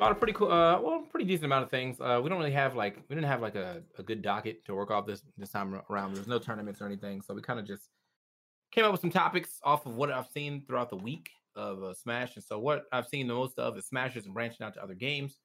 A 0.00 0.14
pretty 0.14 0.32
cool, 0.32 0.50
uh, 0.50 0.80
well, 0.80 1.06
pretty 1.10 1.26
decent 1.26 1.44
amount 1.44 1.64
of 1.64 1.70
things. 1.70 2.00
Uh, 2.00 2.20
we 2.22 2.30
don't 2.30 2.38
really 2.38 2.50
have 2.52 2.74
like 2.74 2.96
we 3.08 3.14
didn't 3.14 3.28
have 3.28 3.42
like 3.42 3.54
a, 3.54 3.82
a 3.98 4.02
good 4.02 4.22
docket 4.22 4.64
to 4.64 4.74
work 4.74 4.90
off 4.90 5.06
this 5.06 5.22
this 5.36 5.50
time 5.50 5.78
around. 5.90 6.14
There's 6.14 6.26
no 6.26 6.38
tournaments 6.38 6.80
or 6.80 6.86
anything, 6.86 7.20
so 7.20 7.34
we 7.34 7.42
kind 7.42 7.60
of 7.60 7.66
just 7.66 7.90
came 8.72 8.84
up 8.84 8.92
with 8.92 9.00
some 9.00 9.10
topics 9.10 9.58
off 9.62 9.84
of 9.84 9.96
what 9.96 10.10
I've 10.10 10.28
seen 10.28 10.64
throughout 10.66 10.90
the 10.90 10.96
week 10.96 11.30
of 11.54 11.82
uh, 11.82 11.92
Smash. 11.94 12.36
And 12.36 12.44
so 12.44 12.58
what 12.58 12.84
I've 12.92 13.06
seen 13.06 13.26
the 13.26 13.34
most 13.34 13.58
of 13.58 13.76
is 13.76 13.86
Smashers 13.86 14.24
and 14.24 14.34
branching 14.34 14.64
out 14.64 14.74
to 14.74 14.82
other 14.82 14.94
games. 14.94 15.38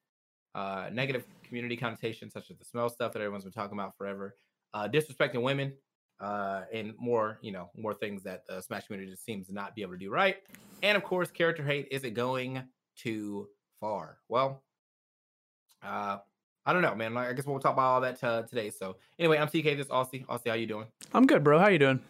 Uh, 0.54 0.88
negative 0.90 1.24
community 1.44 1.76
connotations 1.76 2.32
such 2.32 2.50
as 2.50 2.56
the 2.56 2.64
smell 2.64 2.88
stuff 2.88 3.12
that 3.12 3.20
everyone's 3.20 3.44
been 3.44 3.52
talking 3.52 3.78
about 3.78 3.96
forever. 3.98 4.36
Uh, 4.72 4.88
disrespecting 4.88 5.42
women 5.42 5.72
uh, 6.20 6.62
and 6.72 6.94
more, 6.98 7.38
you 7.42 7.52
know, 7.52 7.70
more 7.76 7.92
things 7.92 8.22
that 8.22 8.46
the 8.48 8.62
Smash 8.62 8.86
community 8.86 9.10
just 9.10 9.24
seems 9.24 9.48
to 9.48 9.52
not 9.52 9.74
be 9.74 9.82
able 9.82 9.92
to 9.92 9.98
do 9.98 10.10
right. 10.10 10.36
And 10.82 10.96
of 10.96 11.04
course, 11.04 11.30
character 11.30 11.62
hate. 11.62 11.88
Is 11.90 12.04
it 12.04 12.14
going 12.14 12.62
too 12.96 13.48
far? 13.80 14.18
Well, 14.28 14.62
uh, 15.82 16.18
I 16.64 16.72
don't 16.72 16.82
know, 16.82 16.94
man. 16.94 17.16
I 17.16 17.32
guess 17.32 17.46
we'll 17.46 17.58
talk 17.60 17.74
about 17.74 17.86
all 17.86 18.00
that 18.00 18.22
uh, 18.24 18.42
today. 18.42 18.70
So 18.70 18.96
anyway, 19.18 19.38
I'm 19.38 19.48
TK. 19.48 19.76
This 19.76 19.86
is 19.86 19.92
Austy. 19.92 20.26
Austy, 20.26 20.48
how 20.48 20.54
you 20.54 20.66
doing? 20.66 20.86
I'm 21.12 21.26
good, 21.26 21.44
bro. 21.44 21.58
How 21.58 21.68
you 21.68 21.78
doing? 21.78 22.00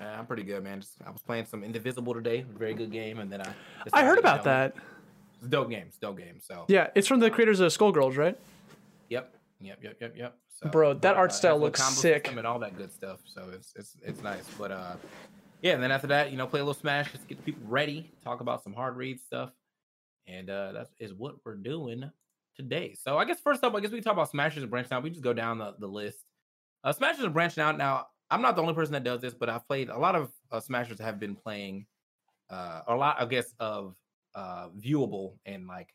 Uh, 0.00 0.04
I'm 0.04 0.26
pretty 0.26 0.42
good, 0.42 0.62
man. 0.62 0.80
Just, 0.80 0.94
I 1.06 1.10
was 1.10 1.22
playing 1.22 1.46
some 1.46 1.64
Indivisible 1.64 2.14
today, 2.14 2.44
very 2.58 2.74
good 2.74 2.90
game, 2.90 3.18
and 3.18 3.30
then 3.32 3.40
I. 3.40 3.52
I 3.92 4.04
heard 4.04 4.18
about 4.18 4.44
that. 4.44 4.74
It's 5.38 5.46
a 5.46 5.50
dope 5.50 5.70
game. 5.70 5.84
It's 5.88 5.96
a 5.96 6.00
dope 6.00 6.18
game. 6.18 6.38
So 6.40 6.64
Yeah, 6.68 6.88
it's 6.94 7.06
from 7.06 7.20
the 7.20 7.30
creators 7.30 7.60
of 7.60 7.70
Skullgirls, 7.72 8.16
right? 8.16 8.38
Yep. 9.08 9.34
Yep. 9.60 9.78
Yep. 9.82 9.96
Yep. 10.00 10.14
Yep. 10.16 10.38
So, 10.54 10.68
Bro, 10.70 10.94
that 10.94 11.02
but, 11.02 11.16
art 11.16 11.30
uh, 11.30 11.34
style 11.34 11.58
looks 11.58 11.82
sick. 11.82 12.30
And 12.30 12.46
all 12.46 12.58
that 12.60 12.76
good 12.78 12.92
stuff. 12.92 13.20
So 13.26 13.50
it's 13.52 13.74
it's 13.76 13.96
it's 14.02 14.22
nice. 14.22 14.44
But 14.58 14.70
uh, 14.70 14.94
yeah. 15.60 15.74
And 15.74 15.82
then 15.82 15.92
after 15.92 16.06
that, 16.08 16.30
you 16.30 16.38
know, 16.38 16.46
play 16.46 16.60
a 16.60 16.62
little 16.62 16.78
Smash. 16.78 17.12
Just 17.12 17.28
get 17.28 17.36
the 17.38 17.44
people 17.44 17.62
ready. 17.68 18.10
Talk 18.24 18.40
about 18.40 18.62
some 18.64 18.72
hard 18.72 18.96
read 18.96 19.20
stuff, 19.20 19.50
and 20.26 20.50
uh, 20.50 20.72
that 20.72 20.88
is 20.98 21.12
what 21.12 21.36
we're 21.44 21.56
doing 21.56 22.10
today. 22.56 22.94
So 23.00 23.18
I 23.18 23.24
guess 23.24 23.40
first 23.40 23.62
up, 23.64 23.74
I 23.74 23.80
guess 23.80 23.90
we 23.90 24.00
talk 24.00 24.14
about 24.14 24.30
Smashers 24.30 24.62
and 24.62 24.70
branching 24.70 24.92
out. 24.92 25.02
We 25.02 25.10
just 25.10 25.22
go 25.22 25.32
down 25.32 25.58
the, 25.58 25.74
the 25.78 25.86
list. 25.86 26.18
Uh, 26.84 26.92
Smashers 26.92 27.24
and 27.24 27.34
branching 27.34 27.62
out. 27.62 27.78
Now 27.78 28.06
I'm 28.30 28.42
not 28.42 28.56
the 28.56 28.62
only 28.62 28.74
person 28.74 28.92
that 28.92 29.04
does 29.04 29.20
this, 29.20 29.34
but 29.34 29.48
I've 29.48 29.66
played 29.66 29.88
a 29.88 29.98
lot 29.98 30.14
of 30.14 30.30
uh, 30.50 30.60
Smashers 30.60 30.98
have 31.00 31.20
been 31.20 31.36
playing 31.36 31.86
uh, 32.50 32.82
a 32.88 32.94
lot, 32.94 33.16
I 33.20 33.26
guess, 33.26 33.52
of 33.58 33.96
uh, 34.34 34.68
viewable 34.78 35.34
and 35.46 35.66
like 35.66 35.90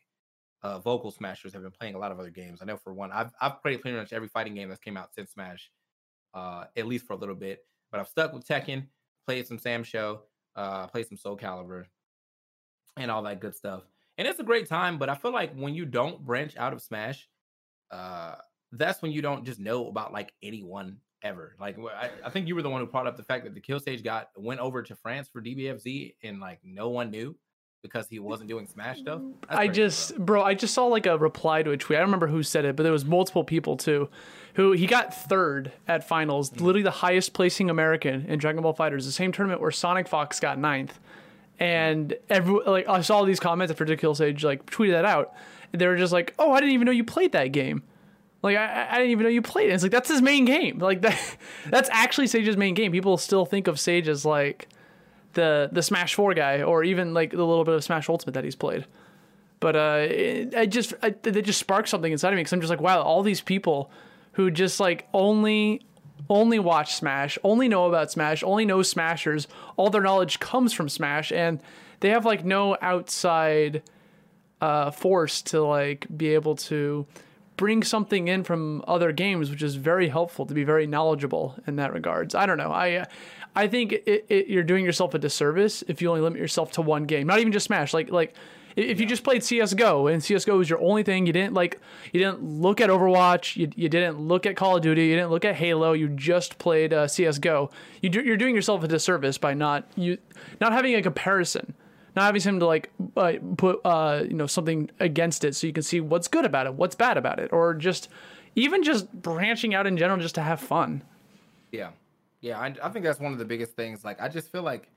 uh, 0.62 0.78
vocal 0.78 1.10
smashers 1.10 1.52
have 1.52 1.62
been 1.62 1.72
playing 1.72 1.94
a 1.94 1.98
lot 1.98 2.12
of 2.12 2.20
other 2.20 2.30
games. 2.30 2.60
I 2.62 2.64
know 2.64 2.76
for 2.76 2.92
one, 2.92 3.10
I've 3.12 3.30
I've 3.40 3.60
played 3.62 3.80
pretty 3.80 3.96
much 3.96 4.12
every 4.12 4.28
fighting 4.28 4.54
game 4.54 4.68
that's 4.68 4.80
came 4.80 4.96
out 4.96 5.14
since 5.14 5.32
Smash, 5.32 5.70
uh, 6.34 6.64
at 6.76 6.86
least 6.86 7.06
for 7.06 7.14
a 7.14 7.16
little 7.16 7.34
bit. 7.34 7.60
But 7.90 8.00
I've 8.00 8.08
stuck 8.08 8.32
with 8.32 8.46
Tekken, 8.46 8.86
played 9.26 9.46
some 9.46 9.58
SamSho, 9.58 10.20
uh, 10.56 10.86
played 10.86 11.08
some 11.08 11.16
Soul 11.16 11.36
Calibur, 11.36 11.86
and 12.96 13.10
all 13.10 13.22
that 13.22 13.40
good 13.40 13.54
stuff. 13.54 13.82
And 14.22 14.28
it's 14.28 14.38
a 14.38 14.44
great 14.44 14.68
time. 14.68 14.98
But 14.98 15.08
I 15.08 15.16
feel 15.16 15.32
like 15.32 15.52
when 15.56 15.74
you 15.74 15.84
don't 15.84 16.24
branch 16.24 16.56
out 16.56 16.72
of 16.72 16.80
Smash, 16.80 17.28
uh, 17.90 18.36
that's 18.70 19.02
when 19.02 19.10
you 19.10 19.20
don't 19.20 19.44
just 19.44 19.58
know 19.58 19.88
about 19.88 20.12
like 20.12 20.32
anyone 20.44 20.98
ever. 21.24 21.56
Like 21.58 21.76
I, 21.78 22.08
I 22.24 22.30
think 22.30 22.46
you 22.46 22.54
were 22.54 22.62
the 22.62 22.70
one 22.70 22.80
who 22.80 22.86
brought 22.86 23.08
up 23.08 23.16
the 23.16 23.24
fact 23.24 23.42
that 23.42 23.54
the 23.54 23.60
Kill 23.60 23.80
Sage 23.80 24.04
got 24.04 24.28
went 24.36 24.60
over 24.60 24.80
to 24.84 24.94
France 24.94 25.28
for 25.28 25.42
DBFZ, 25.42 26.14
and 26.22 26.38
like 26.38 26.60
no 26.62 26.88
one 26.90 27.10
knew 27.10 27.34
because 27.82 28.06
he 28.08 28.20
wasn't 28.20 28.48
doing 28.48 28.64
Smash 28.68 29.00
stuff. 29.00 29.20
That's 29.48 29.58
I 29.58 29.66
just, 29.66 30.14
bro. 30.14 30.24
bro, 30.24 30.42
I 30.44 30.54
just 30.54 30.72
saw 30.72 30.86
like 30.86 31.06
a 31.06 31.18
reply 31.18 31.64
to 31.64 31.72
a 31.72 31.76
tweet. 31.76 31.96
I 31.96 32.00
don't 32.00 32.06
remember 32.10 32.28
who 32.28 32.44
said 32.44 32.64
it, 32.64 32.76
but 32.76 32.84
there 32.84 32.92
was 32.92 33.04
multiple 33.04 33.42
people 33.42 33.76
too, 33.76 34.08
who 34.54 34.70
he 34.70 34.86
got 34.86 35.12
third 35.12 35.72
at 35.88 36.06
finals, 36.06 36.50
Mm-hmm. 36.50 36.64
literally 36.64 36.84
the 36.84 36.92
highest 36.92 37.32
placing 37.32 37.70
American 37.70 38.24
in 38.26 38.38
Dragon 38.38 38.62
Ball 38.62 38.72
FighterZ, 38.72 39.04
the 39.04 39.10
same 39.10 39.32
tournament 39.32 39.60
where 39.60 39.72
SonicFox 39.72 40.40
got 40.40 40.58
ninth. 40.60 41.00
And 41.58 42.14
every 42.28 42.60
like 42.66 42.88
I 42.88 43.02
saw 43.02 43.24
these 43.24 43.40
comments 43.40 43.70
after 43.70 43.96
Kill 43.96 44.14
Sage 44.14 44.42
like 44.42 44.66
tweeted 44.66 44.92
that 44.92 45.04
out. 45.04 45.32
They 45.72 45.86
were 45.86 45.96
just 45.96 46.12
like, 46.12 46.34
"Oh, 46.38 46.52
I 46.52 46.60
didn't 46.60 46.74
even 46.74 46.86
know 46.86 46.92
you 46.92 47.04
played 47.04 47.32
that 47.32 47.48
game." 47.52 47.82
Like 48.42 48.56
I, 48.56 48.88
I 48.90 48.98
didn't 48.98 49.12
even 49.12 49.24
know 49.24 49.30
you 49.30 49.42
played 49.42 49.70
it. 49.70 49.74
It's 49.74 49.82
like 49.82 49.92
that's 49.92 50.08
his 50.08 50.20
main 50.20 50.44
game. 50.44 50.78
Like 50.78 51.02
that, 51.02 51.36
that's 51.70 51.88
actually 51.92 52.26
Sage's 52.26 52.56
main 52.56 52.74
game. 52.74 52.90
People 52.90 53.16
still 53.16 53.46
think 53.46 53.68
of 53.68 53.78
Sage 53.78 54.08
as 54.08 54.24
like 54.24 54.68
the 55.34 55.68
the 55.70 55.82
Smash 55.82 56.14
Four 56.14 56.34
guy, 56.34 56.62
or 56.62 56.82
even 56.82 57.14
like 57.14 57.30
the 57.30 57.44
little 57.44 57.64
bit 57.64 57.74
of 57.74 57.84
Smash 57.84 58.08
Ultimate 58.08 58.32
that 58.32 58.44
he's 58.44 58.56
played. 58.56 58.86
But 59.60 59.76
uh, 59.76 60.06
it, 60.08 60.54
I 60.56 60.66
just 60.66 60.92
I, 61.02 61.10
they 61.10 61.40
just 61.40 61.60
sparked 61.60 61.88
something 61.88 62.10
inside 62.10 62.30
of 62.30 62.34
me 62.34 62.40
because 62.40 62.52
I'm 62.52 62.60
just 62.60 62.70
like, 62.70 62.80
wow, 62.80 63.00
all 63.02 63.22
these 63.22 63.40
people 63.40 63.92
who 64.32 64.50
just 64.50 64.80
like 64.80 65.06
only 65.14 65.82
only 66.28 66.58
watch 66.58 66.94
Smash, 66.94 67.38
only 67.42 67.68
know 67.68 67.86
about 67.86 68.10
Smash, 68.10 68.42
only 68.42 68.64
know 68.64 68.82
Smashers. 68.82 69.48
All 69.76 69.90
their 69.90 70.02
knowledge 70.02 70.40
comes 70.40 70.72
from 70.72 70.88
Smash, 70.88 71.32
and 71.32 71.60
they 72.00 72.10
have 72.10 72.24
like 72.24 72.44
no 72.44 72.76
outside 72.80 73.82
uh, 74.60 74.90
force 74.90 75.42
to 75.42 75.62
like 75.62 76.06
be 76.16 76.34
able 76.34 76.56
to 76.56 77.06
bring 77.56 77.82
something 77.82 78.28
in 78.28 78.44
from 78.44 78.82
other 78.86 79.12
games, 79.12 79.50
which 79.50 79.62
is 79.62 79.74
very 79.74 80.08
helpful 80.08 80.46
to 80.46 80.54
be 80.54 80.64
very 80.64 80.86
knowledgeable 80.86 81.56
in 81.66 81.76
that 81.76 81.92
regards. 81.92 82.34
I 82.34 82.46
don't 82.46 82.58
know. 82.58 82.72
I 82.72 83.06
I 83.54 83.68
think 83.68 83.92
it, 83.92 84.26
it, 84.28 84.46
you're 84.48 84.62
doing 84.62 84.84
yourself 84.84 85.14
a 85.14 85.18
disservice 85.18 85.82
if 85.86 86.00
you 86.00 86.08
only 86.08 86.22
limit 86.22 86.40
yourself 86.40 86.72
to 86.72 86.82
one 86.82 87.04
game. 87.04 87.26
Not 87.26 87.40
even 87.40 87.52
just 87.52 87.66
Smash. 87.66 87.92
Like 87.92 88.10
like 88.10 88.34
if 88.76 89.00
you 89.00 89.06
just 89.06 89.24
played 89.24 89.42
CS:GO 89.42 90.06
and 90.06 90.22
CS:GO 90.22 90.56
was 90.56 90.70
your 90.70 90.80
only 90.80 91.02
thing, 91.02 91.26
you 91.26 91.32
didn't 91.32 91.54
like 91.54 91.80
you 92.12 92.20
didn't 92.20 92.42
look 92.42 92.80
at 92.80 92.90
Overwatch, 92.90 93.56
you, 93.56 93.70
you 93.76 93.88
didn't 93.88 94.18
look 94.20 94.46
at 94.46 94.56
Call 94.56 94.76
of 94.76 94.82
Duty, 94.82 95.06
you 95.06 95.16
didn't 95.16 95.30
look 95.30 95.44
at 95.44 95.56
Halo, 95.56 95.92
you 95.92 96.08
just 96.08 96.58
played 96.58 96.92
uh, 96.92 97.06
CS:GO. 97.06 97.70
You 98.00 98.10
do, 98.10 98.22
you're 98.22 98.36
doing 98.36 98.54
yourself 98.54 98.82
a 98.82 98.88
disservice 98.88 99.38
by 99.38 99.54
not 99.54 99.86
you 99.96 100.18
not 100.60 100.72
having 100.72 100.94
a 100.94 101.02
comparison 101.02 101.74
not 102.14 102.24
having 102.24 102.42
him 102.42 102.60
to 102.60 102.66
like 102.66 102.90
uh, 103.16 103.32
put 103.56 103.80
uh, 103.84 104.24
you 104.26 104.34
know 104.34 104.46
something 104.46 104.90
against 105.00 105.44
it 105.44 105.54
so 105.54 105.66
you 105.66 105.72
can 105.72 105.82
see 105.82 106.00
what's 106.00 106.28
good 106.28 106.44
about 106.44 106.66
it, 106.66 106.74
what's 106.74 106.94
bad 106.94 107.16
about 107.16 107.38
it, 107.38 107.52
or 107.52 107.74
just 107.74 108.08
even 108.54 108.82
just 108.82 109.10
branching 109.12 109.74
out 109.74 109.86
in 109.86 109.96
general 109.96 110.20
just 110.20 110.34
to 110.34 110.42
have 110.42 110.60
fun. 110.60 111.02
Yeah, 111.70 111.90
yeah, 112.40 112.58
I, 112.58 112.74
I 112.82 112.88
think 112.90 113.04
that's 113.04 113.20
one 113.20 113.32
of 113.32 113.38
the 113.38 113.44
biggest 113.44 113.72
things. 113.72 114.04
Like, 114.04 114.20
I 114.20 114.28
just 114.28 114.50
feel 114.50 114.62
like 114.62 114.88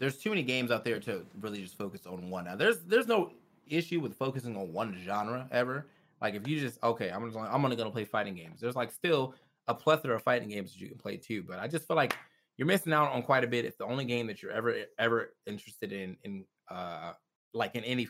there's 0.00 0.16
too 0.16 0.30
many 0.30 0.42
games 0.42 0.70
out 0.70 0.82
there 0.82 0.98
to 0.98 1.24
really 1.40 1.60
just 1.60 1.76
focus 1.76 2.06
on 2.06 2.30
one. 2.30 2.46
Now, 2.46 2.56
there's 2.56 2.80
there's 2.80 3.06
no 3.06 3.30
issue 3.68 4.00
with 4.00 4.16
focusing 4.16 4.56
on 4.56 4.72
one 4.72 4.98
genre 5.04 5.46
ever. 5.52 5.86
Like, 6.20 6.34
if 6.34 6.48
you 6.48 6.58
just 6.58 6.82
okay, 6.82 7.10
I'm 7.10 7.24
just 7.26 7.36
I'm 7.36 7.64
only 7.64 7.76
gonna 7.76 7.90
play 7.90 8.04
fighting 8.04 8.34
games. 8.34 8.60
There's 8.60 8.74
like 8.74 8.90
still 8.90 9.34
a 9.68 9.74
plethora 9.74 10.16
of 10.16 10.22
fighting 10.22 10.48
games 10.48 10.72
that 10.72 10.80
you 10.80 10.88
can 10.88 10.98
play 10.98 11.18
too. 11.18 11.44
But 11.46 11.58
I 11.58 11.68
just 11.68 11.86
feel 11.86 11.96
like 11.96 12.16
you're 12.56 12.66
missing 12.66 12.94
out 12.94 13.12
on 13.12 13.22
quite 13.22 13.44
a 13.44 13.46
bit 13.46 13.66
if 13.66 13.76
the 13.76 13.84
only 13.84 14.06
game 14.06 14.26
that 14.26 14.42
you're 14.42 14.52
ever 14.52 14.74
ever 14.98 15.34
interested 15.46 15.92
in 15.92 16.16
in 16.24 16.44
uh, 16.70 17.12
like 17.52 17.76
in 17.76 17.84
any 17.84 18.08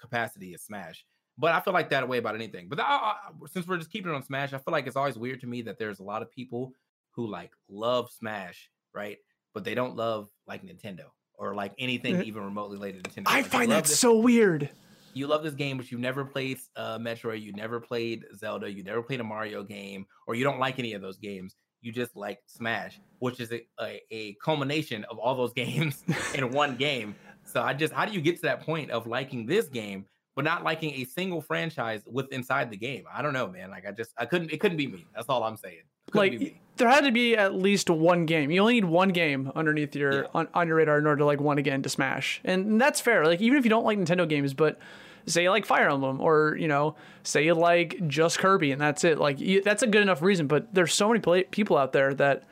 capacity 0.00 0.54
is 0.54 0.62
Smash. 0.62 1.04
But 1.36 1.54
I 1.54 1.60
feel 1.60 1.74
like 1.74 1.90
that 1.90 2.08
way 2.08 2.18
about 2.18 2.34
anything. 2.34 2.68
But 2.68 2.80
I, 2.80 2.84
I, 2.84 3.14
since 3.52 3.68
we're 3.68 3.76
just 3.76 3.92
keeping 3.92 4.10
it 4.10 4.14
on 4.14 4.24
Smash, 4.24 4.54
I 4.54 4.58
feel 4.58 4.72
like 4.72 4.86
it's 4.86 4.96
always 4.96 5.18
weird 5.18 5.40
to 5.42 5.46
me 5.46 5.62
that 5.62 5.78
there's 5.78 6.00
a 6.00 6.04
lot 6.04 6.22
of 6.22 6.32
people 6.32 6.72
who 7.10 7.28
like 7.28 7.52
love 7.68 8.10
Smash, 8.10 8.70
right? 8.94 9.18
But 9.52 9.64
they 9.64 9.74
don't 9.74 9.94
love 9.94 10.30
like 10.46 10.64
Nintendo 10.64 11.10
or 11.38 11.54
like 11.54 11.72
anything 11.78 12.14
mm-hmm. 12.14 12.24
even 12.24 12.42
remotely 12.42 12.76
related 12.76 13.04
to 13.04 13.10
Nintendo. 13.10 13.22
I 13.26 13.36
like, 13.36 13.46
find 13.46 13.70
that 13.70 13.84
this, 13.84 13.98
so 13.98 14.16
weird. 14.18 14.68
You 15.14 15.26
love 15.26 15.42
this 15.42 15.54
game, 15.54 15.76
but 15.78 15.90
you've 15.90 16.00
never 16.00 16.24
played 16.24 16.58
uh, 16.76 16.98
Metroid, 16.98 17.42
you 17.42 17.52
never 17.52 17.80
played 17.80 18.24
Zelda, 18.36 18.70
you 18.70 18.82
never 18.82 19.02
played 19.02 19.20
a 19.20 19.24
Mario 19.24 19.62
game, 19.62 20.06
or 20.26 20.34
you 20.34 20.44
don't 20.44 20.58
like 20.58 20.78
any 20.78 20.92
of 20.92 21.00
those 21.00 21.16
games. 21.16 21.56
You 21.80 21.92
just 21.92 22.16
like 22.16 22.40
Smash, 22.46 23.00
which 23.20 23.40
is 23.40 23.52
a, 23.52 23.64
a, 23.80 24.02
a 24.10 24.34
culmination 24.34 25.04
of 25.04 25.18
all 25.18 25.34
those 25.36 25.52
games 25.54 26.04
in 26.34 26.50
one 26.50 26.76
game. 26.76 27.14
So 27.44 27.62
I 27.62 27.72
just, 27.72 27.92
how 27.94 28.04
do 28.04 28.12
you 28.12 28.20
get 28.20 28.36
to 28.36 28.42
that 28.42 28.60
point 28.60 28.90
of 28.90 29.06
liking 29.06 29.46
this 29.46 29.68
game, 29.68 30.04
but 30.36 30.44
not 30.44 30.64
liking 30.64 30.92
a 30.94 31.04
single 31.04 31.40
franchise 31.40 32.02
with 32.06 32.30
inside 32.32 32.70
the 32.70 32.76
game? 32.76 33.04
I 33.12 33.22
don't 33.22 33.32
know, 33.32 33.48
man. 33.48 33.70
Like 33.70 33.86
I 33.86 33.92
just, 33.92 34.10
I 34.18 34.26
couldn't, 34.26 34.52
it 34.52 34.60
couldn't 34.60 34.76
be 34.76 34.88
me. 34.88 35.06
That's 35.14 35.28
all 35.28 35.44
I'm 35.44 35.56
saying. 35.56 35.82
Like 36.14 36.56
there 36.78 36.88
had 36.88 37.04
to 37.04 37.12
be 37.12 37.36
at 37.36 37.54
least 37.54 37.90
one 37.90 38.26
game. 38.26 38.50
You 38.50 38.60
only 38.60 38.74
need 38.74 38.84
one 38.84 39.10
game 39.10 39.52
underneath 39.54 39.94
your 39.94 40.22
yeah. 40.22 40.28
on, 40.34 40.48
on 40.54 40.68
your 40.68 40.76
radar 40.76 40.98
in 40.98 41.06
order 41.06 41.18
to 41.18 41.24
like 41.24 41.40
one 41.40 41.58
again 41.58 41.82
to 41.82 41.88
smash, 41.88 42.40
and 42.44 42.80
that's 42.80 43.00
fair. 43.00 43.24
Like 43.24 43.40
even 43.40 43.58
if 43.58 43.64
you 43.64 43.70
don't 43.70 43.84
like 43.84 43.98
Nintendo 43.98 44.28
games, 44.28 44.54
but 44.54 44.78
say 45.26 45.42
you 45.42 45.50
like 45.50 45.66
Fire 45.66 45.90
Emblem 45.90 46.20
or 46.20 46.56
you 46.58 46.68
know 46.68 46.94
say 47.22 47.44
you 47.44 47.54
like 47.54 48.06
just 48.08 48.38
Kirby 48.38 48.72
and 48.72 48.80
that's 48.80 49.04
it. 49.04 49.18
Like 49.18 49.40
you, 49.40 49.62
that's 49.62 49.82
a 49.82 49.86
good 49.86 50.02
enough 50.02 50.22
reason. 50.22 50.46
But 50.46 50.74
there's 50.74 50.94
so 50.94 51.08
many 51.08 51.20
play- 51.20 51.44
people 51.44 51.76
out 51.76 51.92
there 51.92 52.14
that 52.14 52.44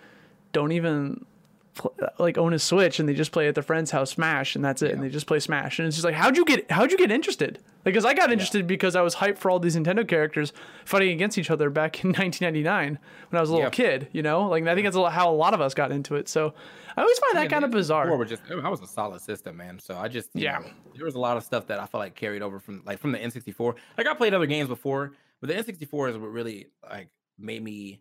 don't 0.52 0.72
even 0.72 1.24
like 2.18 2.38
own 2.38 2.52
a 2.52 2.58
Switch 2.58 2.98
and 2.98 3.08
they 3.08 3.14
just 3.14 3.32
play 3.32 3.48
at 3.48 3.54
their 3.54 3.62
friend's 3.62 3.90
house 3.90 4.10
Smash 4.10 4.54
and 4.56 4.64
that's 4.64 4.82
it. 4.82 4.88
Yeah. 4.88 4.94
And 4.94 5.02
they 5.02 5.08
just 5.08 5.26
play 5.26 5.40
Smash. 5.40 5.78
And 5.78 5.86
it's 5.86 5.96
just 5.96 6.04
like, 6.04 6.14
how'd 6.14 6.36
you 6.36 6.44
get 6.44 6.70
how'd 6.70 6.90
you 6.90 6.98
get 6.98 7.10
interested? 7.10 7.58
Because 7.84 8.04
I 8.04 8.14
got 8.14 8.32
interested 8.32 8.60
yeah. 8.60 8.66
because 8.66 8.96
I 8.96 9.02
was 9.02 9.16
hyped 9.16 9.38
for 9.38 9.50
all 9.50 9.58
these 9.58 9.76
Nintendo 9.76 10.06
characters 10.06 10.52
fighting 10.84 11.10
against 11.10 11.38
each 11.38 11.50
other 11.50 11.70
back 11.70 12.02
in 12.02 12.08
1999 12.16 12.98
when 13.30 13.38
I 13.38 13.40
was 13.40 13.50
a 13.50 13.54
little 13.54 13.70
kid. 13.70 14.08
You 14.12 14.22
know, 14.22 14.48
like 14.48 14.66
I 14.66 14.74
think 14.74 14.84
that's 14.84 14.96
how 14.96 15.30
a 15.30 15.34
lot 15.34 15.54
of 15.54 15.60
us 15.60 15.74
got 15.74 15.92
into 15.92 16.16
it. 16.16 16.28
So 16.28 16.54
I 16.96 17.02
always 17.02 17.18
find 17.18 17.36
that 17.36 17.50
kind 17.50 17.64
of 17.64 17.70
bizarre. 17.70 18.24
Just, 18.24 18.42
I 18.50 18.68
was 18.68 18.80
a 18.80 18.86
solid 18.86 19.20
system, 19.20 19.56
man. 19.58 19.78
So 19.78 19.96
I 19.96 20.08
just 20.08 20.30
yeah, 20.34 20.58
know, 20.58 20.66
there 20.94 21.04
was 21.04 21.14
a 21.14 21.20
lot 21.20 21.36
of 21.36 21.44
stuff 21.44 21.66
that 21.66 21.78
I 21.78 21.86
felt 21.86 22.00
like 22.00 22.14
carried 22.14 22.42
over 22.42 22.58
from 22.58 22.82
like 22.86 22.98
from 22.98 23.12
the 23.12 23.18
N64. 23.18 23.74
Like 23.98 24.06
I 24.06 24.14
played 24.14 24.32
other 24.32 24.46
games 24.46 24.68
before, 24.68 25.12
but 25.40 25.48
the 25.48 25.54
N64 25.54 26.10
is 26.10 26.18
what 26.18 26.30
really 26.30 26.68
like 26.88 27.08
made 27.38 27.62
me 27.62 28.00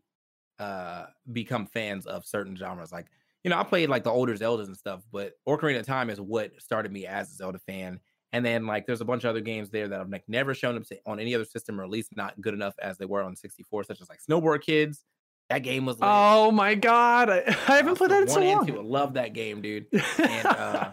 uh 0.60 1.07
become 1.31 1.66
fans 1.66 2.06
of 2.06 2.25
certain 2.25 2.56
genres. 2.56 2.94
Like 2.94 3.07
you 3.45 3.51
know, 3.51 3.59
I 3.59 3.63
played 3.63 3.89
like 3.89 4.03
the 4.03 4.09
older 4.09 4.33
Zeldas 4.33 4.65
and 4.65 4.75
stuff, 4.75 5.03
but 5.12 5.33
Ocarina 5.47 5.80
of 5.80 5.86
Time 5.86 6.09
is 6.09 6.19
what 6.19 6.59
started 6.59 6.92
me 6.92 7.06
as 7.06 7.31
a 7.31 7.36
Zelda 7.36 7.59
fan. 7.59 8.00
And 8.33 8.44
then 8.44 8.65
like 8.65 8.88
there's 8.88 9.01
a 9.01 9.06
bunch 9.06 9.24
of 9.24 9.30
other 9.30 9.39
games 9.39 9.69
there 9.69 9.88
that 9.88 10.01
I've 10.01 10.09
like 10.09 10.24
never 10.27 10.56
shown 10.56 10.75
up 10.75 10.83
on 11.06 11.19
any 11.19 11.36
other 11.36 11.45
system, 11.45 11.80
or 11.80 11.83
at 11.83 11.92
least 11.92 12.18
not 12.18 12.42
good 12.42 12.56
enough 12.56 12.74
as 12.81 12.97
they 12.97 13.06
were 13.06 13.21
on 13.21 13.36
64, 13.36 13.83
such 13.83 14.01
as 14.01 14.09
like 14.09 14.18
Snowboard 14.27 14.63
Kids. 14.63 15.06
That 15.51 15.59
game 15.59 15.86
was. 15.86 15.97
Lit. 15.97 16.09
Oh 16.12 16.50
my 16.50 16.74
god, 16.74 17.30
I, 17.30 17.44
I 17.68 17.75
haven't 17.75 17.92
uh, 17.92 17.95
played 17.95 18.09
that 18.09 18.24
in 18.24 18.27
so 18.30 18.39
long. 18.39 18.65
Two, 18.65 18.81
love 18.81 19.13
that 19.13 19.33
game, 19.33 19.62
dude. 19.62 19.86
And, 20.19 20.45
uh, 20.47 20.92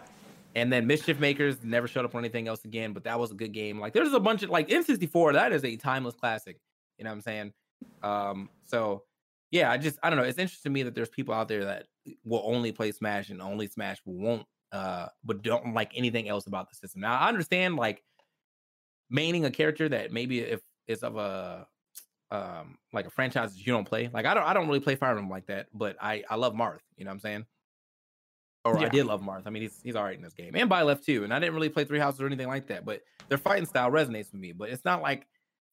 and 0.53 0.71
then 0.71 0.85
Mischief 0.85 1.19
Makers 1.19 1.63
never 1.63 1.87
showed 1.87 2.05
up 2.05 2.13
on 2.13 2.21
anything 2.21 2.47
else 2.47 2.63
again, 2.65 2.93
but 2.93 3.05
that 3.05 3.19
was 3.19 3.31
a 3.31 3.35
good 3.35 3.51
game. 3.51 3.79
Like 3.79 3.93
there's 3.93 4.13
a 4.13 4.19
bunch 4.19 4.43
of 4.43 4.51
like 4.51 4.67
N64, 4.67 5.33
that 5.33 5.53
is 5.53 5.65
a 5.65 5.75
timeless 5.75 6.13
classic. 6.13 6.59
You 6.99 7.05
know 7.05 7.09
what 7.09 7.15
I'm 7.15 7.21
saying? 7.21 7.53
Um, 8.03 8.49
so 8.63 9.05
yeah, 9.49 9.71
I 9.71 9.77
just 9.77 9.97
I 10.03 10.11
don't 10.11 10.19
know. 10.19 10.25
It's 10.25 10.37
interesting 10.37 10.69
to 10.69 10.73
me 10.73 10.83
that 10.83 10.93
there's 10.93 11.09
people 11.09 11.33
out 11.33 11.47
there 11.47 11.65
that 11.65 11.87
will 12.23 12.43
only 12.45 12.71
play 12.71 12.91
Smash 12.91 13.29
and 13.29 13.41
only 13.41 13.67
Smash 13.67 13.97
won't 14.05 14.45
uh 14.71 15.07
but 15.23 15.41
don't 15.43 15.73
like 15.73 15.91
anything 15.95 16.27
else 16.27 16.47
about 16.47 16.69
the 16.69 16.75
system. 16.75 17.01
Now 17.01 17.19
I 17.19 17.27
understand 17.27 17.75
like 17.75 18.03
maining 19.13 19.45
a 19.45 19.51
character 19.51 19.87
that 19.89 20.11
maybe 20.11 20.39
if 20.39 20.61
it's 20.87 21.03
of 21.03 21.15
a 21.15 21.67
um 22.31 22.77
like 22.91 23.05
a 23.05 23.11
franchise 23.11 23.53
that 23.53 23.65
you 23.65 23.71
don't 23.71 23.87
play. 23.87 24.09
Like 24.11 24.25
I 24.25 24.33
don't 24.33 24.43
I 24.43 24.53
don't 24.53 24.67
really 24.67 24.79
play 24.79 24.95
Fire 24.95 25.11
Emblem 25.11 25.29
like 25.29 25.47
that, 25.47 25.67
but 25.73 25.95
I 26.01 26.23
I 26.29 26.35
love 26.35 26.53
Marth, 26.53 26.79
you 26.97 27.05
know 27.05 27.09
what 27.09 27.15
I'm 27.15 27.19
saying? 27.19 27.45
Or 28.65 28.79
yeah. 28.79 28.85
I 28.85 28.89
did 28.89 29.05
love 29.05 29.21
Marth. 29.21 29.43
I 29.45 29.49
mean 29.49 29.61
he's 29.63 29.79
he's 29.83 29.95
all 29.95 30.03
right 30.03 30.15
in 30.15 30.23
this 30.23 30.33
game. 30.33 30.55
And 30.55 30.69
Byleth 30.69 31.05
too. 31.05 31.23
And 31.23 31.33
I 31.33 31.39
didn't 31.39 31.55
really 31.55 31.69
play 31.69 31.85
Three 31.85 31.99
Houses 31.99 32.21
or 32.21 32.25
anything 32.25 32.47
like 32.47 32.67
that, 32.67 32.85
but 32.85 33.01
their 33.29 33.37
fighting 33.37 33.65
style 33.65 33.91
resonates 33.91 34.31
with 34.31 34.41
me. 34.41 34.51
But 34.51 34.69
it's 34.69 34.85
not 34.85 35.01
like 35.01 35.27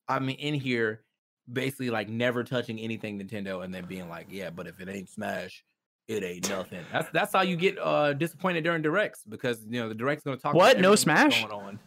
I'm 0.09 0.29
in 0.29 0.55
here 0.55 1.05
basically 1.51 1.91
like 1.91 2.09
never 2.09 2.45
touching 2.45 2.79
anything 2.79 3.19
Nintendo 3.19 3.65
and 3.65 3.75
then 3.75 3.85
being 3.87 4.09
like, 4.09 4.27
yeah, 4.31 4.51
but 4.51 4.67
if 4.67 4.81
it 4.81 4.89
ain't 4.89 5.09
Smash, 5.09 5.65
it 6.09 6.25
ain't 6.25 6.49
nothing. 6.49 6.85
That's 6.93 7.09
that's 7.11 7.33
how 7.33 7.43
you 7.43 7.57
get 7.57 7.79
uh 7.79 8.13
disappointed 8.15 8.65
during 8.65 8.83
directs 8.83 9.23
because 9.29 9.65
you 9.69 9.81
know 9.81 9.89
the 9.89 9.95
direct's 9.95 10.25
gonna 10.25 10.37
talk. 10.37 10.55
What? 10.55 10.81
No 10.81 10.95
Smash. 10.95 11.43
Going 11.47 11.53
on. 11.53 11.79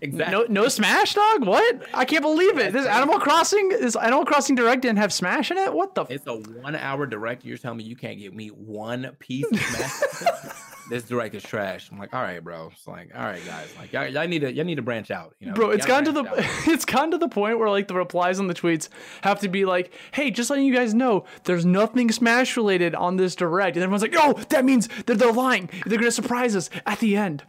Exactly. 0.00 0.32
No, 0.32 0.62
no 0.62 0.68
Smash, 0.68 1.14
dog. 1.14 1.46
What? 1.46 1.82
I 1.94 2.04
can't 2.04 2.22
believe 2.22 2.58
it. 2.58 2.72
This 2.72 2.86
Animal 2.86 3.20
Crossing 3.20 3.70
is 3.72 3.94
Animal 3.94 4.24
Crossing 4.24 4.56
Direct 4.56 4.82
didn't 4.82 4.98
have 4.98 5.12
Smash 5.12 5.50
in 5.50 5.58
it. 5.58 5.72
What 5.72 5.94
the? 5.94 6.06
It's 6.08 6.26
a 6.26 6.34
one-hour 6.34 7.06
direct. 7.06 7.44
You're 7.44 7.58
telling 7.58 7.78
me 7.78 7.84
you 7.84 7.96
can't 7.96 8.18
get 8.18 8.34
me 8.34 8.48
one 8.48 9.14
piece 9.20 9.46
of 9.50 9.60
Smash? 9.60 10.52
this 10.92 11.04
direct 11.04 11.34
is 11.34 11.42
trash. 11.42 11.88
I'm 11.90 11.98
like, 11.98 12.12
all 12.12 12.20
right, 12.20 12.42
bro. 12.44 12.70
It's 12.70 12.86
like, 12.86 13.10
all 13.14 13.24
right, 13.24 13.44
guys. 13.46 13.74
Like, 13.78 13.92
y'all, 13.94 14.06
y'all 14.06 14.28
need 14.28 14.40
to, 14.40 14.52
y'all 14.52 14.66
need 14.66 14.74
to 14.74 14.82
branch 14.82 15.10
out. 15.10 15.34
You 15.40 15.48
know, 15.48 15.54
bro. 15.54 15.70
It's 15.70 15.86
gotten 15.86 16.12
to 16.14 16.22
the, 16.22 16.46
it's 16.66 16.84
gotten 16.84 17.10
to 17.12 17.18
the 17.18 17.28
point 17.28 17.58
where 17.58 17.70
like 17.70 17.88
the 17.88 17.94
replies 17.94 18.38
on 18.38 18.46
the 18.46 18.54
tweets 18.54 18.88
have 19.22 19.40
to 19.40 19.48
be 19.48 19.64
like, 19.64 19.92
hey, 20.12 20.30
just 20.30 20.50
letting 20.50 20.66
you 20.66 20.74
guys 20.74 20.92
know, 20.92 21.24
there's 21.44 21.64
nothing 21.64 22.12
Smash 22.12 22.58
related 22.58 22.94
on 22.94 23.16
this 23.16 23.34
direct, 23.34 23.76
and 23.76 23.82
everyone's 23.82 24.02
like, 24.02 24.14
oh, 24.16 24.34
that 24.50 24.66
means 24.66 24.88
that 25.06 25.18
they're 25.18 25.32
lying. 25.32 25.70
They're 25.86 25.98
gonna 25.98 26.10
surprise 26.10 26.54
us 26.54 26.68
at 26.84 26.98
the 26.98 27.16
end. 27.16 27.42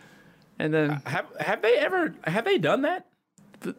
And 0.57 0.73
then 0.73 0.91
uh, 0.91 0.99
have 1.05 1.25
have 1.39 1.61
they 1.61 1.77
ever 1.77 2.15
have 2.23 2.45
they 2.45 2.57
done 2.57 2.83
that? 2.83 3.07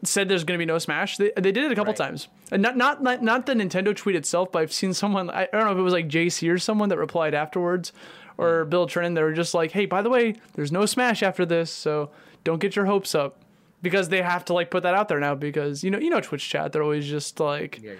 said 0.02 0.28
there's 0.28 0.44
going 0.44 0.59
to 0.59 0.62
be 0.62 0.66
no 0.66 0.78
Smash. 0.78 1.16
They, 1.16 1.33
they 1.37 1.52
did 1.52 1.64
it 1.64 1.73
a 1.73 1.75
couple 1.75 1.92
right. 1.92 1.97
times, 1.97 2.28
and 2.50 2.62
not, 2.62 2.76
not 2.76 3.02
not 3.02 3.23
not 3.23 3.47
the 3.47 3.54
Nintendo 3.54 3.94
tweet 3.94 4.16
itself, 4.16 4.52
but 4.52 4.62
I've 4.62 4.73
seen 4.73 4.94
someone. 4.94 5.30
I, 5.30 5.42
I 5.42 5.49
don't 5.52 5.66
know 5.66 5.73
if 5.73 5.78
it 5.78 5.83
was 5.83 5.92
like 5.92 6.09
JC 6.09 6.50
or 6.52 6.59
someone 6.59 6.88
that 6.88 6.99
replied 6.99 7.35
afterwards, 7.35 7.92
or 8.36 8.64
Bill 8.64 8.86
Trinen, 8.86 9.14
they 9.14 9.22
were 9.22 9.32
just 9.32 9.54
like, 9.54 9.72
"Hey, 9.72 9.86
by 9.86 10.02
the 10.02 10.10
way, 10.10 10.34
there's 10.54 10.72
no 10.72 10.86
Smash 10.86 11.22
after 11.22 11.46
this, 11.46 11.70
so 11.70 12.10
don't 12.42 12.60
get 12.60 12.76
your 12.76 12.86
hopes 12.86 13.14
up." 13.14 13.40
Because 13.82 14.08
they 14.08 14.22
have 14.22 14.44
to 14.46 14.54
like 14.54 14.70
put 14.70 14.82
that 14.84 14.94
out 14.94 15.08
there 15.08 15.20
now 15.20 15.34
because 15.34 15.84
you 15.84 15.90
know 15.90 15.98
you 15.98 16.08
know 16.08 16.20
Twitch 16.20 16.48
chat 16.48 16.72
they're 16.72 16.82
always 16.82 17.06
just 17.06 17.38
like 17.38 17.80
yeah, 17.82 17.92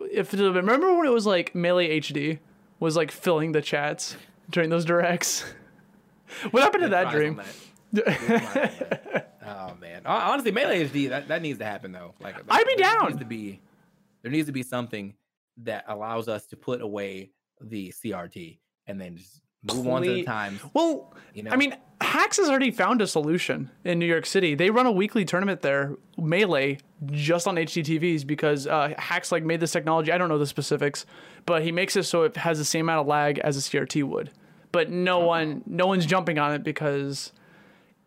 yeah. 0.00 0.06
if 0.10 0.32
remember 0.32 0.96
when 0.96 1.06
it 1.06 1.12
was 1.12 1.26
like 1.26 1.54
Melee 1.54 2.00
HD 2.00 2.38
was 2.80 2.96
like 2.96 3.10
filling 3.10 3.52
the 3.52 3.60
chats 3.60 4.16
during 4.50 4.70
those 4.70 4.86
directs. 4.86 5.44
what 6.52 6.62
happened 6.62 6.84
to 6.84 6.88
that 6.88 7.10
dream? 7.10 7.40
oh 9.46 9.74
man, 9.78 10.02
honestly, 10.06 10.52
Melee 10.52 10.88
HD 10.88 11.10
that, 11.10 11.28
that 11.28 11.42
needs 11.42 11.58
to 11.58 11.66
happen 11.66 11.92
though. 11.92 12.14
Like 12.20 12.36
I'd 12.48 12.66
be 12.66 12.76
down. 12.76 13.08
Needs 13.08 13.18
to 13.18 13.26
be 13.26 13.60
there 14.22 14.30
needs 14.30 14.46
to 14.46 14.52
be 14.52 14.62
something 14.62 15.14
that 15.58 15.84
allows 15.88 16.28
us 16.28 16.46
to 16.46 16.56
put 16.56 16.80
away 16.80 17.30
the 17.60 17.90
CRT 17.90 18.58
and 18.88 19.00
then 19.00 19.16
just 19.16 19.40
move 19.62 19.84
Please. 19.84 19.90
on 19.90 20.02
to 20.02 20.12
the 20.14 20.22
times. 20.24 20.60
Well, 20.74 21.14
you 21.34 21.42
know? 21.44 21.50
I 21.52 21.56
mean, 21.56 21.76
Hax 22.00 22.38
has 22.38 22.48
already 22.48 22.70
found 22.70 23.00
a 23.02 23.06
solution 23.06 23.70
in 23.84 23.98
New 23.98 24.06
York 24.06 24.26
City. 24.26 24.54
They 24.54 24.70
run 24.70 24.86
a 24.86 24.92
weekly 24.92 25.24
tournament 25.24 25.60
there, 25.62 25.96
Melee, 26.16 26.78
just 27.06 27.46
on 27.46 27.56
HDTVs 27.56 28.26
because 28.26 28.66
uh, 28.66 28.94
Hax 28.98 29.30
like 29.30 29.44
made 29.44 29.60
this 29.60 29.72
technology. 29.72 30.10
I 30.10 30.18
don't 30.18 30.28
know 30.28 30.38
the 30.38 30.46
specifics, 30.46 31.06
but 31.46 31.62
he 31.62 31.70
makes 31.70 31.94
it 31.96 32.04
so 32.04 32.22
it 32.24 32.36
has 32.38 32.58
the 32.58 32.64
same 32.64 32.86
amount 32.86 33.00
of 33.02 33.06
lag 33.06 33.38
as 33.40 33.56
a 33.56 33.60
CRT 33.60 34.02
would. 34.04 34.30
But 34.72 34.90
no 34.90 35.20
one, 35.20 35.62
no 35.66 35.86
one's 35.86 36.06
jumping 36.06 36.38
on 36.38 36.52
it 36.54 36.62
because 36.64 37.32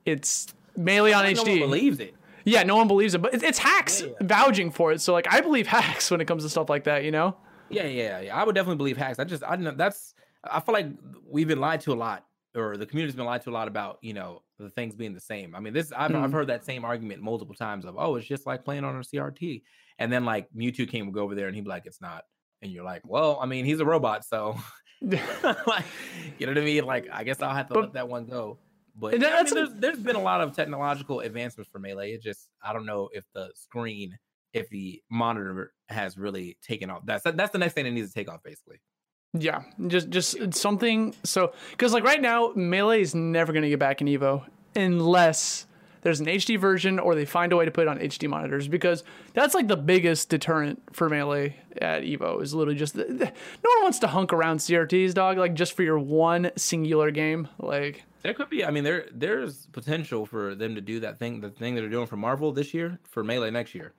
it's 0.06 0.48
Melee 0.78 1.12
on 1.14 1.26
HD. 1.26 1.36
No 1.36 1.52
one 1.52 1.60
believes 1.60 2.00
it. 2.00 2.16
Yeah, 2.44 2.64
no 2.64 2.76
one 2.76 2.88
believes 2.88 3.14
it, 3.14 3.22
but 3.22 3.34
it- 3.34 3.44
it's 3.44 3.60
Hax 3.60 4.02
Yeah, 4.02 4.08
yeah. 4.08 4.14
vouching 4.28 4.72
for 4.72 4.92
it. 4.92 5.02
So 5.02 5.14
like, 5.14 5.28
I 5.32 5.42
believe 5.42 5.68
Hax 5.68 6.10
when 6.10 6.22
it 6.22 6.26
comes 6.26 6.44
to 6.44 6.50
stuff 6.50 6.70
like 6.70 6.86
that. 6.86 7.04
You 7.04 7.12
know? 7.12 7.36
Yeah, 7.70 7.86
yeah, 7.86 8.20
yeah. 8.22 8.36
I 8.40 8.44
would 8.44 8.56
definitely 8.56 8.78
believe 8.78 8.98
Hax. 8.98 9.20
I 9.20 9.24
just, 9.26 9.44
I 9.44 9.52
don't 9.56 9.64
know. 9.64 9.72
That's, 9.76 10.14
I 10.44 10.60
feel 10.60 10.74
like 10.74 10.88
we've 11.28 11.48
been 11.48 11.60
lied 11.60 11.82
to 11.82 11.94
a 11.94 11.96
lot, 11.96 12.26
or 12.56 12.78
the 12.78 12.86
community's 12.86 13.16
been 13.16 13.26
lied 13.26 13.42
to 13.44 13.50
a 13.50 13.54
lot 13.54 13.68
about, 13.68 14.00
you 14.02 14.14
know, 14.14 14.42
the 14.60 14.70
things 14.70 14.96
being 14.96 15.14
the 15.14 15.20
same. 15.20 15.56
I 15.56 15.60
mean, 15.60 15.74
this, 15.74 15.92
I've, 15.92 16.14
I've 16.16 16.30
Mhm. 16.30 16.34
heard 16.34 16.48
that 16.48 16.66
same 16.66 16.84
argument 16.86 17.22
multiple 17.22 17.56
times 17.56 17.86
of, 17.86 17.96
oh, 17.98 18.16
it's 18.16 18.28
just 18.28 18.46
like 18.46 18.64
playing 18.66 18.84
on 18.84 18.96
a 18.96 19.00
CRT. 19.00 19.64
And 20.00 20.12
then 20.12 20.26
like 20.26 20.48
Mew2King 20.54 21.06
would 21.06 21.14
go 21.14 21.22
over 21.24 21.36
there 21.36 21.48
and 21.48 21.56
he'd 21.56 21.64
be 21.64 21.70
like, 21.70 21.86
it's 21.86 22.02
not. 22.02 22.24
And 22.62 22.72
you're 22.72 22.84
like, 22.84 23.02
well, 23.06 23.40
I 23.42 23.46
mean, 23.46 23.66
he's 23.66 23.80
a 23.80 23.86
robot, 23.86 24.24
so 24.26 24.56
like, 25.02 25.86
you 26.38 26.46
know 26.46 26.52
what 26.54 26.58
I 26.58 26.66
mean? 26.66 26.86
Like, 26.86 27.08
I 27.12 27.24
guess 27.24 27.42
I'll 27.42 27.54
have 27.56 27.68
to 27.70 27.74
But- 27.74 27.84
let 27.86 27.94
that 27.94 28.08
one 28.10 28.26
go. 28.26 28.60
But 28.94 29.16
I 29.16 29.18
mean, 29.20 29.46
there's, 29.54 29.74
there's 29.76 30.00
been 30.00 30.18
a 30.18 30.22
lot 30.22 30.42
of 30.42 30.54
technological 30.54 31.22
advancements 31.22 31.72
for 31.72 31.80
melee. 31.80 32.12
It 32.12 32.22
just 32.22 32.50
I 32.62 32.74
don't 32.74 32.86
know 32.86 33.10
if 33.14 33.24
the 33.34 33.50
screen, 33.56 34.18
if 34.52 34.68
the 34.70 35.02
monitor 35.10 35.72
has 35.88 36.18
really 36.18 36.58
taken 36.62 36.90
off. 36.90 37.04
That's 37.06 37.24
that's 37.24 37.52
the 37.52 37.58
next 37.58 37.74
thing 37.74 37.86
that 37.86 37.92
needs 37.92 38.10
to 38.10 38.14
take 38.14 38.30
off, 38.30 38.44
basically. 38.44 38.82
Yeah, 39.34 39.64
just 39.88 40.10
just 40.10 40.54
something. 40.54 41.16
So 41.24 41.54
because 41.72 41.94
like 41.94 42.04
right 42.04 42.22
now, 42.22 42.52
melee 42.56 43.02
is 43.02 43.16
never 43.16 43.54
gonna 43.54 43.70
get 43.70 43.80
back 43.80 44.02
in 44.02 44.08
Evo 44.08 44.44
unless 44.76 45.68
there's 46.02 46.20
an 46.20 46.26
HD 46.26 46.60
version 46.60 46.98
or 47.00 47.14
they 47.16 47.26
find 47.26 47.54
a 47.54 47.56
way 47.58 47.64
to 47.64 47.72
put 47.72 47.84
it 47.84 47.88
on 47.88 48.00
HD 48.00 48.28
monitors 48.28 48.68
because 48.68 49.04
that's 49.34 49.54
like 49.54 49.68
the 49.68 49.78
biggest 49.78 50.30
deterrent 50.30 50.82
for 50.92 51.08
melee 51.10 51.56
at 51.80 52.02
Evo 52.02 52.42
is 52.42 52.54
literally 52.56 52.78
just 52.78 52.96
the, 52.96 53.04
the- 53.06 53.26
no 53.26 53.70
one 53.76 53.84
wants 53.84 54.00
to 54.00 54.08
hunk 54.08 54.34
around 54.34 54.58
CRTs, 54.58 55.14
dog. 55.14 55.38
Like 55.38 55.54
just 55.54 55.74
for 55.74 55.84
your 55.84 56.00
one 56.00 56.52
singular 56.58 57.12
game, 57.12 57.48
like. 57.60 58.04
There 58.24 58.34
could 58.36 58.50
be. 58.50 58.64
I 58.66 58.70
mean, 58.72 58.84
there 58.84 59.08
there's 59.12 59.66
potential 59.68 60.26
for 60.28 60.54
them 60.56 60.76
to 60.76 60.82
do 60.82 61.00
that 61.00 61.18
thing, 61.20 61.42
the 61.42 61.50
thing 61.50 61.74
that 61.76 61.82
they're 61.82 61.90
doing 61.90 62.06
for 62.06 62.18
Marvel 62.18 62.52
this 62.52 62.72
year 62.74 63.00
for 63.04 63.24
melee 63.24 63.50
next 63.50 63.74
year. 63.74 63.94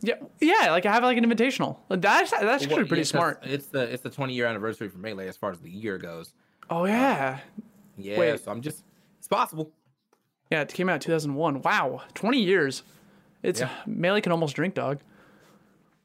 Yeah, 0.00 0.14
yeah, 0.40 0.70
like 0.70 0.86
I 0.86 0.92
have 0.92 1.02
like 1.02 1.18
an 1.18 1.24
invitational. 1.28 1.78
That's 1.88 2.30
that's 2.30 2.42
actually 2.44 2.68
Well, 2.76 2.86
pretty 2.86 3.00
yeah, 3.00 3.04
smart. 3.04 3.40
It's 3.44 3.66
the 3.66 3.82
it's 3.92 4.02
the 4.02 4.10
20 4.10 4.32
year 4.32 4.46
anniversary 4.46 4.88
for 4.88 4.98
melee 4.98 5.26
as 5.28 5.36
far 5.36 5.50
as 5.50 5.58
the 5.58 5.70
year 5.70 5.98
goes. 5.98 6.34
Oh 6.70 6.84
yeah, 6.84 7.40
Yeah, 7.96 8.18
Wait. 8.18 8.40
so 8.44 8.50
I'm 8.52 8.62
just 8.62 8.84
it's 9.18 9.26
possible. 9.28 9.72
yeah. 10.50 10.60
It 10.62 10.72
came 10.72 10.88
out 10.88 11.00
2001. 11.00 11.62
Wow, 11.62 12.02
20 12.14 12.38
years. 12.40 12.82
It's 13.42 13.60
Yeah. 13.60 13.70
melee 13.86 14.20
can 14.20 14.30
almost 14.32 14.54
drink, 14.54 14.74
dog. 14.74 15.00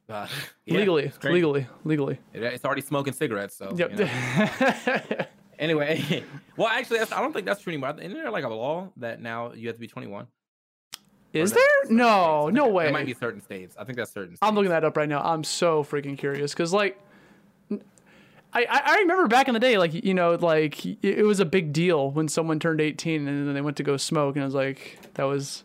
Uh, 0.09 0.27
yeah, 0.65 0.77
legally, 0.79 1.11
legally, 1.23 1.67
legally. 1.83 2.19
It- 2.33 2.41
it's 2.43 2.65
already 2.65 2.81
smoking 2.81 3.13
cigarettes. 3.13 3.55
So 3.55 3.73
Yep. 3.75 3.91
you 3.91 3.97
know. 3.97 5.25
Anyway, 5.59 6.23
well, 6.57 6.67
actually, 6.67 6.97
that's, 6.97 7.11
I 7.11 7.21
don't 7.21 7.31
think 7.31 7.45
that's 7.45 7.61
true 7.61 7.71
anymore. 7.71 7.95
Isn't 7.97 8.11
there 8.13 8.31
like 8.31 8.43
a 8.43 8.49
law 8.49 8.89
that 8.97 9.21
now 9.21 9.53
you 9.53 9.67
have 9.67 9.75
to 9.75 9.79
be 9.79 9.87
21? 9.87 10.25
Is 11.33 11.51
there? 11.51 11.63
No? 11.89 12.47
I 12.47 12.51
no 12.51 12.67
way. 12.67 12.87
It 12.87 12.93
might 12.93 13.05
be 13.07 13.13
certain 13.13 13.41
states. 13.41 13.75
I 13.77 13.83
think 13.83 13.97
that's 13.97 14.11
certain. 14.11 14.35
States. 14.35 14.39
I'm 14.47 14.53
looking 14.55 14.69
that 14.69 14.83
up 14.83 14.95
right 14.95 15.09
now. 15.09 15.21
I'm 15.21 15.43
so 15.43 15.83
freaking 15.83 16.17
curious 16.17 16.53
because, 16.53 16.71
like, 16.73 16.99
I, 17.71 18.65
I 18.69 18.81
I 18.85 18.95
remember 18.99 19.27
back 19.27 19.47
in 19.47 19.53
the 19.55 19.59
day, 19.59 19.77
like 19.77 19.93
you 19.93 20.13
know, 20.13 20.35
like 20.35 20.85
it 20.85 21.25
was 21.25 21.39
a 21.39 21.45
big 21.45 21.73
deal 21.73 22.11
when 22.11 22.27
someone 22.27 22.59
turned 22.59 22.81
18 22.81 23.27
and 23.27 23.47
then 23.47 23.53
they 23.55 23.61
went 23.61 23.77
to 23.77 23.83
go 23.83 23.97
smoke, 23.97 24.35
and 24.35 24.43
I 24.43 24.45
was 24.45 24.53
like, 24.53 24.99
that 25.15 25.23
was 25.23 25.63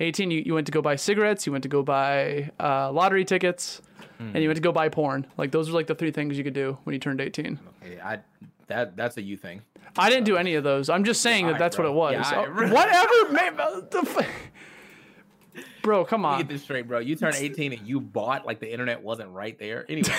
18. 0.00 0.30
You, 0.30 0.42
you 0.46 0.54
went 0.54 0.66
to 0.66 0.72
go 0.72 0.80
buy 0.80 0.96
cigarettes, 0.96 1.44
you 1.46 1.52
went 1.52 1.62
to 1.62 1.68
go 1.68 1.82
buy 1.82 2.50
uh, 2.58 2.90
lottery 2.90 3.26
tickets, 3.26 3.82
and 4.18 4.36
you 4.36 4.48
went 4.48 4.56
to 4.56 4.62
go 4.62 4.72
buy 4.72 4.88
porn. 4.88 5.26
Like 5.36 5.50
those 5.50 5.68
were 5.70 5.76
like 5.76 5.86
the 5.86 5.94
three 5.94 6.10
things 6.12 6.38
you 6.38 6.44
could 6.44 6.54
do 6.54 6.78
when 6.84 6.94
you 6.94 6.98
turned 7.00 7.20
18. 7.20 7.58
Okay, 7.84 8.00
I 8.00 8.20
that 8.68 8.96
that's 8.96 9.18
a 9.18 9.22
you 9.22 9.36
thing. 9.36 9.60
I 9.98 10.08
didn't 10.08 10.24
do 10.24 10.36
any 10.36 10.54
of 10.54 10.64
those. 10.64 10.88
I'm 10.88 11.04
just 11.04 11.20
saying 11.20 11.46
that 11.48 11.58
that's 11.58 11.76
what 11.76 11.86
it 11.86 11.92
was. 11.92 12.14
Yeah, 12.14 12.46
Oh, 12.46 12.50
whatever, 12.72 13.32
man. 13.32 13.56
The 15.54 15.60
f- 15.60 15.64
Bro, 15.82 16.04
come 16.04 16.22
Let 16.22 16.28
me 16.28 16.32
on. 16.34 16.40
get 16.40 16.48
this 16.48 16.62
straight, 16.62 16.86
bro. 16.86 16.98
You 16.98 17.16
turned 17.16 17.36
18 17.36 17.72
and 17.72 17.86
you 17.86 18.00
bought 18.00 18.46
like 18.46 18.60
the 18.60 18.70
internet 18.70 19.02
wasn't 19.02 19.30
right 19.30 19.58
there. 19.58 19.86
Anyway. 19.88 20.14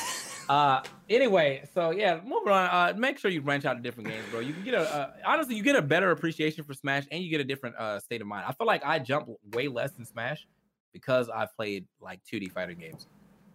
uh 0.48 0.80
anyway, 1.10 1.62
so 1.74 1.90
yeah, 1.90 2.20
moving 2.24 2.52
on. 2.52 2.66
Uh 2.66 2.94
make 2.96 3.18
sure 3.18 3.30
you 3.30 3.40
branch 3.40 3.64
out 3.64 3.74
to 3.74 3.82
different 3.82 4.08
games, 4.08 4.24
bro. 4.30 4.40
You 4.40 4.52
can 4.52 4.62
get 4.62 4.74
a 4.74 4.80
uh, 4.80 5.10
honestly 5.26 5.56
you 5.56 5.62
get 5.62 5.76
a 5.76 5.82
better 5.82 6.10
appreciation 6.10 6.64
for 6.64 6.74
Smash 6.74 7.04
and 7.10 7.22
you 7.22 7.30
get 7.30 7.40
a 7.40 7.44
different 7.44 7.76
uh 7.76 7.98
state 8.00 8.20
of 8.20 8.26
mind. 8.26 8.44
I 8.46 8.52
feel 8.52 8.66
like 8.66 8.84
I 8.84 8.98
jump 8.98 9.28
way 9.54 9.68
less 9.68 9.96
in 9.98 10.04
Smash 10.04 10.46
because 10.92 11.28
I've 11.28 11.54
played 11.56 11.86
like 12.00 12.20
2D 12.32 12.52
fighting 12.52 12.78
games. 12.78 13.06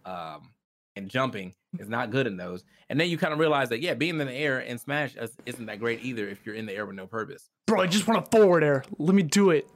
Um 0.04 0.50
and 0.94 1.08
jumping 1.08 1.54
is 1.78 1.88
not 1.88 2.10
good 2.10 2.26
in 2.26 2.36
those. 2.36 2.64
And 2.90 3.00
then 3.00 3.08
you 3.08 3.16
kind 3.16 3.32
of 3.32 3.38
realize 3.38 3.70
that 3.70 3.80
yeah, 3.80 3.94
being 3.94 4.20
in 4.20 4.26
the 4.26 4.34
air 4.34 4.60
in 4.60 4.76
Smash 4.76 5.16
is, 5.16 5.34
isn't 5.46 5.64
that 5.66 5.78
great 5.78 6.04
either 6.04 6.28
if 6.28 6.44
you're 6.44 6.54
in 6.54 6.66
the 6.66 6.74
air 6.74 6.84
with 6.84 6.96
no 6.96 7.06
purpose. 7.06 7.48
Bro, 7.66 7.80
I 7.80 7.86
just 7.86 8.06
want 8.06 8.22
to 8.30 8.36
forward 8.36 8.62
air. 8.62 8.84
Let 8.98 9.14
me 9.14 9.22
do 9.22 9.48
it. 9.50 9.66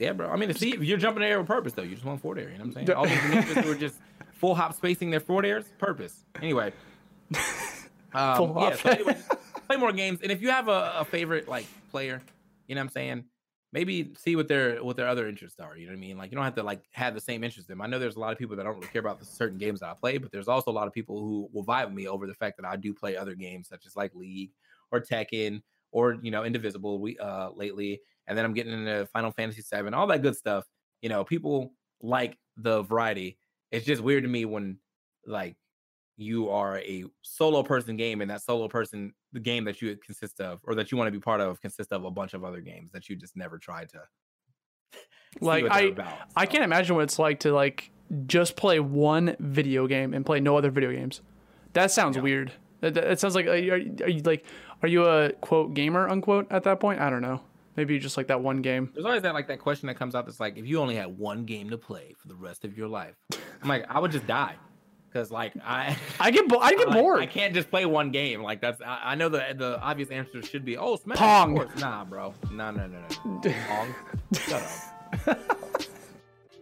Yeah, 0.00 0.14
bro. 0.14 0.30
I 0.30 0.36
mean, 0.36 0.52
see, 0.54 0.70
if 0.70 0.82
you're 0.82 0.96
jumping 0.96 1.22
in 1.22 1.28
the 1.28 1.32
air 1.32 1.38
with 1.38 1.46
purpose, 1.46 1.74
though, 1.74 1.82
you 1.82 1.94
just 1.94 2.06
want 2.06 2.22
forward 2.22 2.38
air. 2.38 2.48
You 2.48 2.54
know 2.58 2.64
what 2.64 2.78
I'm 2.78 2.86
saying? 2.86 2.90
All 2.92 3.04
these 3.04 3.18
ninjas 3.18 3.62
who 3.62 3.70
are 3.70 3.74
just 3.76 3.96
full 4.32 4.54
hop 4.54 4.74
spacing 4.74 5.10
their 5.10 5.20
forward 5.20 5.44
airs, 5.44 5.66
purpose. 5.78 6.24
Anyway, 6.40 6.72
um, 8.14 8.36
Full 8.36 8.54
yeah. 8.56 8.70
hop. 8.70 8.74
So 8.76 8.88
anyway, 8.88 9.16
play 9.66 9.76
more 9.76 9.92
games, 9.92 10.20
and 10.22 10.32
if 10.32 10.40
you 10.40 10.48
have 10.48 10.68
a, 10.68 10.94
a 10.96 11.04
favorite 11.04 11.48
like 11.48 11.66
player, 11.90 12.22
you 12.66 12.74
know 12.74 12.80
what 12.80 12.86
I'm 12.86 12.92
saying? 12.92 13.24
Maybe 13.72 14.14
see 14.16 14.36
what 14.36 14.48
their 14.48 14.82
what 14.82 14.96
their 14.96 15.06
other 15.06 15.28
interests 15.28 15.60
are. 15.60 15.76
You 15.76 15.86
know 15.86 15.92
what 15.92 15.98
I 15.98 16.00
mean? 16.00 16.16
Like 16.16 16.30
you 16.32 16.34
don't 16.36 16.44
have 16.44 16.54
to 16.54 16.62
like 16.62 16.82
have 16.92 17.14
the 17.14 17.20
same 17.20 17.44
interest 17.44 17.68
in 17.68 17.76
them. 17.76 17.82
I 17.82 17.86
know 17.86 17.98
there's 17.98 18.16
a 18.16 18.20
lot 18.20 18.32
of 18.32 18.38
people 18.38 18.56
that 18.56 18.64
don't 18.64 18.74
really 18.76 18.88
care 18.88 19.00
about 19.00 19.20
the 19.20 19.26
certain 19.26 19.58
games 19.58 19.80
that 19.80 19.90
I 19.90 19.94
play, 19.94 20.16
but 20.16 20.32
there's 20.32 20.48
also 20.48 20.70
a 20.70 20.72
lot 20.72 20.86
of 20.86 20.94
people 20.94 21.20
who 21.20 21.48
will 21.52 21.64
vibe 21.64 21.86
with 21.86 21.94
me 21.94 22.08
over 22.08 22.26
the 22.26 22.34
fact 22.34 22.56
that 22.56 22.66
I 22.66 22.76
do 22.76 22.94
play 22.94 23.16
other 23.16 23.34
games 23.34 23.68
such 23.68 23.84
as 23.84 23.94
like 23.96 24.14
League 24.14 24.52
or 24.90 25.00
Tekken 25.00 25.60
or 25.92 26.16
you 26.22 26.30
know 26.30 26.44
Indivisible. 26.44 27.00
We 27.00 27.18
uh 27.18 27.50
lately, 27.54 28.00
and 28.26 28.36
then 28.38 28.44
I'm 28.44 28.54
getting 28.54 28.72
into 28.72 29.06
Final 29.12 29.30
Fantasy 29.32 29.62
VII, 29.62 29.88
all 29.94 30.06
that 30.08 30.22
good 30.22 30.36
stuff. 30.36 30.64
You 31.02 31.08
know, 31.08 31.24
people 31.24 31.72
like 32.02 32.36
the 32.56 32.82
variety. 32.82 33.38
It's 33.70 33.86
just 33.86 34.02
weird 34.02 34.22
to 34.24 34.28
me 34.28 34.44
when 34.44 34.78
like 35.26 35.56
you 36.16 36.50
are 36.50 36.78
a 36.78 37.04
solo 37.22 37.62
person 37.62 37.96
game 37.96 38.20
and 38.20 38.30
that 38.30 38.42
solo 38.42 38.68
person 38.68 39.12
the 39.32 39.40
game 39.40 39.64
that 39.64 39.80
you 39.80 39.96
consist 40.04 40.40
of 40.40 40.60
or 40.64 40.74
that 40.74 40.90
you 40.92 40.98
want 40.98 41.08
to 41.08 41.12
be 41.12 41.18
part 41.20 41.40
of 41.40 41.60
consists 41.60 41.92
of 41.92 42.04
a 42.04 42.10
bunch 42.10 42.34
of 42.34 42.44
other 42.44 42.60
games 42.60 42.90
that 42.92 43.08
you 43.08 43.16
just 43.16 43.36
never 43.36 43.56
tried 43.58 43.88
to 43.88 44.00
Like, 45.40 45.64
I- 45.70 45.80
about, 45.82 46.12
I 46.36 46.46
can't 46.46 46.64
imagine 46.64 46.96
what 46.96 47.04
it's 47.04 47.18
like 47.18 47.40
to 47.40 47.52
like 47.52 47.90
just 48.26 48.56
play 48.56 48.80
one 48.80 49.36
video 49.38 49.86
game 49.86 50.12
and 50.12 50.26
play 50.26 50.40
no 50.40 50.56
other 50.56 50.70
video 50.70 50.90
games. 50.92 51.20
That 51.74 51.90
sounds 51.90 52.16
Yeah. 52.16 52.22
weird. 52.22 52.52
That, 52.80 52.94
that- 52.94 53.10
it 53.12 53.20
sounds 53.20 53.34
like 53.34 53.46
are 53.46 53.56
you, 53.56 53.72
are 54.02 54.08
you 54.08 54.22
like 54.22 54.44
are 54.82 54.88
you 54.88 55.04
a 55.06 55.32
quote 55.34 55.74
gamer 55.74 56.08
unquote 56.08 56.46
at 56.50 56.64
that 56.64 56.80
point? 56.80 57.00
I 57.00 57.08
don't 57.10 57.22
know. 57.22 57.40
Maybe 57.76 57.98
just 57.98 58.16
like 58.16 58.26
that 58.28 58.40
one 58.42 58.62
game. 58.62 58.90
There's 58.92 59.06
always 59.06 59.22
that 59.22 59.34
like 59.34 59.48
that 59.48 59.60
question 59.60 59.86
that 59.86 59.94
comes 59.94 60.14
out 60.14 60.26
that's 60.26 60.40
like, 60.40 60.56
if 60.58 60.66
you 60.66 60.78
only 60.80 60.96
had 60.96 61.16
one 61.18 61.44
game 61.44 61.70
to 61.70 61.78
play 61.78 62.14
for 62.18 62.28
the 62.28 62.34
rest 62.34 62.64
of 62.64 62.76
your 62.76 62.88
life, 62.88 63.14
I'm 63.62 63.68
like, 63.68 63.86
I 63.88 64.00
would 64.00 64.10
just 64.10 64.26
die, 64.26 64.56
because 65.08 65.30
like 65.30 65.52
I, 65.64 65.96
I 66.20 66.30
get 66.30 66.48
bo- 66.48 66.58
I 66.58 66.74
get 66.74 66.88
like, 66.88 66.98
bored. 66.98 67.20
I 67.20 67.26
can't 67.26 67.54
just 67.54 67.70
play 67.70 67.86
one 67.86 68.10
game. 68.10 68.42
Like 68.42 68.60
that's 68.60 68.80
I, 68.82 69.00
I 69.04 69.14
know 69.14 69.28
the 69.28 69.54
the 69.56 69.80
obvious 69.80 70.10
answer 70.10 70.42
should 70.42 70.64
be, 70.64 70.76
oh, 70.76 70.96
Smash. 70.96 71.18
Pong. 71.18 71.54
course." 71.56 71.80
Nah, 71.80 72.04
bro. 72.04 72.34
No, 72.50 72.70
no, 72.70 72.86
no, 72.86 72.98
no. 72.98 73.52
Pong. 73.68 73.94
Shut 74.34 74.62
up. 75.28 75.38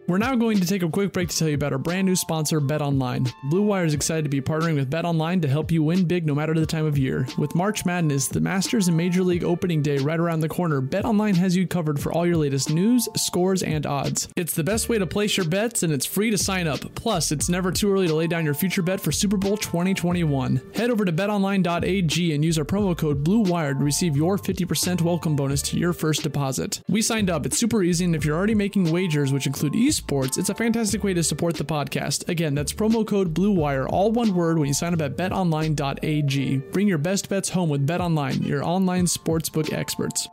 We're 0.09 0.17
now 0.17 0.35
going 0.35 0.59
to 0.59 0.65
take 0.65 0.81
a 0.81 0.89
quick 0.89 1.13
break 1.13 1.29
to 1.29 1.37
tell 1.37 1.49
you 1.49 1.53
about 1.53 1.71
our 1.71 1.77
brand 1.77 2.07
new 2.07 2.15
sponsor, 2.15 2.59
BetOnline. 2.59 3.31
Blue 3.43 3.61
Wire 3.61 3.85
is 3.85 3.93
excited 3.93 4.23
to 4.23 4.29
be 4.29 4.41
partnering 4.41 4.73
with 4.73 4.89
BetOnline 4.89 5.39
to 5.43 5.47
help 5.47 5.71
you 5.71 5.83
win 5.83 6.05
big 6.05 6.25
no 6.25 6.33
matter 6.33 6.55
the 6.55 6.65
time 6.65 6.87
of 6.87 6.97
year. 6.97 7.27
With 7.37 7.53
March 7.53 7.85
Madness, 7.85 8.27
the 8.27 8.41
Masters 8.41 8.87
and 8.87 8.97
Major 8.97 9.21
League 9.21 9.43
opening 9.43 9.83
day 9.83 9.99
right 9.99 10.19
around 10.19 10.39
the 10.39 10.49
corner, 10.49 10.81
BetOnline 10.81 11.35
has 11.35 11.55
you 11.55 11.67
covered 11.67 11.99
for 11.99 12.11
all 12.11 12.25
your 12.25 12.37
latest 12.37 12.71
news, 12.71 13.07
scores, 13.15 13.61
and 13.61 13.85
odds. 13.85 14.27
It's 14.35 14.55
the 14.55 14.63
best 14.63 14.89
way 14.89 14.97
to 14.97 15.05
place 15.05 15.37
your 15.37 15.45
bets 15.45 15.83
and 15.83 15.93
it's 15.93 16.07
free 16.07 16.31
to 16.31 16.39
sign 16.39 16.67
up. 16.67 16.79
Plus, 16.95 17.31
it's 17.31 17.47
never 17.47 17.71
too 17.71 17.93
early 17.93 18.07
to 18.07 18.15
lay 18.15 18.25
down 18.25 18.45
your 18.45 18.55
future 18.55 18.81
bet 18.81 18.99
for 18.99 19.11
Super 19.11 19.37
Bowl 19.37 19.57
2021. 19.57 20.59
Head 20.73 20.89
over 20.89 21.05
to 21.05 21.13
betonline.ag 21.13 22.33
and 22.33 22.43
use 22.43 22.57
our 22.57 22.65
promo 22.65 22.97
code 22.97 23.23
BLUEWIRE 23.23 23.77
to 23.77 23.83
receive 23.83 24.17
your 24.17 24.39
50% 24.39 25.03
welcome 25.03 25.35
bonus 25.35 25.61
to 25.61 25.77
your 25.77 25.93
first 25.93 26.23
deposit. 26.23 26.81
We 26.89 27.03
signed 27.03 27.29
up, 27.29 27.45
it's 27.45 27.59
super 27.59 27.83
easy, 27.83 28.05
and 28.05 28.15
if 28.15 28.25
you're 28.25 28.35
already 28.35 28.55
making 28.55 28.91
wagers, 28.91 29.31
which 29.31 29.45
include 29.45 29.73
esports, 29.73 29.98
it's 30.37 30.49
a 30.49 30.55
fantastic 30.55 31.03
way 31.03 31.13
to 31.13 31.23
support 31.23 31.55
the 31.55 31.63
podcast. 31.63 32.27
Again, 32.29 32.55
that's 32.55 32.73
promo 32.73 33.05
code 33.05 33.33
BLUEWIRE, 33.33 33.87
all 33.89 34.11
one 34.11 34.33
word, 34.33 34.57
when 34.57 34.67
you 34.67 34.73
sign 34.73 34.93
up 34.93 35.01
at 35.01 35.17
betonline.ag. 35.17 36.57
Bring 36.57 36.87
your 36.87 36.97
best 36.97 37.29
bets 37.29 37.49
home 37.49 37.69
with 37.69 37.87
BetOnline, 37.87 38.45
your 38.45 38.63
online 38.63 39.05
sportsbook 39.05 39.73
experts. 39.73 40.27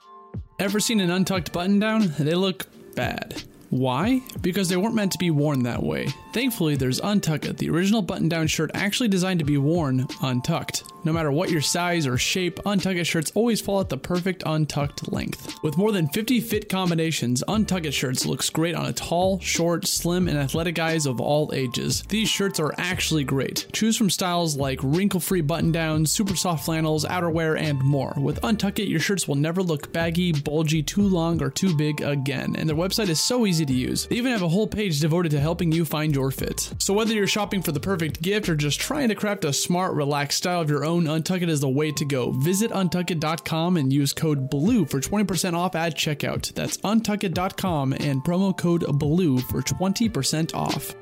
Ever 0.58 0.80
seen 0.80 1.00
an 1.00 1.10
untucked 1.10 1.52
button 1.52 1.78
down? 1.78 2.14
They 2.18 2.34
look 2.34 2.66
bad. 2.94 3.42
Why? 3.70 4.22
Because 4.40 4.68
they 4.68 4.76
weren't 4.76 4.94
meant 4.94 5.12
to 5.12 5.18
be 5.18 5.30
worn 5.30 5.62
that 5.64 5.82
way. 5.82 6.08
Thankfully, 6.32 6.76
there's 6.76 7.00
Untuck 7.00 7.44
It, 7.44 7.58
the 7.58 7.70
original 7.70 8.02
button 8.02 8.28
down 8.28 8.46
shirt 8.46 8.70
actually 8.74 9.08
designed 9.08 9.40
to 9.40 9.44
be 9.44 9.58
worn 9.58 10.06
untucked. 10.22 10.84
No 11.04 11.12
matter 11.12 11.30
what 11.30 11.50
your 11.50 11.60
size 11.60 12.06
or 12.06 12.18
shape, 12.18 12.56
Untuck 12.64 12.96
It 12.96 13.04
shirts 13.04 13.30
always 13.34 13.60
fall 13.60 13.80
at 13.80 13.88
the 13.88 13.96
perfect 13.96 14.42
untucked 14.44 15.12
length. 15.12 15.56
With 15.62 15.78
more 15.78 15.92
than 15.92 16.08
50 16.08 16.40
fit 16.40 16.68
combinations, 16.68 17.44
Untuck 17.46 17.86
It 17.86 17.92
shirts 17.92 18.26
looks 18.26 18.50
great 18.50 18.74
on 18.74 18.86
a 18.86 18.92
tall, 18.92 19.38
short, 19.40 19.86
slim, 19.86 20.28
and 20.28 20.36
athletic 20.36 20.74
guys 20.74 21.06
of 21.06 21.20
all 21.20 21.52
ages. 21.54 22.02
These 22.08 22.28
shirts 22.28 22.58
are 22.58 22.74
actually 22.76 23.24
great. 23.24 23.66
Choose 23.72 23.96
from 23.96 24.10
styles 24.10 24.56
like 24.56 24.80
wrinkle-free 24.82 25.42
button-downs, 25.42 26.12
super 26.12 26.34
soft 26.34 26.64
flannels, 26.64 27.04
outerwear, 27.04 27.58
and 27.58 27.80
more. 27.80 28.14
With 28.16 28.40
Untuck 28.42 28.78
It, 28.78 28.88
your 28.88 29.00
shirts 29.00 29.28
will 29.28 29.36
never 29.36 29.62
look 29.62 29.92
baggy, 29.92 30.32
bulgy, 30.32 30.82
too 30.82 31.02
long, 31.02 31.40
or 31.40 31.50
too 31.50 31.74
big 31.76 32.00
again. 32.00 32.56
And 32.58 32.68
their 32.68 32.76
website 32.76 33.08
is 33.08 33.20
so 33.20 33.46
easy 33.46 33.55
easy 33.56 33.66
to 33.66 33.72
use. 33.72 34.06
They 34.06 34.16
even 34.16 34.32
have 34.32 34.42
a 34.42 34.48
whole 34.48 34.66
page 34.66 35.00
devoted 35.00 35.30
to 35.30 35.40
helping 35.40 35.72
you 35.72 35.86
find 35.86 36.14
your 36.14 36.30
fit. 36.30 36.74
So 36.78 36.92
whether 36.92 37.14
you're 37.14 37.26
shopping 37.26 37.62
for 37.62 37.72
the 37.72 37.80
perfect 37.80 38.20
gift 38.20 38.50
or 38.50 38.54
just 38.54 38.78
trying 38.78 39.08
to 39.08 39.14
craft 39.14 39.46
a 39.46 39.52
smart, 39.52 39.94
relaxed 39.94 40.38
style 40.38 40.60
of 40.60 40.68
your 40.68 40.84
own, 40.84 41.04
Untuckit 41.04 41.48
is 41.48 41.60
the 41.60 41.68
way 41.68 41.90
to 41.92 42.04
go. 42.04 42.32
Visit 42.32 42.70
untuckit.com 42.70 43.78
and 43.78 43.90
use 43.90 44.12
code 44.12 44.50
BLUE 44.50 44.84
for 44.84 45.00
20% 45.00 45.54
off 45.54 45.74
at 45.74 45.94
checkout. 45.94 46.52
That's 46.52 46.76
untuckit.com 46.78 47.94
and 47.94 48.22
promo 48.22 48.56
code 48.56 48.84
BLUE 48.98 49.38
for 49.38 49.62
20% 49.62 50.54
off. 50.54 50.94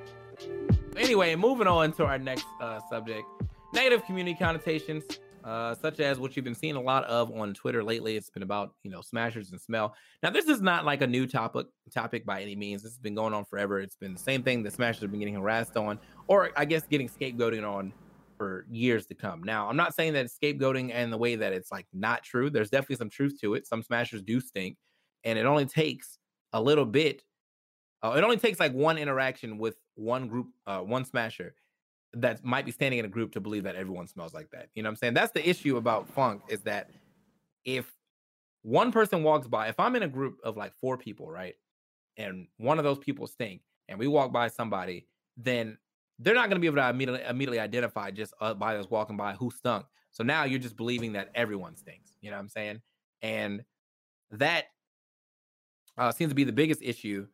Anyway, 0.97 1.35
moving 1.35 1.67
on 1.67 1.93
to 1.95 2.05
our 2.05 2.19
next 2.19 2.47
uh, 2.61 2.79
subject 2.89 3.27
negative 3.73 4.05
community 4.05 4.37
connotations, 4.39 5.03
uh, 5.45 5.75
such 5.75 6.01
as 6.01 6.19
what 6.19 6.35
you've 6.35 6.45
been 6.45 6.55
seeing 6.55 6.75
a 6.75 6.81
lot 6.81 7.05
of 7.05 7.31
on 7.31 7.53
Twitter 7.53 7.85
lately. 7.85 8.17
It's 8.17 8.31
been 8.31 8.43
about 8.43 8.75
you 8.83 8.91
know 8.91 9.03
smashers 9.03 9.51
and 9.51 9.61
smell. 9.61 9.95
Now, 10.23 10.31
this 10.31 10.47
is 10.47 10.63
not 10.63 10.85
like 10.87 11.03
a 11.03 11.07
new 11.07 11.27
topic 11.27 11.67
topic 11.93 12.25
by 12.25 12.41
any 12.41 12.57
means. 12.57 12.83
This 12.83 12.93
has 12.93 12.99
been 12.99 13.15
going 13.15 13.35
on 13.35 13.45
forever. 13.45 13.79
It's 13.81 13.97
been 13.97 14.15
the 14.15 14.21
same 14.21 14.43
thing 14.43 14.63
that 14.63 14.73
smashers 14.73 15.03
have 15.03 15.11
been 15.11 15.21
getting 15.21 15.35
harassed 15.35 15.77
on, 15.77 15.99
or 16.29 16.51
I 16.57 16.65
guess 16.65 16.83
getting 16.87 17.09
scapegoating 17.09 17.69
on 17.69 17.93
for 18.39 18.67
years 18.71 19.07
to 19.07 19.15
come. 19.15 19.43
Now, 19.43 19.69
I'm 19.69 19.77
not 19.77 19.95
saying 19.95 20.15
that 20.15 20.25
it's 20.25 20.39
scapegoating 20.43 20.91
and 20.93 21.13
the 21.13 21.19
way 21.19 21.37
that 21.37 21.53
it's 21.53 21.71
like 21.71 21.87
not 21.93 22.23
true. 22.23 22.49
There's 22.49 22.71
definitely 22.71 22.97
some 22.97 23.11
truth 23.11 23.39
to 23.43 23.55
it. 23.55 23.67
Some 23.67 23.83
smashers 23.83 24.23
do 24.23 24.41
stink, 24.41 24.79
and 25.25 25.39
it 25.39 25.45
only 25.45 25.67
takes 25.67 26.19
a 26.55 26.61
little 26.61 26.87
bit. 26.87 27.23
Uh, 28.03 28.15
it 28.17 28.25
only 28.25 28.39
takes 28.39 28.59
like 28.59 28.73
one 28.73 28.97
interaction 28.97 29.59
with 29.59 29.77
one 29.95 30.27
group, 30.29 30.49
uh, 30.67 30.81
one 30.81 31.05
smasher 31.05 31.55
that 32.17 32.45
might 32.45 32.65
be 32.65 32.71
standing 32.71 32.99
in 32.99 33.05
a 33.05 33.09
group 33.09 33.33
to 33.33 33.41
believe 33.41 33.65
that 33.65 33.77
everyone 33.77 34.07
smells 34.07 34.35
like 34.35 34.51
that. 34.51 34.69
You 34.75 34.83
know 34.83 34.89
what 34.89 34.93
I'm 34.93 34.97
saying? 34.97 35.15
That's 35.15 35.33
the 35.33 35.49
issue 35.49 35.77
about 35.77 36.09
funk 36.09 36.43
is 36.49 36.61
that 36.63 36.91
if 37.65 37.91
one 38.63 38.93
person 38.93 39.23
walks 39.23 39.47
by, 39.47 39.69
if 39.69 39.79
I'm 39.79 39.97
in 39.97 40.03
a 40.03 40.09
group 40.09 40.39
of 40.45 40.57
like 40.57 40.75
four 40.75 40.97
people, 40.97 41.31
right, 41.31 41.55
and 42.17 42.47
one 42.59 42.79
of 42.79 42.85
those 42.85 42.99
people 42.99 43.27
stink, 43.27 43.63
and 43.89 43.99
we 43.99 44.07
walk 44.07 44.33
by 44.33 44.49
somebody, 44.49 45.07
then 45.37 45.77
they're 46.19 46.35
not 46.35 46.49
going 46.49 46.57
to 46.57 46.61
be 46.61 46.67
able 46.67 46.77
to 46.77 46.89
immediately 46.89 47.23
immediately 47.29 47.61
identify 47.61 48.11
just 48.11 48.33
uh, 48.41 48.55
by 48.55 48.77
us 48.77 48.89
walking 48.89 49.17
by 49.17 49.35
who 49.35 49.51
stunk. 49.51 49.85
So 50.11 50.23
now 50.23 50.45
you're 50.45 50.61
just 50.61 50.77
believing 50.77 51.13
that 51.15 51.31
everyone 51.35 51.77
stinks. 51.77 52.13
You 52.21 52.31
know 52.31 52.37
what 52.37 52.43
I'm 52.43 52.49
saying? 52.49 52.81
And 53.21 53.65
that 54.31 54.67
uh, 55.99 56.13
seems 56.13 56.31
to 56.31 56.35
be 56.35 56.45
the 56.45 56.53
biggest 56.53 56.83
issue 56.83 57.27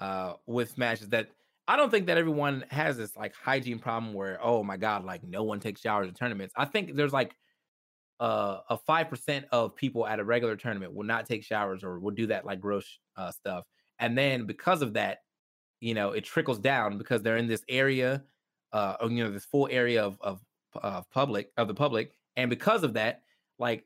uh, 0.00 0.34
with 0.46 0.70
Smash 0.70 1.00
is 1.00 1.08
that 1.10 1.28
I 1.66 1.76
don't 1.76 1.90
think 1.90 2.06
that 2.06 2.18
everyone 2.18 2.64
has 2.70 2.96
this 2.96 3.16
like 3.16 3.34
hygiene 3.34 3.78
problem 3.78 4.12
where 4.12 4.38
oh 4.42 4.62
my 4.62 4.76
god 4.76 5.04
like 5.04 5.22
no 5.24 5.42
one 5.42 5.60
takes 5.60 5.80
showers 5.80 6.08
in 6.08 6.14
tournaments. 6.14 6.52
I 6.56 6.66
think 6.66 6.94
there's 6.94 7.12
like 7.12 7.34
uh, 8.20 8.60
a 8.70 8.76
five 8.76 9.08
percent 9.08 9.46
of 9.50 9.74
people 9.74 10.06
at 10.06 10.20
a 10.20 10.24
regular 10.24 10.56
tournament 10.56 10.94
will 10.94 11.04
not 11.04 11.26
take 11.26 11.42
showers 11.42 11.82
or 11.82 11.98
will 11.98 12.12
do 12.12 12.26
that 12.28 12.44
like 12.44 12.60
gross 12.60 12.98
uh, 13.16 13.30
stuff, 13.30 13.64
and 13.98 14.16
then 14.16 14.46
because 14.46 14.82
of 14.82 14.94
that, 14.94 15.18
you 15.80 15.94
know, 15.94 16.10
it 16.10 16.24
trickles 16.24 16.58
down 16.58 16.98
because 16.98 17.22
they're 17.22 17.36
in 17.36 17.46
this 17.46 17.64
area, 17.68 18.22
uh, 18.72 18.96
you 19.02 19.24
know, 19.24 19.30
this 19.30 19.44
full 19.44 19.68
area 19.70 20.04
of 20.04 20.18
of 20.20 20.40
of 20.74 21.10
public 21.10 21.50
of 21.56 21.68
the 21.68 21.74
public, 21.74 22.12
and 22.36 22.50
because 22.50 22.84
of 22.84 22.94
that, 22.94 23.22
like 23.58 23.84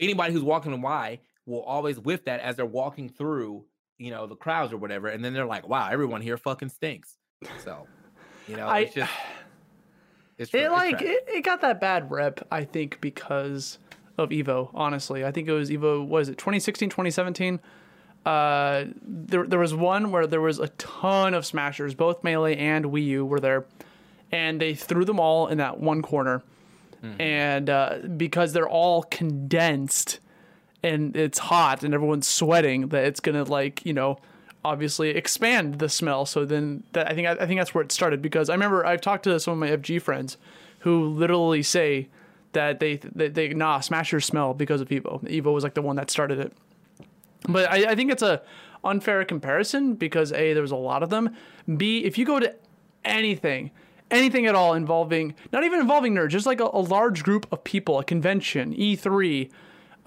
anybody 0.00 0.32
who's 0.32 0.42
walking 0.42 0.80
by 0.80 1.20
will 1.46 1.62
always 1.62 1.98
whiff 1.98 2.24
that 2.24 2.40
as 2.40 2.56
they're 2.56 2.66
walking 2.66 3.08
through 3.08 3.64
you 3.98 4.10
know, 4.10 4.26
the 4.26 4.36
crowds 4.36 4.72
or 4.72 4.76
whatever, 4.76 5.08
and 5.08 5.24
then 5.24 5.32
they're 5.32 5.46
like, 5.46 5.68
"Wow, 5.68 5.88
everyone 5.90 6.20
here 6.20 6.36
fucking 6.36 6.68
stinks." 6.70 7.16
So, 7.64 7.86
you 8.48 8.56
know, 8.56 8.66
I, 8.66 8.80
it's 8.80 8.94
just 8.94 9.12
it's 10.38 10.54
it 10.54 10.58
it's 10.62 10.70
like 10.72 11.02
it, 11.02 11.24
it 11.28 11.44
got 11.44 11.60
that 11.62 11.80
bad 11.80 12.10
rep, 12.10 12.46
I 12.50 12.64
think, 12.64 13.00
because 13.00 13.78
of 14.18 14.30
Evo. 14.30 14.70
Honestly, 14.74 15.24
I 15.24 15.30
think 15.32 15.48
it 15.48 15.52
was 15.52 15.70
Evo. 15.70 16.06
Was 16.06 16.28
it 16.28 16.38
2016, 16.38 16.90
2017? 16.90 17.60
Uh, 18.24 18.86
there 19.02 19.46
there 19.46 19.58
was 19.60 19.72
one 19.74 20.10
where 20.10 20.26
there 20.26 20.40
was 20.40 20.58
a 20.58 20.68
ton 20.70 21.32
of 21.34 21.46
smashers, 21.46 21.94
both 21.94 22.24
melee 22.24 22.56
and 22.56 22.86
Wii 22.86 23.04
U 23.06 23.24
were 23.24 23.38
there, 23.40 23.66
and 24.32 24.60
they 24.60 24.74
threw 24.74 25.04
them 25.04 25.20
all 25.20 25.46
in 25.48 25.58
that 25.58 25.78
one 25.80 26.02
corner, 26.02 26.42
Mm-hmm. 27.02 27.20
and 27.20 27.70
uh, 27.70 27.98
because 28.16 28.54
they're 28.54 28.68
all 28.68 29.02
condensed 29.02 30.18
and 30.86 31.16
it's 31.16 31.38
hot 31.38 31.82
and 31.82 31.92
everyone's 31.92 32.26
sweating, 32.26 32.88
that 32.88 33.04
it's 33.04 33.20
gonna 33.20 33.44
like 33.44 33.84
you 33.84 33.92
know 33.92 34.18
obviously 34.64 35.10
expand 35.10 35.78
the 35.78 35.88
smell. 35.88 36.26
So 36.26 36.44
then 36.44 36.82
that 36.92 37.10
I 37.10 37.14
think 37.14 37.26
I 37.26 37.46
think 37.46 37.60
that's 37.60 37.74
where 37.74 37.84
it 37.84 37.92
started 37.92 38.20
because 38.22 38.50
I 38.50 38.54
remember 38.54 38.84
I've 38.84 39.00
talked 39.00 39.24
to 39.24 39.38
some 39.38 39.52
of 39.52 39.58
my 39.58 39.76
FG 39.76 40.02
friends 40.02 40.36
who 40.80 41.06
literally 41.08 41.62
say 41.62 42.08
that 42.52 42.80
they 42.80 42.96
they, 42.96 43.28
they 43.28 43.48
nah 43.48 43.80
smashers 43.80 44.24
smell 44.24 44.54
because 44.54 44.80
of 44.80 44.88
Evo. 44.88 45.22
Evo 45.24 45.52
was 45.52 45.64
like 45.64 45.74
the 45.74 45.82
one 45.82 45.96
that 45.96 46.10
started 46.10 46.38
it. 46.38 46.52
But 47.48 47.70
I, 47.70 47.92
I 47.92 47.94
think 47.94 48.10
it's 48.10 48.22
a 48.22 48.42
unfair 48.84 49.24
comparison 49.24 49.94
because 49.94 50.32
a 50.32 50.52
there's 50.52 50.70
a 50.72 50.76
lot 50.76 51.02
of 51.02 51.10
them. 51.10 51.34
B 51.76 52.04
if 52.04 52.18
you 52.18 52.24
go 52.24 52.40
to 52.40 52.54
anything 53.04 53.70
anything 54.10 54.46
at 54.46 54.54
all 54.54 54.74
involving 54.74 55.34
not 55.52 55.64
even 55.64 55.80
involving 55.80 56.14
nerds 56.14 56.30
just 56.30 56.46
like 56.46 56.60
a, 56.60 56.70
a 56.72 56.80
large 56.80 57.24
group 57.24 57.46
of 57.52 57.62
people 57.64 57.98
a 57.98 58.04
convention 58.04 58.72
e3 58.74 59.50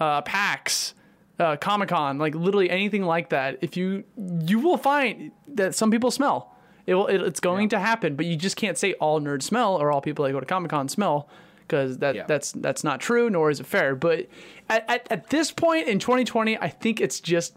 uh, 0.00 0.22
PAX, 0.22 0.94
uh, 1.38 1.56
Comic 1.56 1.88
Con, 1.90 2.18
like 2.18 2.34
literally 2.34 2.70
anything 2.70 3.04
like 3.04 3.28
that, 3.30 3.58
if 3.60 3.76
you 3.76 4.04
you 4.46 4.58
will 4.58 4.76
find 4.78 5.30
that 5.48 5.74
some 5.74 5.90
people 5.90 6.10
smell. 6.10 6.54
It 6.86 6.94
will, 6.94 7.06
it, 7.06 7.20
it's 7.20 7.40
going 7.40 7.68
to 7.68 7.78
happen, 7.78 8.16
but 8.16 8.26
you 8.26 8.34
just 8.36 8.56
can't 8.56 8.76
say 8.76 8.94
all 8.94 9.20
nerds 9.20 9.42
smell 9.42 9.76
or 9.76 9.92
all 9.92 10.00
people 10.00 10.24
that 10.24 10.32
go 10.32 10.40
to 10.40 10.46
Comic 10.46 10.70
Con 10.70 10.88
smell 10.88 11.28
because 11.60 11.98
that 11.98 12.14
Yeah. 12.16 12.24
that's 12.26 12.52
that's 12.52 12.82
not 12.82 13.00
true, 13.00 13.30
nor 13.30 13.50
is 13.50 13.60
it 13.60 13.66
fair. 13.66 13.94
But 13.94 14.26
at, 14.68 14.88
at, 14.90 15.06
at 15.12 15.30
this 15.30 15.52
point 15.52 15.86
in 15.86 15.98
2020, 15.98 16.58
I 16.58 16.68
think 16.68 17.00
it's 17.00 17.20
just 17.20 17.54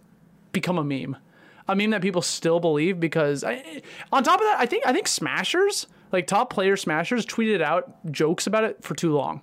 become 0.51 0.77
a 0.77 0.83
meme, 0.83 1.15
a 1.67 1.75
meme 1.75 1.89
that 1.91 2.01
people 2.01 2.21
still 2.21 2.59
believe 2.59 2.99
because 2.99 3.43
I, 3.43 3.81
on 4.11 4.23
top 4.23 4.39
of 4.39 4.45
that, 4.45 4.57
I 4.59 4.65
think 4.67 4.85
I 4.85 4.93
think 4.93 5.07
Smashers, 5.07 5.87
like 6.11 6.27
top 6.27 6.51
player 6.51 6.75
Smashers, 6.77 7.25
tweeted 7.25 7.61
out 7.61 8.11
jokes 8.11 8.45
about 8.45 8.65
it 8.65 8.83
for 8.83 8.93
too 8.93 9.13
long 9.15 9.41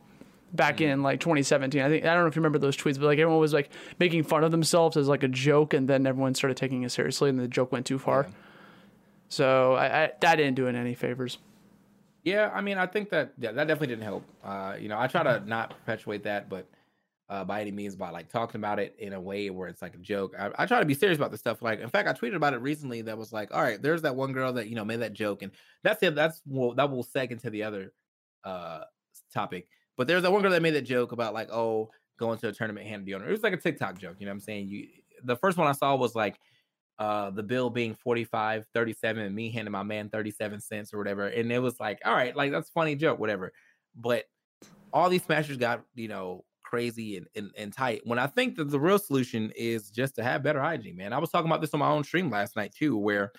back 0.53 0.81
in 0.81 1.03
like 1.03 1.21
2017. 1.21 1.81
I 1.81 1.89
think 1.89 2.05
I 2.05 2.15
don't 2.15 2.25
know 2.25 2.27
if 2.29 2.37
you 2.37 2.41
remember 2.41 2.59
those 2.59 2.77
tweets, 2.77 2.99
but 2.99 3.07
like 3.07 3.19
everyone 3.19 3.41
was 3.41 3.53
like 3.53 3.71
making 3.99 4.23
fun 4.25 4.45
of 4.45 4.51
themselves 4.51 4.97
as 4.97 5.09
like 5.09 5.23
a 5.23 5.29
joke, 5.29 5.75
and 5.75 5.89
then 5.89 6.07
everyone 6.07 6.35
started 6.35 6.57
taking 6.57 6.83
it 6.83 6.91
seriously, 6.91 7.31
and 7.31 7.39
the 7.39 7.49
joke 7.49 7.73
went 7.73 7.87
too 7.87 7.99
far. 7.99 8.27
So 9.29 9.75
I, 9.75 10.05
I 10.05 10.11
that 10.21 10.37
didn't 10.37 10.55
do 10.57 10.67
it 10.67 10.75
any 10.75 10.95
favors. 10.95 11.39
Yeah, 12.25 12.51
I 12.53 12.61
mean, 12.61 12.77
I 12.79 12.87
think 12.87 13.11
that 13.11 13.33
yeah, 13.39 13.53
that 13.53 13.67
definitely 13.67 13.89
didn't 13.89 14.05
help. 14.05 14.25
Uh, 14.45 14.77
you 14.79 14.89
know, 14.89 14.99
I 14.99 15.07
try 15.07 15.23
Mm-hmm. 15.23 15.45
to 15.45 15.49
not 15.49 15.71
perpetuate 15.71 16.25
that, 16.25 16.49
but 16.49 16.69
uh, 17.29 17.45
by 17.45 17.61
any 17.61 17.71
means, 17.71 17.95
by 17.95 18.11
like 18.11 18.29
talking 18.29 18.61
about 18.61 18.79
it 18.81 18.97
in 18.99 19.13
a 19.13 19.21
way 19.21 19.51
where 19.51 19.69
it's 19.69 19.81
like 19.81 19.95
a 19.95 19.99
joke. 19.99 20.35
I, 20.39 20.51
I 20.59 20.67
try 20.67 20.81
to 20.81 20.85
be 20.85 20.95
serious 20.95 21.17
about 21.17 21.31
this 21.31 21.39
stuff. 21.41 21.63
Like, 21.63 21.79
in 21.81 21.89
fact, 21.89 22.09
I 22.09 22.13
tweeted 22.13 22.35
about 22.35 22.55
it 22.55 22.61
recently. 22.61 23.03
That 23.03 23.17
was 23.17 23.33
like, 23.33 23.55
all 23.55 23.63
right, 23.63 23.81
there's 23.81 24.03
that 24.03 24.17
one 24.17 24.33
girl 24.33 24.53
that 24.55 24.67
you 24.69 24.75
know 24.75 24.85
made 24.85 25.01
that 25.01 25.13
joke, 25.13 25.43
and 25.43 25.53
that's 25.85 26.03
it. 26.03 26.15
That's 26.17 26.43
well, 26.45 26.75
that 26.75 26.91
will 26.91 27.05
seg 27.05 27.31
into 27.31 27.49
the 27.51 27.63
other 27.63 27.93
uh 28.45 28.81
topic. 29.33 29.69
But 30.01 30.07
there's 30.07 30.23
that 30.23 30.33
one 30.33 30.41
girl 30.41 30.51
that 30.53 30.63
made 30.63 30.71
that 30.77 30.87
joke 30.87 31.13
about 31.13 31.35
like, 31.35 31.51
oh, 31.53 31.91
going 32.19 32.39
to 32.39 32.49
a 32.49 32.53
tournament 32.53 32.87
hand 32.87 33.07
deodorant. 33.07 33.29
It 33.29 33.33
was 33.33 33.43
like 33.43 33.53
a 33.53 33.59
TikTok 33.59 33.99
joke. 33.99 34.17
You 34.19 34.25
know 34.25 34.31
what 34.31 34.37
I'm 34.37 34.41
saying? 34.41 34.69
You 34.69 34.89
the 35.25 35.37
first 35.37 35.59
one 35.59 35.67
I 35.67 35.73
saw 35.73 35.95
was 35.95 36.15
like 36.15 36.39
uh 36.99 37.29
the 37.29 37.43
bill 37.43 37.69
being 37.69 37.95
45 37.95 38.65
37 38.73 39.23
and 39.23 39.35
me 39.35 39.51
handing 39.51 39.73
my 39.73 39.83
man 39.83 40.09
37 40.09 40.59
cents 40.59 40.95
or 40.95 40.99
whatever 40.99 41.27
and 41.27 41.53
it 41.53 41.59
was 41.59 41.79
like 41.79 41.99
all 42.07 42.15
right 42.15 42.35
like 42.35 42.51
that's 42.51 42.71
funny 42.71 42.95
joke 42.95 43.19
whatever 43.19 43.53
but 43.95 44.25
all 44.93 45.11
these 45.11 45.23
smashers 45.23 45.57
got 45.57 45.83
you 45.95 46.09
know 46.09 46.45
crazy 46.63 47.17
and, 47.19 47.27
and, 47.35 47.51
and 47.57 47.73
tight 47.73 48.03
when 48.05 48.19
i 48.19 48.27
think 48.27 48.57
that 48.57 48.71
the 48.71 48.79
real 48.79 48.99
solution 48.99 49.53
is 49.57 49.91
just 49.91 50.15
to 50.15 50.23
have 50.23 50.43
better 50.43 50.61
hygiene 50.61 50.97
man 50.97 51.15
i 51.15 51.19
was 51.19 51.31
talking 51.31 51.51
about 51.51 51.63
this 51.63 51.73
on 51.73 51.81
my 51.81 51.89
own 51.89 52.05
stream 52.05 52.29
last 52.29 52.55
night 52.55 52.75
too 52.75 52.99
where 52.99 53.33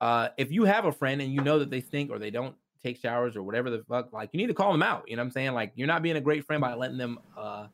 uh 0.00 0.28
if 0.38 0.52
you 0.52 0.64
have 0.64 0.84
a 0.84 0.92
friend 0.92 1.20
and 1.20 1.32
you 1.32 1.40
know 1.40 1.58
that 1.58 1.70
they 1.70 1.80
stink 1.80 2.10
or 2.10 2.18
they 2.20 2.30
don't 2.30 2.54
take 2.84 3.00
showers 3.00 3.34
or 3.34 3.42
whatever 3.42 3.70
the 3.70 3.82
fuck 3.88 4.12
like 4.12 4.28
you 4.32 4.38
need 4.38 4.46
to 4.46 4.54
call 4.54 4.70
them 4.70 4.82
out 4.82 5.02
you 5.08 5.16
know 5.16 5.22
what 5.22 5.26
i'm 5.26 5.32
saying 5.32 5.52
like 5.52 5.72
you're 5.74 5.88
not 5.88 6.02
being 6.02 6.16
a 6.16 6.20
great 6.20 6.44
friend 6.44 6.60
by 6.60 6.74
letting 6.74 6.98
them 6.98 7.18
uh 7.36 7.66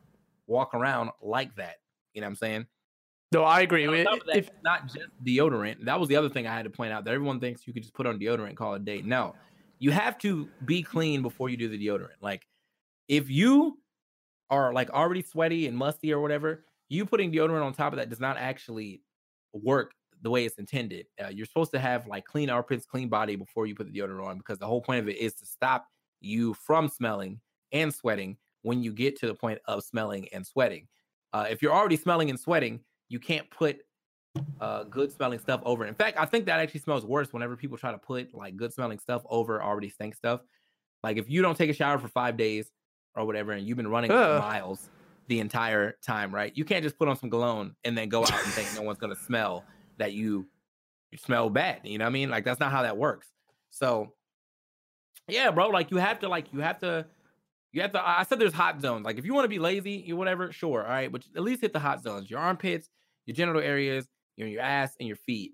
walk 0.46 0.72
around 0.74 1.10
like 1.20 1.54
that 1.56 1.76
you 2.14 2.20
know 2.20 2.26
what 2.26 2.30
i'm 2.30 2.36
saying 2.36 2.66
No, 3.32 3.44
I 3.44 3.60
agree. 3.60 3.84
It- 3.84 4.04
that, 4.04 4.36
if 4.36 4.48
it's 4.48 4.62
not 4.64 4.86
just 4.86 5.08
deodorant. 5.24 5.84
That 5.84 6.00
was 6.00 6.08
the 6.08 6.16
other 6.16 6.28
thing 6.28 6.46
I 6.48 6.54
had 6.54 6.64
to 6.64 6.70
point 6.70 6.92
out. 6.92 7.04
That 7.04 7.14
everyone 7.14 7.38
thinks 7.38 7.64
you 7.64 7.72
could 7.72 7.82
just 7.84 7.94
put 7.94 8.04
on 8.06 8.18
deodorant 8.18 8.48
and 8.48 8.56
call 8.56 8.74
it 8.74 8.82
a 8.82 8.84
date. 8.84 9.04
No, 9.04 9.36
you 9.78 9.92
have 9.92 10.18
to 10.18 10.48
be 10.64 10.82
clean 10.82 11.22
before 11.22 11.48
you 11.48 11.56
do 11.56 11.68
the 11.68 11.78
deodorant. 11.78 12.18
Like, 12.20 12.48
if 13.06 13.30
you 13.30 13.78
are 14.50 14.72
like 14.72 14.90
already 14.90 15.22
sweaty 15.22 15.68
and 15.68 15.76
musty 15.76 16.12
or 16.12 16.20
whatever, 16.20 16.64
you 16.88 17.06
putting 17.06 17.30
deodorant 17.30 17.62
on 17.62 17.72
top 17.72 17.92
of 17.92 17.98
that 18.00 18.10
does 18.10 18.18
not 18.18 18.36
actually 18.36 19.00
work 19.52 19.92
the 20.22 20.30
way 20.30 20.44
it's 20.44 20.58
intended. 20.58 21.06
Uh, 21.22 21.28
you're 21.28 21.46
supposed 21.46 21.72
to 21.72 21.78
have 21.78 22.06
like 22.06 22.24
clean 22.24 22.50
armpits, 22.50 22.86
clean 22.86 23.08
body 23.08 23.36
before 23.36 23.66
you 23.66 23.74
put 23.74 23.90
the 23.90 23.98
deodorant 23.98 24.26
on 24.26 24.38
because 24.38 24.58
the 24.58 24.66
whole 24.66 24.80
point 24.80 25.00
of 25.00 25.08
it 25.08 25.16
is 25.16 25.34
to 25.34 25.46
stop 25.46 25.86
you 26.20 26.54
from 26.54 26.88
smelling 26.88 27.40
and 27.72 27.94
sweating 27.94 28.36
when 28.62 28.82
you 28.82 28.92
get 28.92 29.18
to 29.18 29.26
the 29.26 29.34
point 29.34 29.58
of 29.66 29.82
smelling 29.82 30.28
and 30.32 30.46
sweating. 30.46 30.86
Uh, 31.32 31.46
if 31.48 31.62
you're 31.62 31.72
already 31.72 31.96
smelling 31.96 32.30
and 32.30 32.38
sweating, 32.38 32.80
you 33.08 33.18
can't 33.18 33.48
put 33.50 33.78
uh, 34.60 34.84
good 34.84 35.10
smelling 35.10 35.38
stuff 35.38 35.60
over. 35.64 35.86
In 35.86 35.94
fact, 35.94 36.18
I 36.18 36.26
think 36.26 36.46
that 36.46 36.60
actually 36.60 36.80
smells 36.80 37.04
worse 37.04 37.32
whenever 37.32 37.56
people 37.56 37.78
try 37.78 37.92
to 37.92 37.98
put 37.98 38.34
like 38.34 38.56
good 38.56 38.72
smelling 38.72 38.98
stuff 38.98 39.22
over 39.28 39.62
already 39.62 39.88
stink 39.88 40.14
stuff. 40.14 40.40
Like 41.02 41.16
if 41.16 41.30
you 41.30 41.42
don't 41.42 41.56
take 41.56 41.70
a 41.70 41.74
shower 41.74 41.98
for 41.98 42.08
five 42.08 42.36
days 42.36 42.70
or 43.14 43.24
whatever, 43.24 43.52
and 43.52 43.66
you've 43.66 43.76
been 43.76 43.88
running 43.88 44.10
Ugh. 44.10 44.40
miles 44.40 44.90
the 45.28 45.40
entire 45.40 45.96
time, 46.02 46.34
right? 46.34 46.52
You 46.54 46.64
can't 46.64 46.82
just 46.82 46.98
put 46.98 47.08
on 47.08 47.16
some 47.16 47.30
cologne 47.30 47.74
and 47.84 47.96
then 47.96 48.08
go 48.08 48.22
out 48.22 48.32
and 48.32 48.52
think 48.52 48.68
no 48.74 48.82
one's 48.82 48.98
gonna 48.98 49.16
smell 49.16 49.64
that 50.00 50.12
you 50.12 50.46
smell 51.16 51.50
bad. 51.50 51.80
You 51.84 51.98
know 51.98 52.04
what 52.04 52.10
I 52.10 52.12
mean? 52.12 52.30
Like 52.30 52.44
that's 52.44 52.60
not 52.60 52.72
how 52.72 52.82
that 52.82 52.96
works. 52.96 53.28
So 53.70 54.12
yeah, 55.28 55.50
bro, 55.50 55.68
like 55.68 55.90
you 55.90 55.96
have 55.98 56.18
to 56.20 56.28
like 56.28 56.52
you 56.52 56.60
have 56.60 56.78
to 56.80 57.06
you 57.72 57.82
have 57.82 57.92
to 57.92 58.06
I 58.06 58.24
said 58.24 58.38
there's 58.38 58.52
hot 58.52 58.80
zones. 58.80 59.04
Like 59.04 59.18
if 59.18 59.24
you 59.24 59.34
want 59.34 59.44
to 59.44 59.48
be 59.48 59.58
lazy, 59.58 60.02
you 60.06 60.16
whatever, 60.16 60.52
sure. 60.52 60.82
All 60.82 60.88
right, 60.90 61.10
but 61.10 61.24
at 61.36 61.42
least 61.42 61.60
hit 61.60 61.72
the 61.72 61.78
hot 61.78 62.02
zones. 62.02 62.30
Your 62.30 62.40
armpits, 62.40 62.88
your 63.26 63.34
genital 63.34 63.62
areas, 63.62 64.08
your 64.36 64.48
your 64.48 64.62
ass 64.62 64.96
and 64.98 65.06
your 65.06 65.16
feet, 65.16 65.52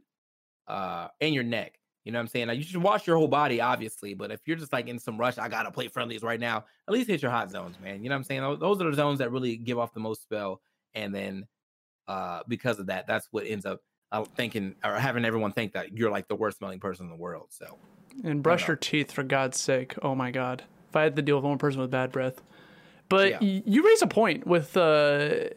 uh, 0.67 1.09
and 1.21 1.35
your 1.35 1.45
neck. 1.45 1.79
You 2.05 2.13
know 2.13 2.19
what 2.19 2.23
I'm 2.23 2.29
saying? 2.29 2.47
Like 2.47 2.59
you 2.59 2.63
should 2.63 2.83
wash 2.83 3.07
your 3.07 3.17
whole 3.17 3.29
body, 3.29 3.61
obviously, 3.61 4.15
but 4.15 4.31
if 4.31 4.41
you're 4.47 4.57
just 4.57 4.73
like 4.73 4.87
in 4.87 4.99
some 4.99 5.19
rush, 5.19 5.39
I 5.39 5.49
gotta 5.49 5.73
play 5.73 5.89
friendlies 5.89 6.23
right 6.23 6.39
now, 6.39 6.65
at 6.87 6.95
least 6.95 7.09
hit 7.09 7.21
your 7.21 7.33
hot 7.33 7.51
zones, 7.51 7.77
man. 7.83 8.03
You 8.03 8.09
know 8.09 8.15
what 8.15 8.19
I'm 8.21 8.25
saying? 8.25 8.59
Those 8.61 8.81
are 8.81 8.89
the 8.89 8.97
zones 8.97 9.19
that 9.19 9.33
really 9.33 9.57
give 9.57 9.79
off 9.79 9.93
the 9.93 10.01
most 10.01 10.23
spell. 10.23 10.61
And 10.95 11.15
then 11.15 11.47
uh 12.07 12.43
because 12.47 12.79
of 12.79 12.87
that, 12.87 13.09
that's 13.09 13.27
what 13.33 13.45
ends 13.45 13.67
up 13.67 13.81
uh, 14.13 14.25
thinking 14.37 14.75
or 14.85 14.95
having 14.95 15.25
everyone 15.25 15.53
think 15.53 15.73
that 15.73 15.97
you're 15.97 16.11
like 16.11 16.29
the 16.29 16.35
worst 16.37 16.59
smelling 16.59 16.81
person 16.81 17.07
in 17.07 17.11
the 17.11 17.17
world. 17.17 17.47
So 17.51 17.79
and 18.25 18.43
brush 18.43 18.67
your 18.67 18.77
teeth 18.77 19.13
for 19.13 19.23
God's 19.23 19.59
sake. 19.61 19.95
Oh 20.03 20.15
my 20.15 20.31
God. 20.31 20.65
If 20.89 20.97
I 20.97 21.03
had 21.03 21.17
to 21.17 21.23
deal 21.23 21.37
with 21.37 21.45
one 21.45 21.59
person 21.59 21.81
with 21.81 21.91
bad 21.91 22.13
breath. 22.13 22.41
But 23.09 23.31
Yeah. 23.31 23.39
y- 23.41 23.63
you 23.67 23.85
raise 23.85 24.03
a 24.03 24.07
point 24.07 24.47
with 24.47 24.77
uh, 24.77 25.51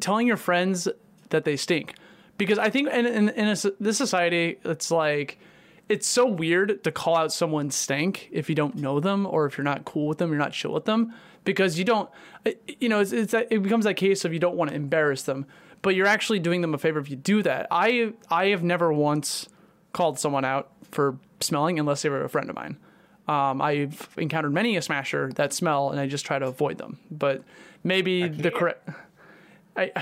telling 0.00 0.26
your 0.26 0.36
friends 0.36 0.88
that 1.30 1.44
they 1.44 1.56
stink. 1.56 1.94
Because 2.38 2.58
I 2.58 2.70
think 2.70 2.88
in, 2.90 3.06
in, 3.06 3.28
in 3.30 3.48
a, 3.48 3.56
this 3.80 3.96
society, 3.96 4.58
it's 4.64 4.90
like, 4.90 5.38
it's 5.88 6.06
so 6.06 6.26
weird 6.26 6.82
to 6.84 6.90
call 6.92 7.16
out 7.16 7.32
someone's 7.32 7.74
stank 7.74 8.28
if 8.32 8.48
you 8.48 8.54
don't 8.54 8.74
know 8.76 9.00
them 9.00 9.26
or 9.26 9.46
if 9.46 9.56
you're 9.56 9.64
not 9.64 9.84
cool 9.84 10.08
with 10.08 10.18
them, 10.18 10.30
you're 10.30 10.38
not 10.38 10.52
chill 10.52 10.72
with 10.72 10.84
them. 10.84 11.12
Because 11.44 11.78
you 11.78 11.84
don't, 11.84 12.08
you 12.78 12.88
know, 12.88 13.00
it's, 13.00 13.12
it's 13.12 13.34
it 13.34 13.62
becomes 13.62 13.84
that 13.84 13.94
case 13.94 14.24
of 14.24 14.32
you 14.32 14.38
don't 14.38 14.56
want 14.56 14.70
to 14.70 14.76
embarrass 14.76 15.22
them, 15.22 15.44
but 15.82 15.94
you're 15.94 16.06
actually 16.06 16.38
doing 16.38 16.60
them 16.62 16.74
a 16.74 16.78
favor 16.78 16.98
if 16.98 17.10
you 17.10 17.16
do 17.16 17.42
that. 17.42 17.66
I 17.70 18.12
I 18.30 18.46
have 18.46 18.62
never 18.62 18.92
once 18.92 19.48
called 19.92 20.18
someone 20.18 20.44
out 20.44 20.70
for 20.90 21.18
smelling 21.40 21.78
unless 21.78 22.02
they 22.02 22.08
were 22.08 22.24
a 22.24 22.28
friend 22.28 22.48
of 22.48 22.56
mine. 22.56 22.76
Um, 23.28 23.60
I've 23.62 24.08
encountered 24.16 24.52
many 24.52 24.76
a 24.76 24.82
smasher 24.82 25.30
that 25.36 25.52
smell, 25.52 25.90
and 25.90 26.00
I 26.00 26.06
just 26.06 26.24
try 26.26 26.38
to 26.38 26.46
avoid 26.46 26.78
them. 26.78 26.98
But 27.10 27.42
maybe 27.84 28.28
the 28.28 28.50
correct. 28.50 28.88
I. 29.76 29.92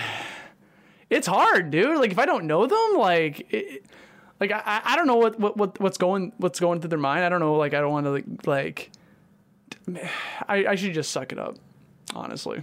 It's 1.11 1.27
hard, 1.27 1.73
dude. 1.73 1.99
Like 1.99 2.13
if 2.13 2.21
I 2.21 2.25
don't 2.25 2.45
know 2.45 2.67
them, 2.69 2.97
like, 2.97 3.53
it, 3.53 3.85
like 4.39 4.53
I, 4.53 4.81
I- 4.85 4.97
don't 4.97 5.09
know 5.09 5.17
what, 5.17 5.41
what 5.41 5.57
what 5.57 5.81
what's 5.81 5.99
going 5.99 6.33
what's 6.39 6.61
going 6.61 6.81
through 6.81 6.91
their 6.91 7.01
mind. 7.01 7.25
I 7.25 7.29
don't 7.29 7.41
know. 7.41 7.57
Like 7.57 7.75
I 7.75 7.81
don't 7.81 7.91
want 7.91 8.07
to 8.07 8.11
like 8.13 8.47
like. 8.47 8.91
I 10.49 10.67
I 10.67 10.75
should 10.77 10.95
just 10.95 11.11
suck 11.11 11.33
it 11.33 11.39
up. 11.39 11.57
Honestly, 12.15 12.63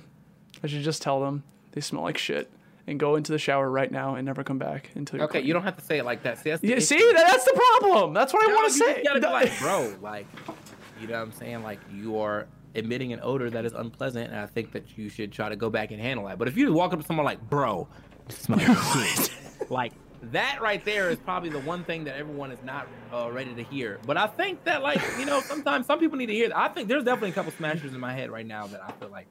I 0.63 0.67
should 0.67 0.81
just 0.81 1.01
tell 1.01 1.19
them 1.19 1.43
they 1.73 1.81
smell 1.81 2.03
like 2.03 2.17
shit 2.17 2.49
and 2.87 2.99
go 2.99 3.15
into 3.15 3.33
the 3.33 3.37
shower 3.37 3.69
right 3.69 3.91
now 3.91 4.15
and 4.15 4.25
never 4.25 4.43
come 4.43 4.57
back 4.57 4.89
until. 4.95 5.17
You're 5.17 5.25
okay, 5.25 5.39
clean. 5.39 5.47
you 5.47 5.53
don't 5.53 5.63
have 5.63 5.77
to 5.77 5.83
say 5.83 5.99
it 5.99 6.05
like 6.05 6.23
that. 6.23 6.39
See, 6.39 6.49
that's 6.49 6.61
the 6.61 6.69
Yeah, 6.69 6.79
see, 6.79 6.97
that, 6.97 7.27
that's 7.27 7.45
the 7.45 7.53
problem. 7.53 8.13
That's 8.13 8.33
what 8.33 8.49
I 8.49 8.53
want 8.53 8.71
to 8.71 8.73
say. 8.73 9.03
be 9.03 9.19
like, 9.19 9.59
bro, 9.59 9.93
like, 10.01 10.25
you 10.99 11.07
know 11.07 11.15
what 11.15 11.21
I'm 11.21 11.31
saying? 11.33 11.63
Like, 11.63 11.79
you 11.93 12.17
are 12.19 12.47
emitting 12.73 13.11
an 13.11 13.19
odor 13.21 13.49
that 13.49 13.65
is 13.65 13.73
unpleasant, 13.73 14.31
and 14.31 14.39
I 14.39 14.45
think 14.45 14.71
that 14.71 14.97
you 14.97 15.09
should 15.09 15.31
try 15.31 15.49
to 15.49 15.55
go 15.55 15.69
back 15.69 15.91
and 15.91 15.99
handle 15.99 16.27
that. 16.27 16.39
But 16.39 16.47
if 16.47 16.55
you 16.55 16.71
walk 16.71 16.93
up 16.93 17.01
to 17.01 17.05
someone 17.05 17.25
like, 17.25 17.41
bro, 17.49 17.87
smell 18.29 18.59
like 18.59 18.77
shit, 19.17 19.31
like 19.69 19.93
that 20.23 20.59
right 20.61 20.83
there 20.83 21.09
is 21.09 21.17
probably 21.17 21.49
the 21.49 21.59
one 21.59 21.83
thing 21.83 22.05
that 22.05 22.15
everyone 22.15 22.51
is 22.51 22.63
not 22.63 22.87
uh, 23.13 23.29
ready 23.31 23.53
to 23.53 23.63
hear. 23.63 23.99
But 24.05 24.15
I 24.15 24.27
think 24.27 24.63
that, 24.63 24.81
like, 24.81 25.01
you 25.19 25.25
know, 25.25 25.41
sometimes 25.41 25.85
some 25.85 25.99
people 25.99 26.17
need 26.17 26.27
to 26.27 26.33
hear. 26.33 26.49
That. 26.49 26.57
I 26.57 26.69
think 26.69 26.87
there's 26.87 27.03
definitely 27.03 27.31
a 27.31 27.33
couple 27.33 27.51
smashers 27.51 27.93
in 27.93 27.99
my 27.99 28.13
head 28.13 28.31
right 28.31 28.45
now 28.45 28.67
that 28.67 28.81
I 28.81 28.91
feel 28.93 29.09
like 29.09 29.27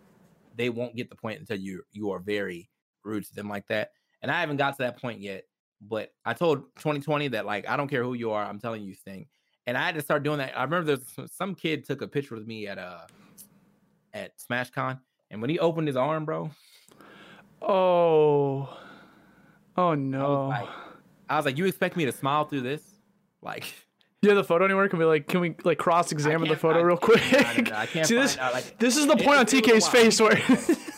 they 0.56 0.68
won't 0.68 0.94
get 0.94 1.08
the 1.08 1.16
point 1.16 1.40
until 1.40 1.58
you 1.58 1.82
you 1.92 2.10
are 2.10 2.18
very 2.18 2.68
rude 3.06 3.24
to 3.24 3.34
them 3.34 3.48
like 3.48 3.66
that. 3.68 3.92
And 4.22 4.30
I 4.30 4.40
haven't 4.40 4.56
got 4.58 4.76
to 4.76 4.82
that 4.82 5.00
point 5.00 5.20
yet. 5.20 5.44
But 5.80 6.10
I 6.24 6.32
told 6.34 6.74
2020 6.76 7.28
that 7.28 7.46
like 7.46 7.68
I 7.68 7.76
don't 7.76 7.88
care 7.88 8.02
who 8.02 8.14
you 8.14 8.32
are, 8.32 8.44
I'm 8.44 8.58
telling 8.58 8.82
you 8.82 8.94
thing. 8.94 9.26
And 9.66 9.76
I 9.76 9.84
had 9.84 9.94
to 9.96 10.00
start 10.02 10.22
doing 10.22 10.38
that. 10.38 10.56
I 10.58 10.62
remember 10.64 10.96
there's 10.96 11.30
some- 11.32 11.54
kid 11.54 11.84
took 11.84 12.02
a 12.02 12.08
picture 12.08 12.34
with 12.34 12.46
me 12.46 12.66
at 12.66 12.78
uh 12.78 13.00
at 14.14 14.32
SmashCon, 14.38 14.98
and 15.30 15.40
when 15.42 15.50
he 15.50 15.58
opened 15.58 15.86
his 15.88 15.96
arm, 15.96 16.24
bro, 16.24 16.50
Oh. 17.60 18.68
Oh 19.76 19.88
I 19.88 19.90
was 19.90 19.98
no. 19.98 20.46
like, 20.48 20.68
I 21.28 21.36
was 21.36 21.44
like, 21.44 21.58
you 21.58 21.66
expect 21.66 21.96
me 21.96 22.06
to 22.06 22.12
smile 22.12 22.44
through 22.44 22.62
this? 22.62 22.82
Like, 23.42 23.64
have 24.24 24.34
the 24.34 24.42
photo 24.42 24.64
anywhere? 24.64 24.88
Can 24.88 24.98
we 24.98 25.04
like 25.04 25.28
can 25.28 25.40
we 25.40 25.54
like 25.62 25.78
cross 25.78 26.10
examine 26.10 26.48
the 26.48 26.56
photo 26.56 26.80
I 26.80 26.82
real 26.82 26.96
quick? 26.96 27.22
I 27.32 27.82
I 27.82 27.86
can't 27.92 28.08
See 28.08 28.16
this 28.16 28.36
out, 28.38 28.54
like, 28.54 28.76
this 28.78 28.96
is 28.96 29.06
the 29.06 29.14
point 29.14 29.36
on 29.38 29.46
it 29.46 29.52
was 29.52 29.52
a 29.52 29.62
TK's 29.62 29.86
face 29.88 30.20
where 30.20 30.32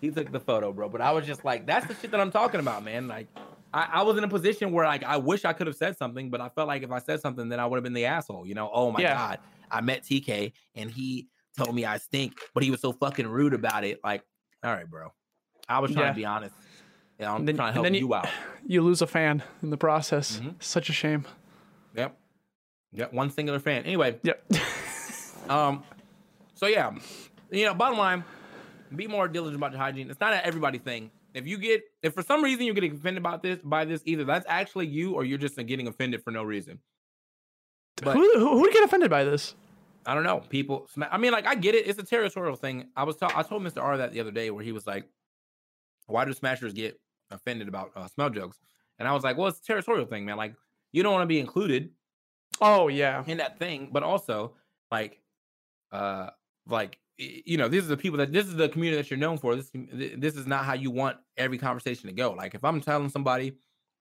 he 0.00 0.10
took 0.10 0.30
the 0.32 0.40
photo, 0.40 0.72
bro. 0.72 0.88
But 0.88 1.00
I 1.00 1.12
was 1.12 1.26
just 1.26 1.44
like, 1.44 1.66
that's 1.66 1.86
the 1.86 1.94
shit 1.94 2.10
that 2.10 2.20
I'm 2.20 2.30
talking 2.30 2.60
about, 2.60 2.84
man. 2.84 3.08
Like, 3.08 3.26
I, 3.74 3.88
I 3.94 4.02
was 4.02 4.16
in 4.18 4.24
a 4.24 4.28
position 4.28 4.72
where 4.72 4.86
like 4.86 5.02
I 5.04 5.16
wish 5.16 5.44
I 5.44 5.52
could 5.52 5.66
have 5.66 5.76
said 5.76 5.96
something, 5.98 6.30
but 6.30 6.40
I 6.40 6.48
felt 6.50 6.68
like 6.68 6.82
if 6.82 6.90
I 6.90 6.98
said 6.98 7.20
something, 7.20 7.48
then 7.48 7.60
I 7.60 7.66
would 7.66 7.76
have 7.76 7.84
been 7.84 7.92
the 7.94 8.06
asshole. 8.06 8.46
You 8.46 8.54
know? 8.54 8.70
Oh 8.72 8.90
my 8.92 9.00
Yeah. 9.00 9.14
god, 9.14 9.38
I 9.70 9.80
met 9.80 10.02
TK 10.04 10.52
and 10.74 10.90
he 10.90 11.28
told 11.58 11.74
me 11.74 11.84
I 11.84 11.98
stink, 11.98 12.34
but 12.54 12.62
he 12.62 12.70
was 12.70 12.80
so 12.80 12.92
fucking 12.92 13.26
rude 13.26 13.54
about 13.54 13.84
it. 13.84 14.00
Like, 14.04 14.22
all 14.62 14.72
right, 14.72 14.88
bro. 14.88 15.12
I 15.68 15.78
was 15.80 15.90
trying 15.92 16.04
Yeah. 16.06 16.10
to 16.12 16.16
be 16.16 16.24
honest. 16.24 16.54
Yeah, 17.18 17.32
I'm 17.32 17.44
then- 17.46 17.56
trying 17.56 17.72
to 17.74 17.80
help 17.82 17.92
you, 17.94 18.00
you- 18.08 18.14
out. 18.14 18.28
you 18.66 18.82
lose 18.82 19.02
a 19.02 19.06
fan 19.06 19.42
in 19.62 19.70
the 19.70 19.76
process. 19.78 20.38
Mhm. 20.38 20.62
Such 20.62 20.88
a 20.90 20.92
shame. 20.92 21.24
Yep. 21.94 22.16
Yep. 22.92 23.12
One 23.12 23.30
singular 23.30 23.58
fan. 23.58 23.84
Anyway, 23.84 24.18
Yep. 24.22 24.52
Um, 25.48 25.84
so 26.54 26.66
yeah, 26.66 26.92
you 27.50 27.64
know, 27.64 27.74
bottom 27.74 27.98
line, 27.98 28.24
be 28.94 29.06
more 29.06 29.28
diligent 29.28 29.56
about 29.56 29.72
your 29.72 29.80
hygiene. 29.80 30.10
It's 30.10 30.20
not 30.20 30.32
an 30.32 30.40
everybody 30.44 30.78
thing. 30.78 31.10
If 31.34 31.46
you 31.46 31.58
get, 31.58 31.82
if 32.02 32.14
for 32.14 32.22
some 32.22 32.42
reason 32.42 32.64
you're 32.64 32.74
getting 32.74 32.92
offended 32.92 33.20
about 33.22 33.42
this, 33.42 33.58
by 33.62 33.84
this, 33.84 34.02
either 34.04 34.24
that's 34.24 34.46
actually 34.48 34.86
you 34.86 35.14
or 35.14 35.24
you're 35.24 35.38
just 35.38 35.56
getting 35.56 35.86
offended 35.86 36.22
for 36.22 36.30
no 36.30 36.42
reason. 36.42 36.78
But 38.02 38.14
who, 38.16 38.38
who 38.38 38.72
get 38.72 38.84
offended 38.84 39.10
by 39.10 39.24
this? 39.24 39.54
I 40.04 40.14
don't 40.14 40.22
know. 40.22 40.40
People, 40.48 40.88
I 41.10 41.18
mean, 41.18 41.32
like 41.32 41.46
I 41.46 41.54
get 41.54 41.74
it. 41.74 41.86
It's 41.86 41.98
a 41.98 42.04
territorial 42.04 42.56
thing. 42.56 42.88
I 42.96 43.02
was, 43.04 43.16
ta- 43.16 43.32
I 43.34 43.42
told 43.42 43.62
Mr. 43.62 43.82
R 43.82 43.96
that 43.98 44.12
the 44.12 44.20
other 44.20 44.30
day 44.30 44.50
where 44.50 44.62
he 44.62 44.72
was 44.72 44.86
like, 44.86 45.08
"Why 46.06 46.24
do 46.24 46.32
smashers 46.32 46.72
get 46.72 47.00
offended 47.30 47.66
about 47.68 47.90
uh, 47.96 48.06
smell 48.06 48.30
jokes?" 48.30 48.58
And 48.98 49.08
I 49.08 49.12
was 49.12 49.24
like, 49.24 49.36
"Well, 49.36 49.48
it's 49.48 49.58
a 49.58 49.64
territorial 49.64 50.06
thing, 50.06 50.24
man. 50.24 50.36
Like 50.36 50.54
you 50.92 51.02
don't 51.02 51.12
want 51.12 51.22
to 51.22 51.26
be 51.26 51.40
included 51.40 51.90
Oh 52.60 52.88
yeah. 52.88 53.24
in 53.26 53.38
that 53.38 53.58
thing, 53.58 53.90
but 53.92 54.02
also 54.02 54.54
like, 54.90 55.20
uh, 55.92 56.30
like 56.66 56.98
you 57.18 57.56
know, 57.56 57.68
these 57.68 57.84
are 57.84 57.88
the 57.88 57.96
people 57.96 58.18
that 58.18 58.32
this 58.32 58.46
is 58.46 58.56
the 58.56 58.68
community 58.68 59.00
that 59.00 59.10
you're 59.10 59.18
known 59.18 59.38
for. 59.38 59.56
This 59.56 59.70
this 59.72 60.36
is 60.36 60.46
not 60.46 60.64
how 60.64 60.74
you 60.74 60.90
want 60.90 61.16
every 61.36 61.58
conversation 61.58 62.08
to 62.08 62.12
go. 62.12 62.32
Like 62.32 62.54
if 62.54 62.64
I'm 62.64 62.80
telling 62.80 63.08
somebody 63.08 63.56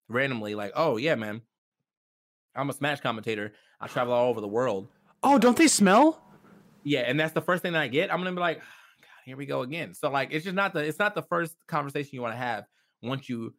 randomly, 0.10 0.56
like, 0.56 0.73
oh 0.75 0.97
yeah, 0.97 1.15
man, 1.15 1.41
I'm 2.56 2.69
a 2.69 2.73
Smash 2.73 2.99
commentator. 2.99 3.54
I 3.80 3.88
travel 3.88 4.13
all 4.13 4.30
over 4.30 4.41
the 4.41 4.47
world. 4.47 4.88
Oh, 5.23 5.39
don't 5.39 5.58
they 5.58 5.67
smell? 5.67 6.21
Yeah, 6.84 7.01
and 7.01 7.19
that's 7.19 7.34
the 7.34 7.41
first 7.41 7.63
thing 7.63 7.73
that 7.73 7.82
I 7.82 7.88
get. 7.88 8.12
I'm 8.12 8.19
gonna 8.19 8.34
be 8.34 8.39
like, 8.39 8.58
oh, 8.58 9.01
God, 9.01 9.21
here 9.25 9.38
we 9.38 9.45
go 9.45 9.62
again. 9.62 9.93
So 9.93 10.10
like, 10.10 10.30
it's 10.32 10.43
just 10.43 10.56
not 10.56 10.73
the 10.73 10.80
it's 10.80 10.99
not 10.99 11.15
the 11.15 11.23
first 11.23 11.56
conversation 11.67 12.10
you 12.13 12.21
want 12.21 12.34
to 12.34 12.39
have 12.39 12.65
once 13.01 13.30
you 13.30 13.54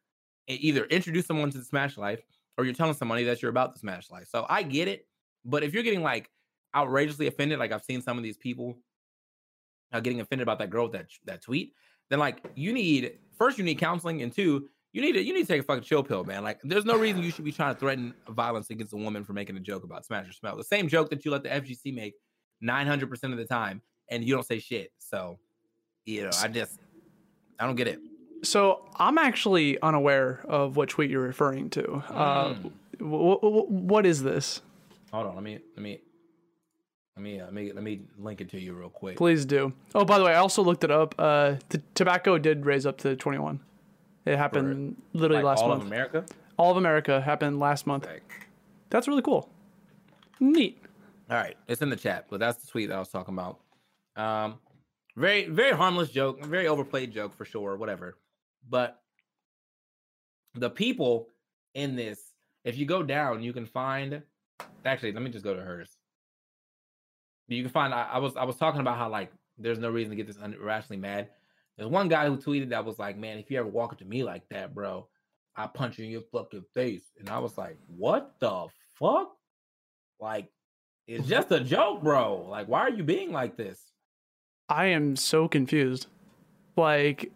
either 0.48 0.84
introduce 0.84 1.26
someone 1.26 1.50
to 1.50 1.58
the 1.58 1.64
Smash 1.64 1.96
Life 1.96 2.20
or 2.58 2.64
you're 2.64 2.74
telling 2.74 2.94
somebody 2.94 3.24
that 3.24 3.40
you're 3.40 3.50
about 3.50 3.72
the 3.72 3.80
Smash 3.80 4.10
Life. 4.10 4.28
So 4.30 4.44
I 4.48 4.62
get 4.62 4.86
it, 4.86 5.06
but 5.44 5.62
if 5.62 5.72
you're 5.72 5.82
getting 5.82 6.02
like 6.02 6.30
outrageously 6.74 7.26
offended, 7.26 7.58
like 7.58 7.72
I've 7.72 7.84
seen 7.84 8.02
some 8.02 8.18
of 8.18 8.22
these 8.22 8.36
people 8.36 8.78
uh, 9.92 10.00
getting 10.00 10.20
offended 10.20 10.42
about 10.44 10.58
that 10.58 10.70
girl 10.70 10.84
with 10.84 10.92
that 10.92 11.06
that 11.24 11.42
tweet, 11.42 11.72
then 12.10 12.18
like 12.18 12.42
you 12.54 12.72
need 12.72 13.18
first 13.38 13.58
you 13.58 13.64
need 13.64 13.78
counseling, 13.78 14.22
and 14.22 14.32
two 14.32 14.68
you 14.92 15.02
need 15.02 15.12
to 15.12 15.22
you 15.22 15.32
need 15.34 15.42
to 15.42 15.46
take 15.48 15.60
a 15.60 15.64
fucking 15.64 15.82
chill 15.84 16.02
pill, 16.02 16.24
man. 16.24 16.42
Like 16.42 16.60
there's 16.64 16.84
no 16.84 16.96
reason 16.96 17.22
you 17.22 17.30
should 17.30 17.44
be 17.44 17.52
trying 17.52 17.74
to 17.74 17.78
threaten 17.80 18.14
violence 18.30 18.70
against 18.70 18.92
a 18.92 18.96
woman 18.96 19.24
for 19.24 19.32
making 19.32 19.56
a 19.56 19.60
joke 19.60 19.84
about 19.84 20.04
Smash 20.06 20.28
or 20.28 20.32
Smell. 20.32 20.56
The 20.56 20.64
same 20.64 20.88
joke 20.88 21.10
that 21.10 21.24
you 21.24 21.30
let 21.30 21.42
the 21.42 21.50
FGC 21.50 21.94
make 21.94 22.14
900 22.60 23.08
percent 23.10 23.32
of 23.32 23.38
the 23.38 23.44
time, 23.44 23.82
and 24.10 24.24
you 24.24 24.34
don't 24.34 24.46
say 24.46 24.58
shit. 24.58 24.90
So 24.98 25.38
you 26.04 26.22
know, 26.24 26.30
I 26.40 26.48
just 26.48 26.78
I 27.58 27.66
don't 27.66 27.76
get 27.76 27.88
it. 27.88 27.98
So 28.42 28.88
I'm 28.96 29.18
actually 29.18 29.80
unaware 29.80 30.40
of 30.46 30.76
what 30.76 30.88
tweet 30.90 31.10
you're 31.10 31.20
referring 31.22 31.70
to. 31.70 32.02
Uh, 32.08 32.54
Mm. 32.54 32.72
w- 32.98 33.40
w- 33.40 33.66
what 33.68 34.06
is 34.06 34.22
this? 34.22 34.60
Hold 35.12 35.26
on, 35.26 35.34
let 35.34 35.44
me 35.44 35.58
let 35.74 35.82
me 35.82 36.00
let 37.16 37.22
me 37.22 37.40
uh, 37.40 37.44
let 37.44 37.54
me 37.54 37.72
let 37.72 37.82
me 37.82 38.02
link 38.18 38.40
it 38.40 38.50
to 38.50 38.60
you 38.60 38.74
real 38.74 38.90
quick. 38.90 39.16
Please 39.16 39.46
do. 39.46 39.72
Oh, 39.94 40.04
by 40.04 40.18
the 40.18 40.24
way, 40.24 40.32
I 40.32 40.36
also 40.36 40.62
looked 40.62 40.84
it 40.84 40.90
up. 40.90 41.14
Uh, 41.18 41.56
t- 41.70 41.80
tobacco 41.94 42.36
did 42.36 42.66
raise 42.66 42.84
up 42.84 42.98
to 42.98 43.16
21. 43.16 43.58
It 44.26 44.36
happened 44.36 44.96
literally 45.14 45.42
Like 45.42 45.56
last 45.56 45.62
all 45.62 45.68
month. 45.68 45.80
All 45.80 45.86
of 45.86 45.92
America. 45.92 46.24
All 46.58 46.70
of 46.72 46.76
America 46.76 47.20
happened 47.20 47.58
last 47.58 47.86
month. 47.86 48.06
Like, 48.06 48.48
That's 48.90 49.08
really 49.08 49.22
cool. 49.22 49.48
Neat. 50.40 50.78
All 51.30 51.36
right, 51.36 51.56
it's 51.68 51.80
in 51.80 51.90
the 51.90 51.96
chat, 51.96 52.26
but 52.28 52.38
that's 52.38 52.62
the 52.62 52.70
tweet 52.70 52.88
that 52.88 52.96
I 52.96 52.98
was 52.98 53.08
talking 53.08 53.34
about. 53.34 53.58
Um, 54.16 54.58
very, 55.16 55.48
very 55.48 55.74
harmless 55.74 56.10
joke, 56.10 56.44
very 56.44 56.68
overplayed 56.68 57.12
joke 57.12 57.34
for 57.36 57.44
sure, 57.44 57.76
whatever. 57.76 58.18
But 58.68 59.00
the 60.54 60.70
people 60.70 61.28
in 61.74 61.96
this, 61.96 62.20
if 62.64 62.76
you 62.76 62.84
go 62.84 63.02
down, 63.02 63.42
you 63.42 63.52
can 63.52 63.66
find. 63.66 64.22
Actually, 64.84 65.12
let 65.12 65.22
me 65.22 65.30
just 65.30 65.44
go 65.44 65.54
to 65.54 65.62
hers. 65.62 65.95
You 67.48 67.62
can 67.62 67.70
find. 67.70 67.94
I, 67.94 68.08
I 68.12 68.18
was 68.18 68.36
I 68.36 68.44
was 68.44 68.56
talking 68.56 68.80
about 68.80 68.98
how 68.98 69.08
like 69.08 69.30
there's 69.58 69.78
no 69.78 69.90
reason 69.90 70.10
to 70.10 70.16
get 70.16 70.26
this 70.26 70.36
irrationally 70.36 71.00
mad. 71.00 71.28
There's 71.76 71.90
one 71.90 72.08
guy 72.08 72.26
who 72.26 72.36
tweeted 72.36 72.70
that 72.70 72.84
was 72.84 72.98
like, 72.98 73.16
"Man, 73.16 73.38
if 73.38 73.50
you 73.50 73.58
ever 73.58 73.68
walk 73.68 73.92
up 73.92 73.98
to 73.98 74.04
me 74.04 74.24
like 74.24 74.48
that, 74.48 74.74
bro, 74.74 75.06
I 75.56 75.66
punch 75.66 75.98
you 75.98 76.04
in 76.04 76.10
your 76.10 76.22
fucking 76.32 76.64
face. 76.74 77.02
And 77.18 77.30
I 77.30 77.38
was 77.38 77.56
like, 77.56 77.78
what 77.86 78.34
the 78.40 78.66
fuck? 78.98 79.32
Like, 80.20 80.50
it's 81.06 81.26
just 81.26 81.50
a 81.50 81.60
joke, 81.60 82.02
bro. 82.02 82.46
Like, 82.48 82.68
why 82.68 82.80
are 82.80 82.90
you 82.90 83.02
being 83.02 83.32
like 83.32 83.56
this? 83.56 83.80
I 84.68 84.86
am 84.86 85.16
so 85.16 85.48
confused. 85.48 86.08
Like, 86.76 87.32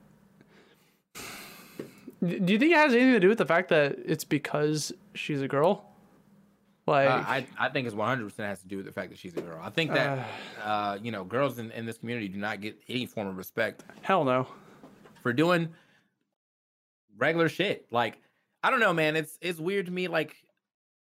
do 1.15 2.29
you 2.29 2.59
think 2.59 2.73
it 2.73 2.77
has 2.77 2.93
anything 2.93 3.13
to 3.13 3.21
do 3.21 3.29
with 3.29 3.39
the 3.39 3.47
fact 3.47 3.71
that 3.71 3.97
it's 4.05 4.25
because 4.25 4.93
she's 5.15 5.41
a 5.41 5.49
girl? 5.49 5.87
Like, 6.87 7.09
uh, 7.09 7.25
I, 7.27 7.47
I 7.59 7.69
think 7.69 7.87
it's 7.87 7.95
100% 7.95 8.37
has 8.39 8.61
to 8.63 8.69
do 8.69 8.79
with 8.79 8.87
the 8.87 8.93
fact 8.93 9.11
that 9.11 9.19
she's 9.19 9.37
a 9.37 9.41
girl. 9.41 9.61
I 9.63 9.71
think 9.71 9.93
that, 9.93 10.27
uh, 10.65 10.99
you 11.01 11.13
know, 11.13 11.25
girls 11.25 11.59
in, 11.59 11.71
in 11.73 11.87
this 11.87 11.99
community 11.99 12.29
do 12.29 12.39
not 12.39 12.61
get 12.61 12.81
any 12.89 13.07
form 13.07 13.29
of 13.29 13.37
respect 13.37 13.85
hell 14.03 14.25
no. 14.25 14.47
for 15.23 15.33
doing 15.33 15.69
regular 17.17 17.49
shit. 17.49 17.87
Like, 17.91 18.19
I 18.63 18.71
don't 18.71 18.81
know, 18.81 18.93
man. 18.93 19.17
It's 19.17 19.39
it's 19.41 19.59
weird 19.59 19.87
to 19.87 19.93
me. 19.93 20.09
Like, 20.09 20.37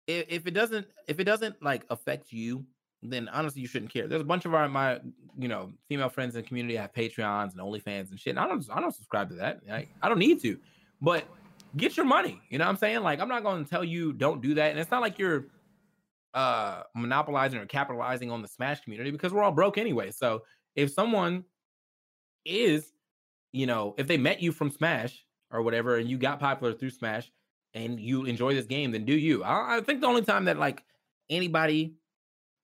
if, 0.06 0.26
if 0.28 0.46
it 0.46 0.52
doesn't 0.52 0.86
if 1.08 1.20
it 1.20 1.24
doesn't 1.24 1.62
like 1.62 1.84
affect 1.88 2.32
you, 2.32 2.64
then 3.02 3.28
honestly 3.28 3.62
you 3.62 3.68
shouldn't 3.68 3.92
care. 3.92 4.06
There's 4.08 4.22
a 4.22 4.24
bunch 4.24 4.44
of 4.44 4.54
our 4.54 4.68
my 4.68 5.00
you 5.38 5.48
know 5.48 5.72
female 5.88 6.08
friends 6.08 6.34
in 6.34 6.42
the 6.42 6.48
community 6.48 6.76
have 6.76 6.92
Patreons 6.92 7.52
and 7.52 7.60
OnlyFans 7.60 8.10
and 8.10 8.20
shit. 8.20 8.32
And 8.32 8.40
I 8.40 8.46
don't 8.46 8.66
I 8.70 8.80
don't 8.80 8.94
subscribe 8.94 9.28
to 9.30 9.36
that. 9.36 9.60
I, 9.70 9.88
I 10.02 10.08
don't 10.08 10.18
need 10.18 10.40
to, 10.42 10.58
but 11.00 11.24
get 11.76 11.96
your 11.96 12.06
money. 12.06 12.40
You 12.50 12.58
know 12.58 12.64
what 12.64 12.70
I'm 12.70 12.76
saying? 12.76 13.00
Like, 13.00 13.20
I'm 13.20 13.28
not 13.28 13.42
going 13.42 13.64
to 13.64 13.70
tell 13.70 13.84
you 13.84 14.12
don't 14.12 14.40
do 14.40 14.54
that. 14.54 14.70
And 14.70 14.78
it's 14.78 14.90
not 14.90 15.02
like 15.02 15.18
you're 15.18 15.46
uh 16.36 16.82
monopolizing 16.94 17.58
or 17.58 17.66
capitalizing 17.66 18.30
on 18.30 18.42
the 18.42 18.48
Smash 18.48 18.82
community 18.82 19.10
because 19.10 19.32
we're 19.32 19.42
all 19.42 19.52
broke 19.52 19.78
anyway. 19.78 20.10
So 20.10 20.42
if 20.76 20.92
someone 20.92 21.44
is, 22.44 22.92
you 23.52 23.66
know, 23.66 23.94
if 23.96 24.06
they 24.06 24.18
met 24.18 24.42
you 24.42 24.52
from 24.52 24.70
Smash 24.70 25.24
or 25.50 25.62
whatever, 25.62 25.96
and 25.96 26.08
you 26.08 26.18
got 26.18 26.38
popular 26.38 26.74
through 26.74 26.90
Smash 26.90 27.32
and 27.72 27.98
you 27.98 28.26
enjoy 28.26 28.54
this 28.54 28.66
game, 28.66 28.92
then 28.92 29.06
do 29.06 29.14
you. 29.14 29.42
I, 29.42 29.78
I 29.78 29.80
think 29.80 30.02
the 30.02 30.06
only 30.06 30.22
time 30.22 30.44
that 30.44 30.58
like 30.58 30.84
anybody 31.30 31.94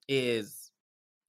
is 0.07 0.71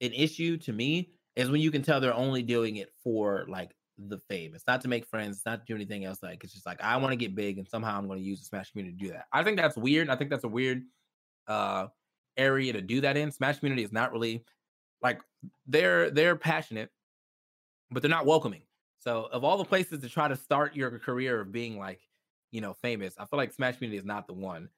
an 0.02 0.12
issue 0.12 0.58
to 0.58 0.72
me 0.72 1.12
is 1.36 1.50
when 1.50 1.62
you 1.62 1.70
can 1.70 1.82
tell 1.82 1.98
they're 1.98 2.14
only 2.14 2.42
doing 2.42 2.76
it 2.76 2.92
for 3.02 3.46
like 3.48 3.74
the 3.96 4.18
fame. 4.18 4.54
It's 4.54 4.66
not 4.66 4.82
to 4.82 4.88
make 4.88 5.06
friends, 5.06 5.38
it's 5.38 5.46
not 5.46 5.60
to 5.60 5.66
do 5.66 5.74
anything 5.74 6.04
else. 6.04 6.22
Like 6.22 6.44
it's 6.44 6.52
just 6.52 6.66
like 6.66 6.82
I 6.82 6.98
want 6.98 7.12
to 7.12 7.16
get 7.16 7.34
big 7.34 7.56
and 7.56 7.66
somehow 7.66 7.96
I'm 7.96 8.06
going 8.06 8.18
to 8.18 8.24
use 8.24 8.40
the 8.40 8.44
Smash 8.44 8.70
community 8.70 8.98
to 8.98 9.04
do 9.04 9.12
that. 9.12 9.24
I 9.32 9.42
think 9.42 9.56
that's 9.56 9.78
weird. 9.78 10.10
I 10.10 10.16
think 10.16 10.28
that's 10.28 10.44
a 10.44 10.48
weird 10.48 10.82
uh 11.48 11.86
area 12.36 12.72
to 12.72 12.80
do 12.80 13.00
that 13.02 13.16
in. 13.16 13.30
Smash 13.30 13.58
community 13.58 13.82
is 13.84 13.92
not 13.92 14.12
really 14.12 14.44
like 15.02 15.20
they're 15.66 16.10
they're 16.10 16.36
passionate, 16.36 16.90
but 17.90 18.02
they're 18.02 18.10
not 18.10 18.26
welcoming. 18.26 18.62
So 18.98 19.28
of 19.30 19.44
all 19.44 19.58
the 19.58 19.64
places 19.64 20.00
to 20.00 20.08
try 20.08 20.28
to 20.28 20.36
start 20.36 20.74
your 20.74 20.98
career 20.98 21.40
of 21.40 21.52
being 21.52 21.78
like, 21.78 22.00
you 22.50 22.60
know, 22.60 22.72
famous, 22.72 23.14
I 23.18 23.26
feel 23.26 23.36
like 23.36 23.52
Smash 23.52 23.76
community 23.76 23.98
is 23.98 24.04
not 24.04 24.26
the 24.26 24.32
one 24.32 24.70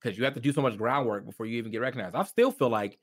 because 0.00 0.16
you 0.16 0.24
have 0.24 0.34
to 0.34 0.40
do 0.40 0.52
so 0.52 0.62
much 0.62 0.78
groundwork 0.78 1.26
before 1.26 1.46
you 1.46 1.58
even 1.58 1.72
get 1.72 1.80
recognized. 1.80 2.14
I 2.14 2.24
still 2.24 2.50
feel 2.50 2.68
like 2.68 2.98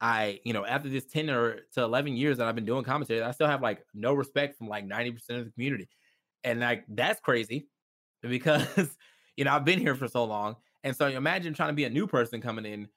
I, 0.00 0.40
you 0.44 0.52
know, 0.52 0.64
after 0.64 0.88
this 0.88 1.04
10 1.06 1.30
or 1.30 1.60
to 1.72 1.82
11 1.82 2.16
years 2.16 2.38
that 2.38 2.46
I've 2.46 2.54
been 2.54 2.64
doing 2.64 2.84
commentary, 2.84 3.22
I 3.22 3.30
still 3.32 3.46
have 3.46 3.62
like 3.62 3.84
no 3.94 4.14
respect 4.14 4.56
from 4.56 4.68
like 4.68 4.86
90% 4.86 5.14
of 5.30 5.44
the 5.44 5.50
community. 5.52 5.88
And 6.42 6.60
like 6.60 6.84
that's 6.88 7.20
crazy 7.20 7.68
because, 8.22 8.96
you 9.36 9.44
know, 9.44 9.52
I've 9.52 9.64
been 9.64 9.78
here 9.78 9.94
for 9.94 10.08
so 10.08 10.24
long. 10.24 10.56
And 10.84 10.96
so 10.96 11.06
imagine 11.06 11.52
trying 11.52 11.68
to 11.68 11.74
be 11.74 11.84
a 11.84 11.90
new 11.90 12.06
person 12.06 12.40
coming 12.40 12.64
in, 12.64 12.88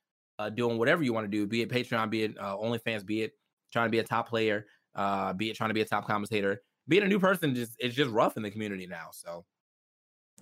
uh, 0.43 0.49
doing 0.49 0.77
whatever 0.77 1.03
you 1.03 1.13
want 1.13 1.25
to 1.25 1.31
do, 1.31 1.47
be 1.47 1.61
it 1.61 1.69
Patreon, 1.69 2.09
be 2.09 2.23
it 2.23 2.37
uh, 2.39 2.55
OnlyFans, 2.57 3.05
be 3.05 3.21
it 3.21 3.31
trying 3.71 3.87
to 3.87 3.91
be 3.91 3.99
a 3.99 4.03
top 4.03 4.29
player, 4.29 4.65
uh, 4.95 5.33
be 5.33 5.49
it 5.49 5.55
trying 5.55 5.69
to 5.69 5.73
be 5.73 5.81
a 5.81 5.85
top 5.85 6.05
commentator. 6.05 6.61
Being 6.87 7.03
a 7.03 7.07
new 7.07 7.19
person 7.19 7.55
just 7.55 7.75
it's 7.79 7.95
just 7.95 8.11
rough 8.11 8.35
in 8.37 8.43
the 8.43 8.51
community 8.51 8.87
now. 8.87 9.07
So 9.11 9.45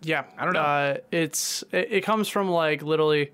Yeah, 0.02 0.26
I 0.38 0.46
don't 0.46 0.54
know. 0.54 0.62
Uh, 0.62 0.98
it's 1.12 1.64
it, 1.72 1.88
it 1.92 2.02
comes 2.04 2.28
from 2.28 2.50
like 2.50 2.82
literally, 2.82 3.32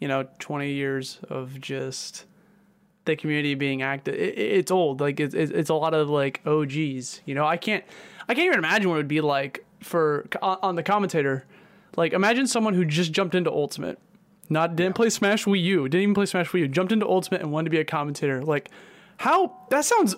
you 0.00 0.08
know, 0.08 0.26
twenty 0.38 0.72
years 0.72 1.18
of 1.28 1.60
just 1.60 2.26
the 3.04 3.16
community 3.16 3.54
being 3.54 3.82
active. 3.82 4.14
It, 4.14 4.36
it- 4.38 4.52
it's 4.58 4.70
old. 4.70 5.00
Like 5.00 5.20
it's 5.20 5.34
it's 5.34 5.52
it's 5.52 5.70
a 5.70 5.74
lot 5.74 5.94
of 5.94 6.10
like 6.10 6.40
OGs. 6.46 7.20
You 7.24 7.34
know, 7.34 7.46
I 7.46 7.56
can't 7.56 7.84
I 8.28 8.34
can't 8.34 8.46
even 8.46 8.58
imagine 8.58 8.88
what 8.90 8.96
it 8.96 8.98
would 8.98 9.08
be 9.08 9.20
like 9.20 9.64
for 9.80 10.26
on 10.42 10.74
the 10.74 10.82
commentator. 10.82 11.44
Like 11.96 12.12
imagine 12.12 12.46
someone 12.46 12.74
who 12.74 12.84
just 12.84 13.12
jumped 13.12 13.34
into 13.34 13.50
Ultimate, 13.50 13.98
not 14.50 14.76
didn't 14.76 14.94
play 14.96 15.08
Smash 15.08 15.44
Wii 15.46 15.62
U, 15.62 15.88
didn't 15.88 16.02
even 16.02 16.14
play 16.14 16.26
Smash 16.26 16.48
Wii 16.50 16.60
U, 16.60 16.68
jumped 16.68 16.92
into 16.92 17.06
Ultimate 17.08 17.40
and 17.40 17.50
wanted 17.52 17.66
to 17.66 17.70
be 17.70 17.78
a 17.78 17.84
commentator. 17.84 18.42
Like 18.42 18.70
how 19.16 19.56
that 19.70 19.84
sounds 19.84 20.16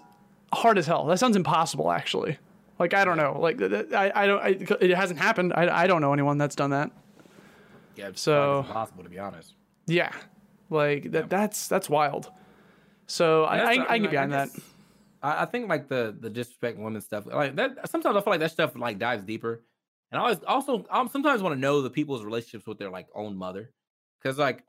hard 0.52 0.78
as 0.78 0.86
hell. 0.86 1.06
That 1.06 1.18
sounds 1.18 1.36
impossible 1.36 1.92
actually. 1.92 2.38
Like 2.78 2.94
I 2.94 3.04
don't 3.04 3.16
know. 3.16 3.38
Like 3.40 3.60
I 3.62 4.10
I 4.14 4.26
don't 4.26 4.42
I, 4.42 4.48
it 4.80 4.90
hasn't 4.96 5.20
happened. 5.20 5.52
I 5.54 5.82
I 5.82 5.86
don't 5.86 6.00
know 6.00 6.12
anyone 6.12 6.38
that's 6.38 6.56
done 6.56 6.70
that. 6.70 6.90
yeah, 7.96 8.08
it's 8.08 8.22
So- 8.22 8.60
impossible 8.60 9.04
to 9.04 9.10
be 9.10 9.18
honest. 9.18 9.54
Yeah, 9.86 10.12
like 10.70 11.10
that. 11.12 11.28
That's 11.28 11.68
that's 11.68 11.88
wild. 11.90 12.30
So 13.06 13.44
I, 13.44 13.56
I, 13.58 13.70
I 13.72 13.76
can 13.98 14.02
get 14.02 14.10
behind 14.12 14.32
that. 14.32 14.48
I 15.22 15.44
think 15.44 15.68
like 15.68 15.88
the 15.88 16.16
the 16.18 16.30
disrespect 16.30 16.78
women 16.78 17.00
stuff, 17.00 17.26
like 17.26 17.54
that. 17.56 17.88
Sometimes 17.90 18.16
I 18.16 18.20
feel 18.22 18.32
like 18.32 18.40
that 18.40 18.50
stuff 18.52 18.72
like 18.76 18.98
dives 18.98 19.22
deeper, 19.24 19.62
and 20.10 20.18
I 20.18 20.22
always 20.22 20.38
also 20.46 20.84
I 20.90 21.06
sometimes 21.08 21.42
want 21.42 21.54
to 21.54 21.60
know 21.60 21.82
the 21.82 21.90
people's 21.90 22.24
relationships 22.24 22.66
with 22.66 22.78
their 22.78 22.90
like 22.90 23.06
own 23.14 23.36
mother, 23.36 23.70
because 24.22 24.38
like 24.38 24.64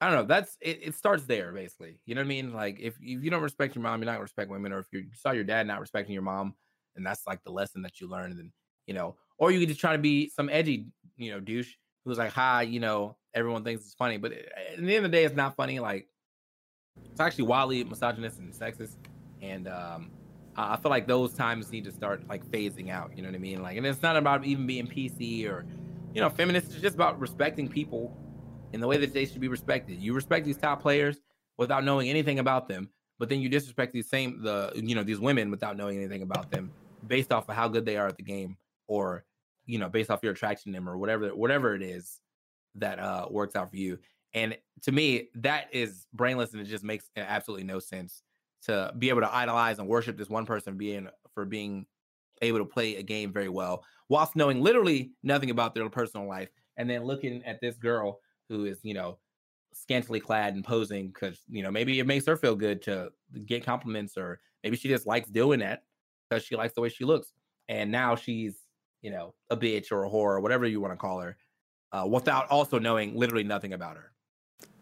I 0.00 0.06
don't 0.06 0.16
know, 0.16 0.24
that's 0.24 0.56
it, 0.60 0.80
it. 0.82 0.94
starts 0.96 1.24
there 1.26 1.52
basically. 1.52 2.00
You 2.06 2.16
know 2.16 2.22
what 2.22 2.26
I 2.26 2.28
mean? 2.28 2.52
Like 2.52 2.78
if 2.80 2.96
if 3.00 3.22
you 3.22 3.30
don't 3.30 3.42
respect 3.42 3.74
your 3.74 3.82
mom, 3.82 4.00
you're 4.00 4.06
not 4.06 4.12
gonna 4.12 4.22
respect 4.22 4.50
women, 4.50 4.72
or 4.72 4.80
if 4.80 4.86
you 4.92 5.06
saw 5.14 5.30
your 5.30 5.44
dad 5.44 5.66
not 5.66 5.80
respecting 5.80 6.12
your 6.12 6.22
mom, 6.22 6.54
and 6.96 7.06
that's 7.06 7.26
like 7.26 7.42
the 7.44 7.52
lesson 7.52 7.82
that 7.82 8.00
you 8.00 8.08
learned, 8.08 8.36
then 8.38 8.52
you 8.86 8.94
know, 8.94 9.16
or 9.38 9.52
you 9.52 9.60
could 9.60 9.68
just 9.68 9.80
try 9.80 9.92
to 9.92 9.98
be 9.98 10.28
some 10.28 10.48
edgy, 10.48 10.86
you 11.16 11.30
know, 11.30 11.38
douche 11.38 11.74
who's 12.04 12.18
like, 12.18 12.32
hi, 12.32 12.62
you 12.62 12.80
know, 12.80 13.16
everyone 13.32 13.62
thinks 13.62 13.84
it's 13.84 13.94
funny, 13.94 14.16
but 14.16 14.32
at 14.32 14.76
the 14.76 14.96
end 14.96 15.04
of 15.06 15.10
the 15.10 15.16
day, 15.16 15.24
it's 15.24 15.36
not 15.36 15.54
funny. 15.54 15.78
Like 15.78 16.08
it's 17.10 17.20
actually 17.20 17.44
wildly 17.44 17.84
misogynist 17.84 18.38
and 18.38 18.52
sexist 18.52 18.96
and 19.40 19.66
um 19.68 20.10
I 20.56 20.76
feel 20.76 20.90
like 20.90 21.06
those 21.06 21.32
times 21.32 21.70
need 21.70 21.84
to 21.84 21.92
start 21.92 22.28
like 22.28 22.44
phasing 22.44 22.90
out. 22.90 23.16
You 23.16 23.22
know 23.22 23.28
what 23.28 23.36
I 23.36 23.38
mean? 23.38 23.62
Like, 23.62 23.78
and 23.78 23.86
it's 23.86 24.02
not 24.02 24.16
about 24.16 24.44
even 24.44 24.66
being 24.66 24.86
PC 24.86 25.48
or, 25.48 25.64
you 26.12 26.20
know, 26.20 26.28
feminist. 26.28 26.72
It's 26.72 26.82
just 26.82 26.94
about 26.94 27.18
respecting 27.18 27.68
people 27.68 28.14
in 28.72 28.80
the 28.80 28.86
way 28.86 28.96
that 28.96 29.12
they 29.12 29.24
should 29.24 29.40
be 29.40 29.48
respected. 29.48 29.98
You 29.98 30.14
respect 30.14 30.46
these 30.46 30.56
top 30.56 30.82
players 30.82 31.20
without 31.58 31.84
knowing 31.84 32.08
anything 32.08 32.38
about 32.38 32.68
them, 32.68 32.88
but 33.18 33.28
then 33.28 33.40
you 33.40 33.48
disrespect 33.48 33.92
these 33.92 34.08
same 34.08 34.42
the 34.42 34.72
you 34.74 34.94
know 34.94 35.02
these 35.02 35.20
women 35.20 35.50
without 35.50 35.76
knowing 35.76 35.98
anything 35.98 36.22
about 36.22 36.50
them, 36.50 36.70
based 37.06 37.32
off 37.32 37.48
of 37.48 37.54
how 37.54 37.68
good 37.68 37.84
they 37.84 37.96
are 37.96 38.08
at 38.08 38.16
the 38.16 38.22
game, 38.22 38.56
or 38.86 39.24
you 39.66 39.78
know 39.78 39.88
based 39.88 40.10
off 40.10 40.22
your 40.22 40.32
attraction 40.32 40.72
to 40.72 40.76
them 40.76 40.88
or 40.88 40.96
whatever 40.98 41.28
whatever 41.34 41.74
it 41.74 41.82
is 41.82 42.20
that 42.74 42.98
uh 42.98 43.26
works 43.30 43.56
out 43.56 43.70
for 43.70 43.76
you. 43.76 43.98
And 44.34 44.56
to 44.82 44.92
me, 44.92 45.28
that 45.36 45.68
is 45.72 46.06
brainless, 46.14 46.52
and 46.52 46.62
it 46.62 46.64
just 46.64 46.84
makes 46.84 47.10
absolutely 47.16 47.64
no 47.64 47.78
sense 47.78 48.22
to 48.62 48.92
be 48.98 49.08
able 49.08 49.20
to 49.20 49.34
idolize 49.34 49.78
and 49.78 49.88
worship 49.88 50.16
this 50.16 50.28
one 50.28 50.46
person 50.46 50.76
being 50.76 51.08
for 51.34 51.44
being 51.44 51.86
able 52.40 52.58
to 52.58 52.64
play 52.64 52.96
a 52.96 53.02
game 53.02 53.32
very 53.32 53.48
well 53.48 53.84
whilst 54.08 54.36
knowing 54.36 54.60
literally 54.60 55.12
nothing 55.22 55.50
about 55.50 55.74
their 55.74 55.88
personal 55.88 56.26
life 56.26 56.48
and 56.76 56.88
then 56.88 57.04
looking 57.04 57.42
at 57.44 57.60
this 57.60 57.76
girl 57.76 58.18
who 58.52 58.66
is 58.66 58.78
you 58.82 58.94
know 58.94 59.18
scantily 59.72 60.20
clad 60.20 60.54
and 60.54 60.64
posing 60.64 61.08
because 61.08 61.40
you 61.48 61.62
know 61.62 61.70
maybe 61.70 61.98
it 61.98 62.06
makes 62.06 62.26
her 62.26 62.36
feel 62.36 62.54
good 62.54 62.82
to 62.82 63.10
get 63.46 63.64
compliments 63.64 64.16
or 64.16 64.38
maybe 64.62 64.76
she 64.76 64.88
just 64.88 65.06
likes 65.06 65.28
doing 65.30 65.60
that 65.60 65.84
because 66.28 66.44
she 66.44 66.54
likes 66.54 66.74
the 66.74 66.80
way 66.80 66.90
she 66.90 67.04
looks 67.04 67.32
and 67.68 67.90
now 67.90 68.14
she's 68.14 68.58
you 69.00 69.10
know 69.10 69.34
a 69.50 69.56
bitch 69.56 69.90
or 69.90 70.04
a 70.04 70.10
whore 70.10 70.36
or 70.36 70.40
whatever 70.40 70.66
you 70.66 70.80
want 70.80 70.92
to 70.92 70.96
call 70.96 71.18
her 71.20 71.36
uh, 71.92 72.06
without 72.06 72.46
also 72.48 72.78
knowing 72.78 73.16
literally 73.16 73.44
nothing 73.44 73.72
about 73.72 73.96
her 73.96 74.12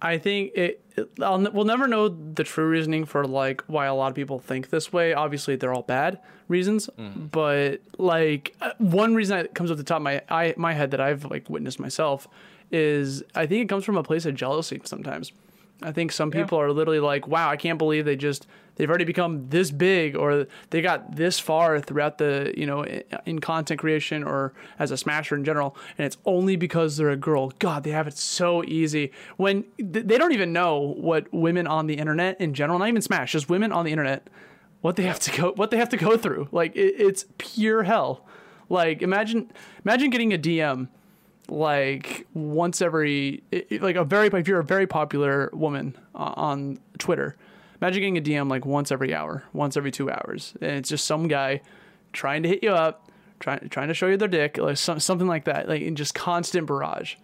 I 0.03 0.19
think 0.19 0.53
it. 0.55 0.83
it 0.97 1.11
I'll, 1.23 1.39
we'll 1.53 1.65
never 1.65 1.87
know 1.87 2.09
the 2.09 2.45
true 2.45 2.67
reasoning 2.67 3.05
for 3.05 3.25
like 3.25 3.63
why 3.67 3.87
a 3.87 3.95
lot 3.95 4.09
of 4.09 4.15
people 4.15 4.39
think 4.39 4.71
this 4.71 4.93
way. 4.93 5.13
Obviously, 5.13 5.57
they're 5.57 5.75
all 5.75 5.83
bad 5.83 6.21
reasons, 6.49 6.89
but 7.31 7.81
like 7.99 8.55
uh, 8.61 8.73
one 8.79 9.15
reason 9.15 9.39
that 9.39 9.55
comes 9.55 9.71
up 9.71 9.77
the 9.77 9.85
top 9.85 9.99
of 9.99 10.03
my 10.03 10.23
I, 10.29 10.55
my 10.57 10.73
head 10.73 10.91
that 10.93 11.01
I've 11.01 11.25
like 11.27 11.51
witnessed 11.51 11.79
myself 11.81 12.29
is 12.71 13.23
I 13.35 13.47
think 13.47 13.63
it 13.65 13.69
comes 13.69 13.85
from 13.85 13.97
a 13.97 14.03
place 14.03 14.27
of 14.27 14.35
jealousy. 14.35 14.81
Sometimes, 14.85 15.33
I 15.83 15.93
think 15.93 16.13
some 16.13 16.31
people 16.31 16.61
are 16.61 16.73
literally 16.73 17.01
like, 17.01 17.27
"Wow, 17.27 17.51
I 17.51 17.57
can't 17.57 17.79
believe 17.79 18.05
they 18.05 18.17
just 18.17 18.47
they've 18.81 18.89
already 18.89 19.05
become 19.05 19.47
this 19.51 19.71
big 19.71 20.17
or 20.17 20.47
they 20.71 20.81
got 20.81 21.15
this 21.15 21.39
far 21.39 21.81
throughout 21.81 22.17
the 22.17 22.55
you 22.57 22.65
know 22.65 22.83
in 23.27 23.39
content 23.39 23.79
creation 23.79 24.25
or 24.25 24.55
as 24.79 24.91
a 24.91 24.97
smasher 24.97 25.37
in 25.37 25.45
general 25.45 25.77
and 25.99 26.07
it's 26.07 26.17
only 26.25 26.57
because 26.57 26.97
they're 26.97 27.11
a 27.11 27.17
girl. 27.17 27.53
God 27.59 27.85
they 27.85 27.91
have 27.91 28.07
it 28.07 28.17
so 28.17 28.65
easy. 28.65 29.13
When 29.37 29.65
th- 29.77 30.07
they 30.07 30.17
don't 30.17 30.33
even 30.33 30.53
know 30.55 30.79
what 30.79 31.33
women 31.33 31.67
on 31.67 31.89
the 31.89 31.95
internet 31.95 32.41
in 32.41 32.55
general 32.55 32.79
not 32.79 32.89
even 32.89 33.03
smash 33.03 33.33
just 33.33 33.51
women 33.51 33.71
on 33.71 33.85
the 33.85 33.91
internet 33.91 34.29
what 34.81 34.97
they 34.97 35.03
have 35.03 35.21
to 35.21 35.39
go 35.39 35.53
what 35.53 35.71
they 35.71 35.77
have 35.77 35.91
to 35.91 35.99
go 35.99 36.17
through. 36.17 36.49
Like 36.51 36.75
it, 36.75 36.95
it's 36.99 37.27
pure 37.37 37.83
hell. 37.83 38.27
Like 38.71 39.03
imagine 39.03 39.51
imagine 39.85 40.09
getting 40.09 40.33
a 40.33 40.39
dm 40.39 40.89
like 41.51 42.27
once 42.35 42.81
every 42.81 43.43
it- 43.51 43.67
it- 43.71 43.83
like 43.83 43.97
a 43.97 44.05
very 44.05 44.29
if 44.29 44.47
you're 44.49 44.61
a 44.61 44.65
very 44.65 44.87
popular 44.87 45.51
woman 45.53 45.97
uh, 46.15 46.33
on 46.37 46.79
Twitter, 46.99 47.37
imagine 47.81 48.01
getting 48.01 48.19
a 48.19 48.21
DM 48.23 48.49
like 48.49 48.65
once 48.65 48.91
every 48.93 49.15
hour, 49.15 49.43
once 49.53 49.77
every 49.77 49.91
two 49.91 50.11
hours, 50.11 50.55
and 50.61 50.71
it's 50.73 50.89
just 50.89 51.05
some 51.07 51.29
guy 51.29 51.61
trying 52.13 52.43
to 52.45 52.49
hit 52.49 52.63
you 52.63 52.71
up, 52.71 53.11
trying 53.41 53.69
trying 53.69 53.89
to 53.89 53.95
show 53.95 54.07
you 54.07 54.17
their 54.17 54.29
dick, 54.29 54.59
like 54.59 54.77
some, 54.77 55.01
something 55.01 55.27
like 55.29 55.45
that, 55.45 55.69
like 55.69 55.83
in 55.83 55.97
just 55.97 56.15
constant 56.15 56.67
barrage. 56.67 57.17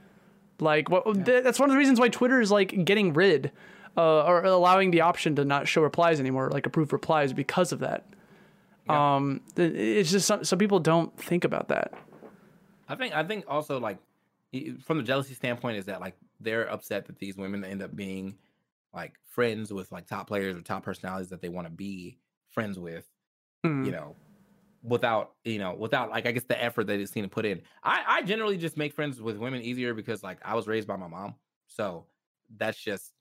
Like 0.61 0.89
what? 0.91 1.05
th- 1.25 1.45
That's 1.45 1.59
one 1.61 1.69
of 1.69 1.75
the 1.75 1.79
reasons 1.79 2.01
why 2.01 2.09
Twitter 2.09 2.41
is 2.41 2.51
like 2.51 2.85
getting 2.85 3.12
rid, 3.12 3.53
uh, 3.97 4.25
or 4.25 4.43
allowing 4.45 4.91
the 4.91 5.03
option 5.03 5.37
to 5.37 5.45
not 5.45 5.69
show 5.69 5.83
replies 5.83 6.19
anymore, 6.21 6.51
like 6.51 6.67
approved 6.67 6.93
replies, 6.93 7.33
because 7.33 7.73
of 7.73 7.81
that. 7.81 8.05
Um, 8.89 9.41
it's 9.57 10.11
just 10.11 10.27
some 10.27 10.45
some 10.45 10.59
people 10.59 10.79
don't 10.81 11.17
think 11.19 11.45
about 11.45 11.69
that. 11.69 11.93
I 12.89 12.95
think 12.95 13.15
I 13.15 13.25
think 13.25 13.45
also 13.49 13.81
like 13.81 13.97
i- 13.97 14.01
from 14.85 14.99
the 14.99 15.03
jealousy 15.03 15.35
standpoint 15.35 15.77
is 15.79 15.85
that 15.87 16.01
like 16.01 16.14
they're 16.40 16.71
upset 16.71 17.07
that 17.07 17.19
these 17.19 17.37
women 17.37 17.64
end 17.64 17.83
up 17.83 17.95
being 17.97 18.37
like 18.92 19.14
friends 19.25 19.73
with 19.73 19.90
like 19.92 20.07
top 20.07 20.27
players 20.27 20.57
or 20.57 20.62
top 20.62 20.83
personalities 20.83 21.29
that 21.31 21.40
they 21.42 21.49
want 21.49 21.66
to 21.66 21.73
be 21.73 22.19
friends 22.51 22.79
with, 22.79 23.05
Mm. 23.64 23.87
you 23.87 23.92
know, 23.92 24.14
without 24.83 25.33
you 25.45 25.59
know 25.59 25.75
without 25.75 26.11
like 26.11 26.27
I 26.27 26.33
guess 26.33 26.45
the 26.45 26.62
effort 26.62 26.87
that 26.87 27.01
it's 27.01 27.12
seen 27.12 27.25
to 27.25 27.29
put 27.29 27.45
in. 27.47 27.62
I 27.83 28.05
I 28.07 28.23
generally 28.23 28.57
just 28.57 28.77
make 28.77 28.92
friends 28.92 29.21
with 29.21 29.37
women 29.38 29.62
easier 29.62 29.95
because 29.95 30.23
like 30.23 30.38
I 30.45 30.55
was 30.55 30.66
raised 30.66 30.87
by 30.87 30.97
my 30.97 31.09
mom, 31.09 31.35
so 31.66 32.07
that's 32.57 32.79
just 32.79 33.12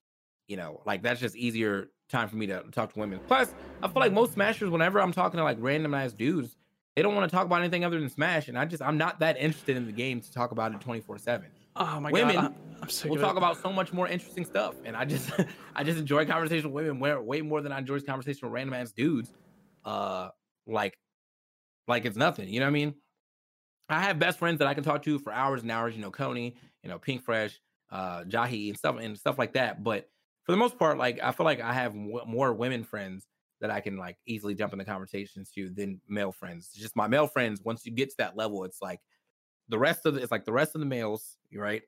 you 0.47 0.57
know 0.57 0.81
like 0.85 1.01
that's 1.01 1.19
just 1.19 1.35
easier 1.35 1.89
time 2.09 2.29
for 2.29 2.35
me 2.35 2.45
to 2.47 2.63
talk 2.71 2.93
to 2.93 2.99
women. 2.99 3.19
Plus, 3.27 3.53
I 3.81 3.87
feel 3.87 3.99
like 3.99 4.13
most 4.13 4.33
smashers, 4.33 4.69
whenever 4.69 5.01
I'm 5.01 5.11
talking 5.11 5.37
to 5.39 5.43
like 5.43 5.59
randomized 5.59 6.17
dudes, 6.17 6.55
they 6.95 7.01
don't 7.01 7.13
want 7.13 7.29
to 7.29 7.35
talk 7.35 7.45
about 7.45 7.59
anything 7.59 7.83
other 7.83 7.99
than 7.99 8.09
Smash, 8.09 8.47
and 8.47 8.57
I 8.57 8.65
just 8.65 8.81
I'm 8.81 8.97
not 8.97 9.19
that 9.19 9.37
interested 9.37 9.75
in 9.75 9.85
the 9.85 9.91
game 9.91 10.21
to 10.21 10.31
talk 10.31 10.51
about 10.51 10.73
it 10.73 10.81
24 10.81 11.17
seven. 11.17 11.47
Oh 11.75 11.99
my 11.99 12.09
Women, 12.09 12.35
god, 12.35 12.45
I'm, 12.45 12.55
I'm 12.83 12.89
sick 12.89 13.11
We'll 13.11 13.19
talk 13.19 13.35
about 13.35 13.61
so 13.61 13.71
much 13.71 13.91
more 13.91 14.07
interesting 14.07 14.45
stuff, 14.45 14.75
and 14.85 14.95
I 14.95 15.03
just 15.03 15.29
I 15.75 15.83
just 15.83 15.99
enjoy 15.99 16.25
conversation 16.25 16.71
with 16.71 16.85
women 16.85 16.99
way, 16.99 17.15
way 17.15 17.41
more 17.41 17.61
than 17.61 17.71
I 17.71 17.79
enjoy 17.79 17.99
conversation 17.99 18.47
with 18.47 18.53
random 18.53 18.73
ass 18.73 18.91
dudes. 18.91 19.33
Uh, 19.83 20.29
like 20.65 20.97
like 21.87 22.05
it's 22.05 22.17
nothing. 22.17 22.47
You 22.47 22.61
know 22.61 22.65
what 22.65 22.69
I 22.69 22.73
mean? 22.73 22.95
I 23.89 24.01
have 24.01 24.17
best 24.17 24.39
friends 24.39 24.59
that 24.59 24.67
I 24.67 24.73
can 24.73 24.83
talk 24.83 25.03
to 25.03 25.19
for 25.19 25.33
hours 25.33 25.61
and 25.61 25.71
hours. 25.71 25.95
You 25.95 26.01
know, 26.01 26.11
Coney, 26.11 26.55
you 26.81 26.89
know, 26.89 26.97
Pink 26.97 27.23
Fresh, 27.23 27.59
uh, 27.91 28.23
Jahi, 28.23 28.69
and 28.69 28.77
stuff 28.77 28.97
and 28.99 29.17
stuff 29.17 29.37
like 29.37 29.53
that. 29.53 29.83
But 29.83 30.09
for 30.43 30.53
the 30.53 30.57
most 30.57 30.79
part, 30.79 30.97
like 30.97 31.19
I 31.21 31.33
feel 31.33 31.45
like 31.45 31.59
I 31.59 31.73
have 31.73 31.93
w- 31.93 32.25
more 32.25 32.53
women 32.53 32.85
friends 32.85 33.27
that 33.61 33.71
I 33.71 33.79
can 33.79 33.97
like 33.97 34.17
easily 34.25 34.53
jump 34.55 34.73
into 34.73 34.85
conversations 34.85 35.49
to 35.51 35.69
than 35.69 36.01
male 36.07 36.31
friends. 36.31 36.69
It's 36.73 36.81
just 36.81 36.95
my 36.95 37.07
male 37.07 37.27
friends. 37.27 37.61
Once 37.63 37.85
you 37.85 37.91
get 37.91 38.09
to 38.09 38.15
that 38.17 38.35
level, 38.35 38.63
it's 38.65 38.81
like 38.81 38.99
the 39.69 39.79
rest 39.79 40.05
of 40.05 40.13
the, 40.15 40.21
it's 40.21 40.31
like 40.31 40.45
the 40.45 40.51
rest 40.51 40.75
of 40.75 40.79
the 40.79 40.85
males, 40.85 41.37
right? 41.53 41.81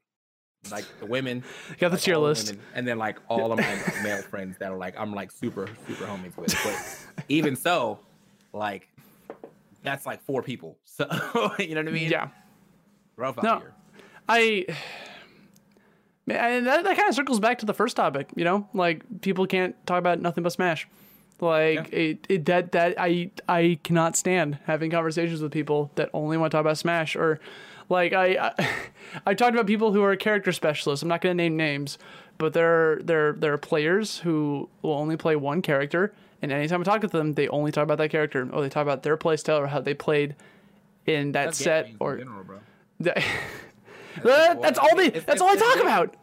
Like 0.71 0.85
the 0.99 1.05
women, 1.05 1.43
Got 1.79 1.89
the 1.89 1.95
like, 1.95 2.01
tier 2.01 2.17
list. 2.17 2.47
women, 2.51 2.63
and 2.73 2.87
then 2.87 2.97
like 2.97 3.19
all 3.29 3.51
of 3.51 3.59
my 3.59 3.79
male 4.01 4.21
friends 4.23 4.57
that 4.59 4.71
are 4.71 4.77
like 4.77 4.95
I'm 4.97 5.13
like 5.13 5.31
super 5.31 5.67
super 5.87 6.05
homies 6.05 6.35
with. 6.37 6.55
But 6.63 7.23
even 7.29 7.55
so, 7.55 7.99
like 8.53 8.87
that's 9.83 10.05
like 10.05 10.21
four 10.23 10.41
people. 10.41 10.77
So 10.85 11.05
you 11.59 11.75
know 11.75 11.81
what 11.81 11.87
I 11.89 11.91
mean? 11.91 12.09
Yeah. 12.09 12.29
rough 13.15 13.37
out 13.37 13.43
No. 13.43 13.59
here. 13.59 13.73
I 14.27 14.65
and 16.27 16.65
that, 16.67 16.83
that 16.83 16.97
kind 16.97 17.07
of 17.09 17.15
circles 17.15 17.39
back 17.39 17.59
to 17.59 17.65
the 17.65 17.73
first 17.73 17.95
topic, 17.95 18.29
you 18.35 18.43
know, 18.43 18.67
like 18.73 19.03
people 19.21 19.45
can't 19.47 19.75
talk 19.85 19.99
about 19.99 20.19
nothing 20.21 20.43
but 20.43 20.51
Smash. 20.51 20.87
Like 21.39 21.93
it, 21.93 22.25
it, 22.29 22.45
that 22.45 22.71
that 22.71 22.95
I 22.97 23.29
I 23.47 23.79
cannot 23.83 24.15
stand 24.15 24.57
having 24.65 24.89
conversations 24.89 25.41
with 25.41 25.51
people 25.51 25.91
that 25.95 26.09
only 26.13 26.37
want 26.37 26.51
to 26.51 26.55
talk 26.55 26.61
about 26.61 26.77
Smash 26.77 27.15
or 27.15 27.39
like 27.89 28.13
I 28.13 28.53
I, 28.57 28.69
I 29.27 29.33
talked 29.35 29.53
about 29.53 29.67
people 29.67 29.93
who 29.93 30.01
are 30.03 30.15
character 30.15 30.51
specialists. 30.51 31.03
I'm 31.03 31.09
not 31.09 31.21
going 31.21 31.37
to 31.37 31.43
name 31.43 31.55
names, 31.55 31.99
but 32.39 32.53
there 32.53 32.97
there 33.03 33.33
there 33.33 33.53
are 33.53 33.57
players 33.59 34.17
who 34.19 34.67
will 34.81 34.93
only 34.93 35.15
play 35.15 35.35
one 35.35 35.61
character, 35.61 36.11
and 36.41 36.51
anytime 36.51 36.81
I 36.81 36.83
talk 36.83 37.01
to 37.01 37.07
them, 37.07 37.33
they 37.33 37.47
only 37.49 37.71
talk 37.71 37.83
about 37.83 37.99
that 37.99 38.09
character, 38.09 38.49
or 38.51 38.61
they 38.63 38.69
talk 38.69 38.81
about 38.81 39.03
their 39.03 39.15
playstyle 39.15 39.59
or 39.59 39.67
how 39.67 39.79
they 39.79 39.93
played 39.93 40.35
in 41.05 41.33
that 41.33 41.45
That's 41.45 41.57
set, 41.59 41.89
or 41.99 42.17
general, 42.17 42.43
bro. 42.43 42.59
that, 43.01 43.15
that- 44.23 44.61
that's 44.61 44.79
all 44.79 44.95
they 44.95 45.09
that's 45.09 45.39
all 45.41 45.49
I 45.49 45.55
talk 45.55 45.81
about. 45.81 46.15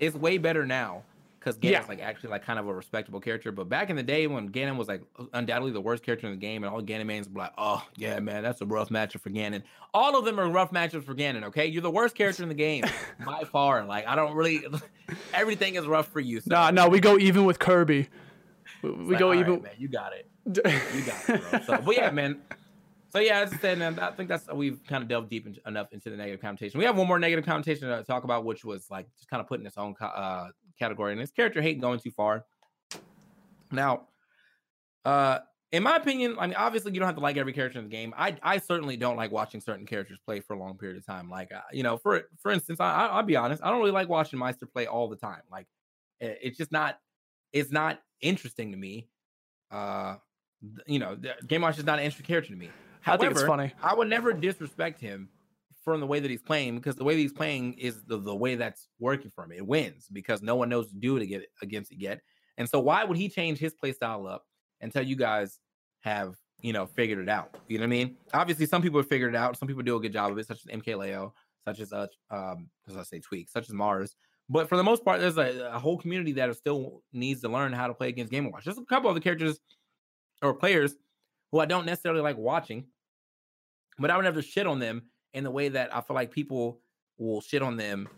It's 0.00 0.16
way 0.16 0.38
better 0.38 0.64
now 0.66 1.02
because 1.44 1.58
Yeah. 1.62 1.80
Ganon's 1.80 1.88
like 1.88 2.00
actually 2.00 2.30
like 2.30 2.44
kind 2.44 2.58
of 2.58 2.66
a 2.66 2.74
respectable 2.74 3.20
character. 3.20 3.52
But 3.52 3.68
back 3.68 3.90
in 3.90 3.96
the 3.96 4.02
day 4.02 4.26
when 4.26 4.50
Ganon 4.50 4.76
was 4.76 4.88
like 4.88 5.02
undoubtedly 5.34 5.72
the 5.72 5.80
worst 5.80 6.02
character 6.02 6.26
in 6.26 6.32
the 6.32 6.38
game, 6.38 6.64
and 6.64 6.72
all 6.72 6.80
Ganon 6.80 7.06
mains 7.06 7.28
were 7.28 7.40
like, 7.42 7.52
"Oh 7.58 7.86
yeah, 7.96 8.18
man, 8.20 8.42
that's 8.42 8.60
a 8.62 8.66
rough 8.66 8.88
matchup 8.88 9.20
for 9.20 9.30
Ganon." 9.30 9.62
All 9.92 10.18
of 10.18 10.24
them 10.24 10.40
are 10.40 10.48
rough 10.48 10.70
matchups 10.70 11.04
for 11.04 11.14
Ganon. 11.14 11.44
Okay, 11.44 11.66
you're 11.66 11.82
the 11.82 11.90
worst 11.90 12.14
character 12.14 12.42
in 12.42 12.48
the 12.48 12.54
game 12.54 12.84
by 13.26 13.44
far. 13.44 13.84
Like 13.84 14.06
I 14.06 14.16
don't 14.16 14.34
really, 14.34 14.64
everything 15.34 15.74
is 15.74 15.86
rough 15.86 16.08
for 16.08 16.20
you. 16.20 16.40
So 16.40 16.48
Nah, 16.50 16.70
no, 16.70 16.88
we 16.88 17.00
go 17.00 17.18
even 17.18 17.44
with 17.44 17.58
Kirby. 17.58 18.08
We, 18.82 18.90
we 18.90 19.04
like, 19.10 19.18
go 19.18 19.26
all 19.28 19.32
right, 19.32 19.40
even. 19.40 19.62
man. 19.62 19.72
You 19.78 19.88
got 19.88 20.12
it. 20.12 20.28
You 20.46 21.02
got 21.02 21.28
it, 21.28 21.50
bro. 21.50 21.60
So, 21.66 21.82
but 21.84 21.96
yeah, 21.96 22.10
man. 22.10 22.40
So 23.10 23.20
yeah, 23.20 23.40
as 23.40 23.52
I 23.52 23.56
said, 23.58 23.78
man, 23.78 23.96
I 24.00 24.10
think 24.10 24.28
that's 24.28 24.46
we've 24.52 24.80
kind 24.88 25.00
of 25.02 25.08
delved 25.08 25.30
deep 25.30 25.46
in, 25.46 25.56
enough 25.66 25.92
into 25.92 26.10
the 26.10 26.16
negative 26.16 26.40
connotation. 26.40 26.78
We 26.78 26.84
have 26.84 26.96
one 26.98 27.06
more 27.06 27.18
negative 27.20 27.44
connotation 27.44 27.88
to 27.88 28.02
talk 28.02 28.24
about, 28.24 28.44
which 28.44 28.64
was 28.64 28.90
like 28.90 29.06
just 29.16 29.28
kind 29.30 29.40
of 29.40 29.46
putting 29.46 29.64
its 29.66 29.78
own 29.78 29.94
uh, 30.00 30.48
category, 30.78 31.12
and 31.12 31.20
it's 31.20 31.32
character 31.32 31.60
hate 31.62 31.80
going 31.80 31.98
too 31.98 32.10
far. 32.10 32.44
Now, 33.70 34.08
uh, 35.04 35.40
in 35.72 35.82
my 35.82 35.96
opinion, 35.96 36.36
I 36.38 36.46
mean, 36.46 36.56
obviously 36.56 36.92
you 36.92 37.00
don't 37.00 37.06
have 37.06 37.16
to 37.16 37.20
like 37.20 37.36
every 37.36 37.52
character 37.52 37.78
in 37.78 37.86
the 37.86 37.90
game. 37.90 38.14
I 38.16 38.36
I 38.42 38.58
certainly 38.58 38.96
don't 38.96 39.16
like 39.16 39.32
watching 39.32 39.60
certain 39.60 39.86
characters 39.86 40.18
play 40.24 40.40
for 40.40 40.54
a 40.54 40.58
long 40.58 40.76
period 40.78 40.96
of 40.98 41.04
time. 41.06 41.28
Like, 41.28 41.52
uh, 41.52 41.60
you 41.72 41.82
know, 41.82 41.96
for 41.96 42.22
for 42.40 42.52
instance, 42.52 42.78
I, 42.80 42.92
I 42.92 43.06
I'll 43.08 43.22
be 43.24 43.36
honest, 43.36 43.62
I 43.62 43.70
don't 43.70 43.80
really 43.80 43.90
like 43.90 44.08
watching 44.08 44.38
Maister 44.38 44.66
play 44.72 44.86
all 44.86 45.08
the 45.08 45.16
time. 45.16 45.42
Like, 45.50 45.66
it- 46.20 46.38
it's 46.42 46.58
just 46.58 46.70
not 46.70 46.98
it's 47.52 47.72
not 47.72 48.00
interesting 48.20 48.70
to 48.70 48.76
me. 48.76 49.08
Uh, 49.70 50.16
you 50.86 50.98
know, 51.00 51.16
the- 51.16 51.34
Game 51.46 51.62
Watch 51.62 51.78
is 51.78 51.84
not 51.84 51.98
an 51.98 52.04
interesting 52.04 52.26
character 52.26 52.50
to 52.52 52.56
me. 52.58 52.70
I 53.06 53.16
think 53.16 53.32
it's 53.32 53.40
However, 53.42 53.46
funny. 53.64 53.72
I 53.82 53.94
would 53.94 54.08
never 54.08 54.32
disrespect 54.32 55.00
him 55.00 55.28
from 55.84 56.00
the 56.00 56.06
way 56.06 56.20
that 56.20 56.30
he's 56.30 56.42
playing 56.42 56.76
because 56.76 56.96
the 56.96 57.04
way 57.04 57.16
he's 57.16 57.32
playing 57.32 57.74
is 57.74 58.02
the, 58.04 58.16
the 58.18 58.34
way 58.34 58.54
that's 58.54 58.88
working 58.98 59.30
for 59.30 59.44
him. 59.44 59.52
It 59.52 59.66
wins 59.66 60.08
because 60.12 60.42
no 60.42 60.56
one 60.56 60.68
knows 60.68 60.88
to 60.88 60.96
do 60.96 61.18
to 61.18 61.26
get 61.26 61.42
it 61.42 61.50
against 61.62 61.92
it 61.92 61.98
yet. 61.98 62.20
And 62.56 62.68
so 62.68 62.80
why 62.80 63.04
would 63.04 63.18
he 63.18 63.28
change 63.28 63.58
his 63.58 63.74
play 63.74 63.92
style 63.92 64.26
up 64.26 64.44
until 64.80 65.02
you 65.02 65.16
guys 65.16 65.60
have, 66.00 66.36
you 66.60 66.72
know, 66.72 66.86
figured 66.86 67.18
it 67.18 67.28
out? 67.28 67.56
You 67.68 67.78
know 67.78 67.82
what 67.82 67.88
I 67.88 67.90
mean? 67.90 68.16
Obviously, 68.32 68.66
some 68.66 68.80
people 68.80 68.98
have 68.98 69.08
figured 69.08 69.34
it 69.34 69.36
out. 69.36 69.58
Some 69.58 69.68
people 69.68 69.82
do 69.82 69.96
a 69.96 70.00
good 70.00 70.12
job 70.12 70.32
of 70.32 70.38
it, 70.38 70.46
such 70.46 70.60
as 70.66 70.80
MK 70.80 70.96
Leo, 70.98 71.34
such 71.64 71.80
as 71.80 71.92
uh 71.92 72.06
um 72.30 72.68
as 72.88 72.96
I 72.96 73.02
say 73.02 73.20
Tweek, 73.20 73.50
such 73.50 73.68
as 73.68 73.74
Marss. 73.74 74.14
But 74.48 74.68
for 74.68 74.76
the 74.76 74.84
most 74.84 75.04
part, 75.04 75.20
there's 75.20 75.38
a, 75.38 75.70
a 75.72 75.78
whole 75.78 75.98
community 75.98 76.32
that 76.32 76.54
still 76.56 77.02
needs 77.12 77.40
to 77.42 77.48
learn 77.48 77.72
how 77.72 77.86
to 77.86 77.94
play 77.94 78.08
against 78.08 78.30
Game 78.30 78.50
Watch. 78.50 78.64
There's 78.64 78.78
a 78.78 78.84
couple 78.84 79.08
of 79.08 79.14
the 79.14 79.20
characters 79.20 79.58
or 80.42 80.52
players 80.52 80.94
who 81.50 81.60
I 81.60 81.66
don't 81.66 81.86
necessarily 81.86 82.20
like 82.20 82.36
watching, 82.36 82.84
but 83.98 84.10
I 84.10 84.16
would 84.16 84.24
never 84.24 84.42
shit 84.42 84.66
on 84.66 84.78
them 84.78 85.02
in 85.34 85.44
the 85.44 85.50
way 85.50 85.68
that 85.68 85.94
I 85.94 86.00
feel 86.00 86.14
like 86.14 86.30
people 86.30 86.80
will 87.18 87.40
shit 87.40 87.62
on 87.62 87.76
them 87.76 88.08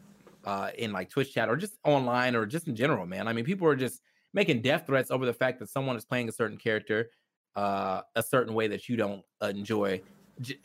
uh, 0.44 0.70
in 0.78 0.92
like 0.92 1.10
Twitch 1.10 1.34
chat 1.34 1.48
or 1.48 1.56
just 1.56 1.74
online 1.84 2.36
or 2.36 2.46
just 2.46 2.68
in 2.68 2.76
general, 2.76 3.06
man. 3.06 3.26
I 3.26 3.32
mean, 3.32 3.44
people 3.44 3.66
are 3.66 3.76
just 3.76 4.00
making 4.32 4.62
death 4.62 4.86
threats 4.86 5.10
over 5.10 5.26
the 5.26 5.32
fact 5.32 5.58
that 5.58 5.68
someone 5.68 5.96
is 5.96 6.04
playing 6.04 6.28
a 6.28 6.32
certain 6.32 6.56
character 6.56 7.10
uh, 7.56 8.02
a 8.14 8.22
certain 8.22 8.54
way 8.54 8.68
that 8.68 8.88
you 8.88 8.96
don't 8.96 9.22
enjoy, 9.42 10.00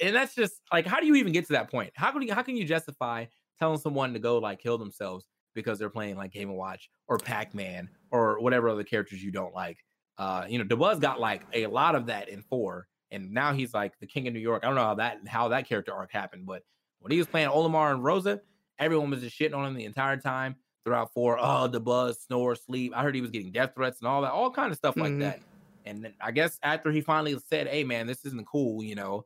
and 0.01 0.15
that's 0.15 0.35
just 0.35 0.55
like, 0.71 0.85
how 0.85 0.99
do 0.99 1.07
you 1.07 1.15
even 1.15 1.31
get 1.31 1.47
to 1.47 1.53
that 1.53 1.71
point? 1.71 1.91
How 1.95 2.11
can 2.11 2.21
you 2.21 2.33
how 2.33 2.41
can 2.41 2.57
you 2.57 2.65
justify 2.65 3.25
telling 3.57 3.79
someone 3.79 4.13
to 4.13 4.19
go 4.19 4.37
like 4.37 4.59
kill 4.59 4.77
themselves 4.77 5.25
because 5.55 5.79
they're 5.79 5.89
playing 5.89 6.17
like 6.17 6.31
Game 6.31 6.49
and 6.49 6.57
Watch 6.57 6.89
or 7.07 7.17
Pac 7.17 7.55
Man 7.55 7.89
or 8.11 8.39
whatever 8.41 8.69
other 8.69 8.83
characters 8.83 9.23
you 9.23 9.31
don't 9.31 9.55
like? 9.55 9.77
Uh, 10.17 10.45
you 10.47 10.59
know, 10.59 10.65
Dabuz 10.65 10.99
got 10.99 11.19
like 11.19 11.43
a 11.53 11.67
lot 11.67 11.95
of 11.95 12.07
that 12.07 12.27
in 12.27 12.41
four, 12.41 12.87
and 13.11 13.31
now 13.31 13.53
he's 13.53 13.73
like 13.73 13.97
the 13.99 14.07
king 14.07 14.27
of 14.27 14.33
New 14.33 14.39
York. 14.39 14.63
I 14.63 14.67
don't 14.67 14.75
know 14.75 14.83
how 14.83 14.95
that 14.95 15.27
how 15.27 15.47
that 15.49 15.67
character 15.67 15.93
arc 15.93 16.11
happened, 16.11 16.45
but 16.45 16.63
when 16.99 17.11
he 17.11 17.17
was 17.17 17.27
playing 17.27 17.49
Olimar 17.49 17.91
and 17.91 18.03
Rosa, 18.03 18.41
everyone 18.79 19.09
was 19.09 19.21
just 19.21 19.37
shitting 19.37 19.55
on 19.55 19.65
him 19.65 19.73
the 19.73 19.85
entire 19.85 20.17
time 20.17 20.55
throughout 20.85 21.13
four. 21.13 21.37
Oh, 21.39 21.69
Dabuz, 21.71 22.15
snore, 22.25 22.55
sleep. 22.55 22.93
I 22.95 23.01
heard 23.03 23.13
he 23.15 23.21
was 23.21 23.31
getting 23.31 23.51
death 23.51 23.71
threats 23.75 23.99
and 23.99 24.07
all 24.07 24.21
that, 24.21 24.31
all 24.31 24.51
kind 24.51 24.71
of 24.71 24.77
stuff 24.77 24.95
like 24.97 25.11
Mhm. 25.13 25.19
that. 25.19 25.39
And 25.85 26.03
then 26.03 26.13
I 26.21 26.31
guess 26.31 26.59
after 26.63 26.91
he 26.91 27.01
finally 27.01 27.37
said, 27.47 27.67
"Hey, 27.67 27.83
man, 27.83 28.07
this 28.07 28.23
isn't 28.25 28.45
cool," 28.47 28.83
you 28.83 28.95
know, 28.95 29.25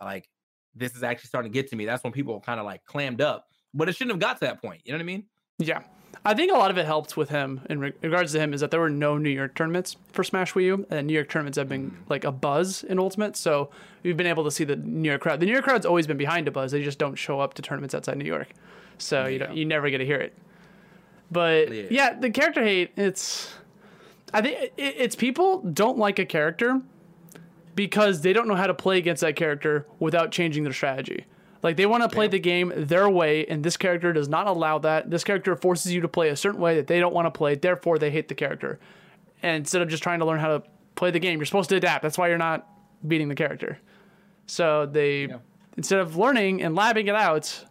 like 0.00 0.28
this 0.74 0.94
is 0.94 1.02
actually 1.02 1.28
starting 1.28 1.50
to 1.50 1.54
get 1.54 1.68
to 1.70 1.76
me. 1.76 1.84
That's 1.84 2.04
when 2.04 2.12
people 2.12 2.40
kind 2.40 2.60
of 2.60 2.66
like 2.66 2.84
clammed 2.84 3.20
up, 3.20 3.48
but 3.74 3.88
it 3.88 3.94
shouldn't 3.96 4.12
have 4.12 4.20
got 4.20 4.34
to 4.40 4.46
that 4.46 4.60
point. 4.60 4.82
You 4.84 4.92
know 4.92 4.98
what 4.98 5.02
I 5.02 5.06
mean? 5.06 5.24
Yeah. 5.58 5.82
I 6.24 6.34
think 6.34 6.50
a 6.52 6.56
lot 6.56 6.70
of 6.70 6.78
it 6.78 6.86
helped 6.86 7.16
with 7.16 7.28
him 7.28 7.60
in 7.70 7.78
re- 7.78 7.92
regards 8.02 8.32
to 8.32 8.40
him 8.40 8.52
is 8.52 8.60
that 8.60 8.70
there 8.72 8.80
were 8.80 8.90
no 8.90 9.16
New 9.16 9.30
York 9.30 9.54
tournaments 9.54 9.96
for 10.12 10.24
Smash 10.24 10.54
Wii 10.54 10.62
U, 10.64 10.86
and 10.90 11.06
New 11.06 11.12
York 11.14 11.28
tournaments 11.28 11.56
have 11.56 11.68
been 11.68 11.96
like 12.08 12.24
a 12.24 12.32
buzz 12.32 12.82
in 12.82 12.98
Ultimate. 12.98 13.36
So 13.36 13.70
we've 14.02 14.16
been 14.16 14.26
able 14.26 14.42
to 14.44 14.50
see 14.50 14.64
the 14.64 14.76
New 14.76 15.08
York 15.08 15.20
crowd. 15.22 15.38
The 15.40 15.46
New 15.46 15.52
York 15.52 15.64
crowd's 15.64 15.86
always 15.86 16.06
been 16.06 16.16
behind 16.16 16.46
Dabuz. 16.48 16.70
They 16.72 16.82
just 16.82 16.98
don't 16.98 17.14
show 17.16 17.38
up 17.40 17.54
to 17.54 17.62
tournaments 17.62 17.94
outside 17.94 18.16
New 18.18 18.24
York, 18.24 18.48
so 18.98 19.26
you 19.26 19.38
Yeah. 19.38 19.46
don't, 19.46 19.56
you 19.56 19.64
never 19.64 19.88
get 19.90 19.98
to 19.98 20.06
hear 20.06 20.18
it. 20.18 20.34
But 21.30 21.72
Yeah. 21.72 21.82
yeah, 21.90 22.12
the 22.18 22.30
character 22.30 22.62
hate. 22.64 22.90
It's 22.96 23.52
I 24.34 24.42
think 24.42 24.58
it, 24.58 24.72
it's 24.76 25.14
people 25.14 25.60
don't 25.60 25.98
like 25.98 26.18
a 26.18 26.26
character 26.26 26.80
because 27.76 28.22
they 28.22 28.32
don't 28.32 28.48
know 28.48 28.54
how 28.56 28.66
to 28.66 28.74
play 28.74 28.98
against 28.98 29.20
that 29.20 29.36
character 29.36 29.86
without 30.00 30.32
changing 30.32 30.64
their 30.64 30.72
strategy. 30.72 31.24
Like 31.62 31.76
they 31.76 31.86
want 31.86 32.02
to 32.02 32.08
play 32.08 32.28
the 32.28 32.38
game 32.38 32.72
their 32.76 33.08
way, 33.08 33.46
and 33.46 33.64
this 33.64 33.76
character 33.76 34.12
does 34.12 34.28
not 34.28 34.46
allow 34.46 34.78
that. 34.78 35.10
This 35.10 35.24
character 35.24 35.56
forces 35.56 35.92
you 35.92 36.00
to 36.02 36.08
play 36.08 36.28
a 36.28 36.36
certain 36.36 36.60
way 36.60 36.76
that 36.76 36.86
they 36.86 37.00
don't 37.00 37.14
want 37.14 37.26
to 37.26 37.30
play. 37.30 37.54
Therefore, 37.54 37.98
they 37.98 38.10
hate 38.10 38.28
the 38.28 38.34
character. 38.34 38.78
And 39.42 39.56
instead 39.56 39.82
of 39.82 39.88
just 39.88 40.02
trying 40.02 40.18
to 40.20 40.24
learn 40.24 40.38
how 40.38 40.58
to 40.58 40.62
play 40.94 41.10
the 41.10 41.18
game, 41.18 41.38
you're 41.38 41.46
supposed 41.46 41.70
to 41.70 41.76
adapt. 41.76 42.02
That's 42.02 42.18
why 42.18 42.28
you're 42.28 42.38
not 42.38 42.68
beating 43.06 43.28
the 43.28 43.34
character. 43.34 43.78
So 44.46 44.86
they, 44.86 45.28
instead 45.76 46.00
of 46.00 46.16
learning 46.16 46.62
and 46.62 46.76
labbing 46.76 47.08
it 47.08 47.14
out, 47.14 47.64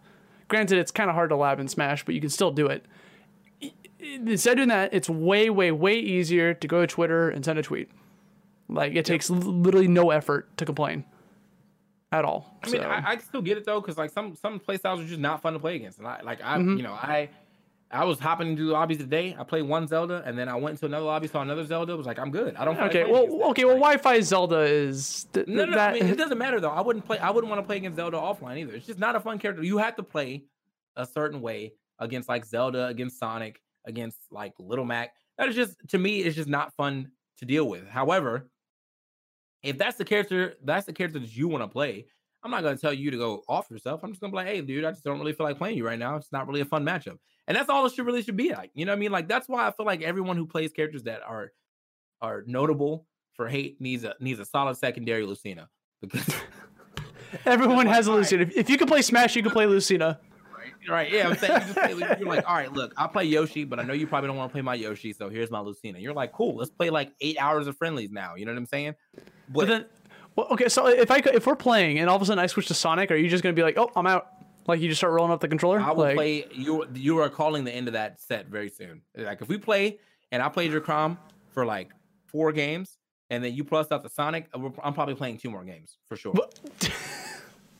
granted 0.48 0.78
it's 0.78 0.90
kind 0.90 1.08
of 1.08 1.14
hard 1.14 1.30
to 1.30 1.36
lab 1.36 1.58
in 1.58 1.68
Smash, 1.68 2.04
but 2.04 2.14
you 2.14 2.20
can 2.20 2.30
still 2.30 2.50
do 2.50 2.66
it. 2.66 2.84
Instead 3.98 4.52
of 4.52 4.56
doing 4.58 4.68
that, 4.68 4.94
it's 4.94 5.08
way, 5.08 5.50
way, 5.50 5.72
way 5.72 5.98
easier 5.98 6.54
to 6.54 6.68
go 6.68 6.80
to 6.80 6.86
Twitter 6.86 7.28
and 7.28 7.44
send 7.44 7.58
a 7.58 7.62
tweet. 7.62 7.90
Like 8.68 8.94
it 8.94 9.04
takes 9.04 9.30
l- 9.30 9.36
literally 9.36 9.88
no 9.88 10.10
effort 10.10 10.56
to 10.58 10.64
complain 10.64 11.04
at 12.12 12.24
all. 12.24 12.58
I 12.62 12.70
mean, 12.70 12.82
I, 12.82 13.10
I 13.12 13.18
still 13.18 13.42
get 13.42 13.58
it 13.58 13.64
though, 13.64 13.80
because 13.80 13.96
like 13.98 14.10
some 14.10 14.34
some 14.36 14.58
play 14.60 14.76
styles 14.76 15.00
are 15.00 15.04
just 15.06 15.20
not 15.20 15.42
fun 15.42 15.52
to 15.54 15.58
play 15.58 15.76
against. 15.76 15.98
And 15.98 16.06
I 16.06 16.20
like 16.22 16.40
I 16.42 16.58
Mm-hmm. 16.58 16.76
you 16.76 16.82
know 16.82 16.92
I 16.92 17.28
I 17.88 18.04
was 18.04 18.18
hopping 18.18 18.48
into 18.48 18.64
lobbies 18.64 18.98
today. 18.98 19.36
I 19.38 19.44
played 19.44 19.62
one 19.62 19.86
Zelda, 19.86 20.20
and 20.26 20.36
then 20.36 20.48
I 20.48 20.56
went 20.56 20.72
into 20.74 20.86
another 20.86 21.06
lobby, 21.06 21.28
saw 21.28 21.42
another 21.42 21.64
Zelda. 21.64 21.96
Was 21.96 22.04
like, 22.06 22.18
I'm 22.18 22.32
good. 22.32 22.56
I 22.56 22.64
don't. 22.64 22.74
feel 22.74 22.86
okay, 22.86 23.04
well, 23.04 23.50
okay, 23.50 23.64
well, 23.64 23.76
Wi-Fi 23.76 24.20
Zelda 24.22 24.58
is 24.62 25.26
th- 25.32 25.46
No, 25.46 25.64
no, 25.66 25.76
that. 25.76 25.90
I 25.90 25.92
mean, 25.92 26.06
it 26.08 26.18
doesn't 26.18 26.36
matter 26.36 26.58
though. 26.60 26.70
I 26.70 26.80
wouldn't 26.80 27.04
play. 27.04 27.18
I 27.18 27.30
wouldn't 27.30 27.48
want 27.48 27.62
to 27.62 27.66
play 27.66 27.76
against 27.76 27.96
Zelda 27.96 28.16
offline 28.16 28.58
either. 28.58 28.74
It's 28.74 28.86
just 28.86 28.98
not 28.98 29.14
a 29.14 29.20
fun 29.20 29.38
character. 29.38 29.62
You 29.62 29.78
have 29.78 29.94
to 29.96 30.02
play 30.02 30.44
a 30.96 31.06
certain 31.06 31.40
way 31.40 31.74
against 32.00 32.28
like 32.28 32.44
Zelda, 32.44 32.86
against 32.88 33.18
Sonic, 33.20 33.60
against 33.84 34.18
like 34.32 34.52
Little 34.58 34.84
Mac. 34.84 35.10
That 35.38 35.48
is 35.48 35.54
just 35.54 35.76
to 35.90 35.98
me, 35.98 36.20
it's 36.22 36.34
just 36.34 36.48
not 36.48 36.74
fun 36.74 37.12
to 37.38 37.44
deal 37.44 37.68
with. 37.68 37.86
However, 37.86 38.50
if 39.66 39.78
that's 39.78 39.96
the 39.96 40.04
character, 40.04 40.54
that's 40.64 40.86
the 40.86 40.92
character 40.92 41.18
that 41.18 41.36
you 41.36 41.48
want 41.48 41.62
to 41.62 41.68
play. 41.68 42.06
I'm 42.42 42.50
not 42.50 42.62
gonna 42.62 42.76
tell 42.76 42.92
you 42.92 43.10
to 43.10 43.16
go 43.16 43.42
off 43.48 43.70
yourself. 43.70 44.02
I'm 44.04 44.10
just 44.10 44.20
gonna 44.20 44.30
be 44.30 44.36
like, 44.36 44.46
hey, 44.46 44.60
dude, 44.60 44.84
I 44.84 44.92
just 44.92 45.02
don't 45.02 45.18
really 45.18 45.32
feel 45.32 45.46
like 45.46 45.58
playing 45.58 45.76
you 45.76 45.84
right 45.84 45.98
now. 45.98 46.16
It's 46.16 46.32
not 46.32 46.46
really 46.46 46.60
a 46.60 46.64
fun 46.64 46.84
matchup, 46.84 47.18
and 47.48 47.56
that's 47.56 47.68
all 47.68 47.84
it 47.86 47.92
should 47.92 48.06
really 48.06 48.22
should 48.22 48.36
be 48.36 48.52
like. 48.52 48.70
You 48.74 48.84
know 48.84 48.92
what 48.92 48.96
I 48.96 49.00
mean? 49.00 49.10
Like 49.10 49.28
that's 49.28 49.48
why 49.48 49.66
I 49.66 49.72
feel 49.72 49.86
like 49.86 50.02
everyone 50.02 50.36
who 50.36 50.46
plays 50.46 50.72
characters 50.72 51.04
that 51.04 51.22
are 51.26 51.52
are 52.22 52.44
notable 52.46 53.06
for 53.34 53.48
hate 53.48 53.80
needs 53.80 54.04
a 54.04 54.14
needs 54.20 54.38
a 54.38 54.44
solid 54.44 54.76
secondary 54.76 55.24
Lucina 55.24 55.68
because 56.00 56.24
Everyone 57.44 57.86
has 57.86 58.06
a 58.06 58.12
Lucina. 58.12 58.42
If, 58.42 58.56
if 58.56 58.70
you 58.70 58.78
can 58.78 58.86
play 58.86 59.02
Smash, 59.02 59.36
you 59.36 59.42
can 59.42 59.52
play 59.52 59.66
Lucina. 59.66 60.20
right, 60.94 61.10
yeah, 61.10 61.28
I'm 61.28 61.36
saying 61.36 61.52
you 61.52 61.60
just 61.60 61.74
play, 61.74 62.16
you're 62.18 62.28
like, 62.28 62.48
all 62.48 62.54
right, 62.54 62.72
look, 62.72 62.92
I'll 62.96 63.08
play 63.08 63.24
Yoshi, 63.24 63.64
but 63.64 63.78
I 63.78 63.82
know 63.82 63.92
you 63.92 64.06
probably 64.06 64.28
don't 64.28 64.36
want 64.36 64.50
to 64.50 64.52
play 64.52 64.62
my 64.62 64.74
Yoshi, 64.74 65.12
so 65.12 65.28
here's 65.28 65.50
my 65.50 65.60
Lucina. 65.60 65.98
You're 65.98 66.14
like, 66.14 66.32
cool, 66.32 66.56
let's 66.56 66.70
play 66.70 66.90
like 66.90 67.12
eight 67.20 67.38
hours 67.38 67.66
of 67.66 67.76
friendlies 67.76 68.10
now. 68.10 68.34
You 68.34 68.44
know 68.44 68.52
what 68.52 68.58
I'm 68.58 68.66
saying? 68.66 68.94
But 69.48 69.68
then, 69.68 69.86
well, 70.34 70.48
okay, 70.50 70.68
so 70.68 70.86
if 70.86 71.10
I 71.10 71.18
if 71.18 71.46
we're 71.46 71.56
playing 71.56 71.98
and 71.98 72.10
all 72.10 72.16
of 72.16 72.22
a 72.22 72.26
sudden 72.26 72.38
I 72.38 72.46
switch 72.46 72.66
to 72.68 72.74
Sonic, 72.74 73.10
are 73.10 73.16
you 73.16 73.28
just 73.28 73.42
gonna 73.42 73.52
be 73.52 73.62
like, 73.62 73.78
oh, 73.78 73.90
I'm 73.96 74.06
out? 74.06 74.28
Like 74.66 74.80
you 74.80 74.88
just 74.88 75.00
start 75.00 75.12
rolling 75.12 75.32
up 75.32 75.40
the 75.40 75.48
controller? 75.48 75.80
I 75.80 75.92
will 75.92 76.04
like, 76.04 76.16
play. 76.16 76.46
You 76.52 76.86
you 76.94 77.18
are 77.18 77.30
calling 77.30 77.64
the 77.64 77.72
end 77.72 77.88
of 77.88 77.94
that 77.94 78.20
set 78.20 78.48
very 78.48 78.68
soon. 78.68 79.02
Like 79.16 79.40
if 79.40 79.48
we 79.48 79.58
play 79.58 79.98
and 80.32 80.42
I 80.42 80.48
played 80.48 80.72
your 80.72 80.80
Chrom 80.80 81.18
for 81.50 81.64
like 81.64 81.90
four 82.26 82.52
games, 82.52 82.98
and 83.30 83.42
then 83.42 83.54
you 83.54 83.64
plus 83.64 83.90
out 83.90 84.02
the 84.02 84.08
Sonic, 84.08 84.48
uh, 84.54 84.68
I'm 84.82 84.94
probably 84.94 85.14
playing 85.14 85.38
two 85.38 85.50
more 85.50 85.64
games 85.64 85.98
for 86.08 86.16
sure. 86.16 86.34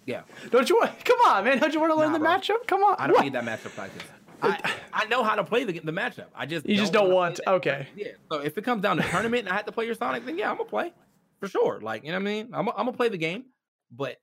Yeah, 0.06 0.22
Don't 0.50 0.68
you 0.70 0.76
want? 0.76 1.04
Come 1.04 1.18
on, 1.26 1.44
man! 1.44 1.58
Don't 1.58 1.74
you 1.74 1.80
want 1.80 1.92
to 1.92 1.98
learn 1.98 2.12
Nah, 2.12 2.18
the 2.18 2.24
bro. 2.24 2.28
matchup? 2.28 2.66
Come 2.68 2.82
on! 2.84 2.94
I 2.98 3.06
don't 3.08 3.16
What? 3.16 3.24
need 3.24 3.32
that 3.32 3.44
matchup 3.44 3.74
practice. 3.74 4.02
I, 4.42 4.72
I 4.92 5.04
know 5.06 5.24
how 5.24 5.34
to 5.34 5.42
play 5.42 5.64
the, 5.64 5.78
the 5.80 5.90
matchup. 5.92 6.26
I 6.34 6.46
just 6.46 6.66
You 6.68 6.76
just 6.76 6.92
don't 6.92 7.10
want- 7.10 7.40
okay. 7.46 7.88
Yeah. 7.96 8.08
So 8.30 8.38
if 8.40 8.56
it 8.58 8.62
comes 8.64 8.82
down 8.82 8.98
to 8.98 9.02
tournament 9.02 9.44
and 9.46 9.48
I 9.48 9.56
have 9.56 9.64
to 9.66 9.72
play 9.72 9.86
your 9.86 9.94
Sonic, 9.94 10.24
then 10.26 10.38
yeah, 10.38 10.50
I'm 10.50 10.58
gonna 10.58 10.68
play 10.68 10.92
for 11.40 11.48
sure. 11.48 11.80
Like 11.80 12.04
you 12.04 12.10
know 12.12 12.18
what 12.18 12.22
I 12.22 12.24
mean? 12.24 12.50
I'm, 12.52 12.68
I'm 12.68 12.74
gonna 12.76 12.92
play 12.92 13.08
the 13.08 13.16
game, 13.18 13.46
but 13.90 14.18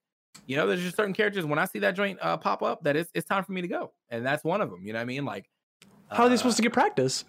you 0.48 0.56
know, 0.56 0.68
there's 0.68 0.82
just 0.82 0.96
certain 0.96 1.14
characters 1.14 1.46
when 1.46 1.60
I 1.60 1.66
see 1.66 1.80
that 1.80 1.96
joint 1.96 2.20
uh, 2.22 2.38
pop 2.38 2.62
up 2.64 2.84
that 2.84 2.96
it's 2.96 3.10
it's 3.14 3.28
time 3.28 3.44
for 3.44 3.52
me 3.52 3.62
to 3.62 3.68
go, 3.68 3.92
and 4.10 4.26
that's 4.26 4.44
one 4.44 4.62
of 4.62 4.70
them. 4.70 4.86
You 4.86 4.94
know 4.94 5.00
what 5.00 5.04
I 5.04 5.06
mean? 5.06 5.26
Like 5.26 5.50
How 6.10 6.24
are 6.24 6.30
they 6.30 6.36
uh, 6.36 6.38
supposed 6.38 6.58
to 6.58 6.64
get 6.64 6.72
practice? 6.74 7.26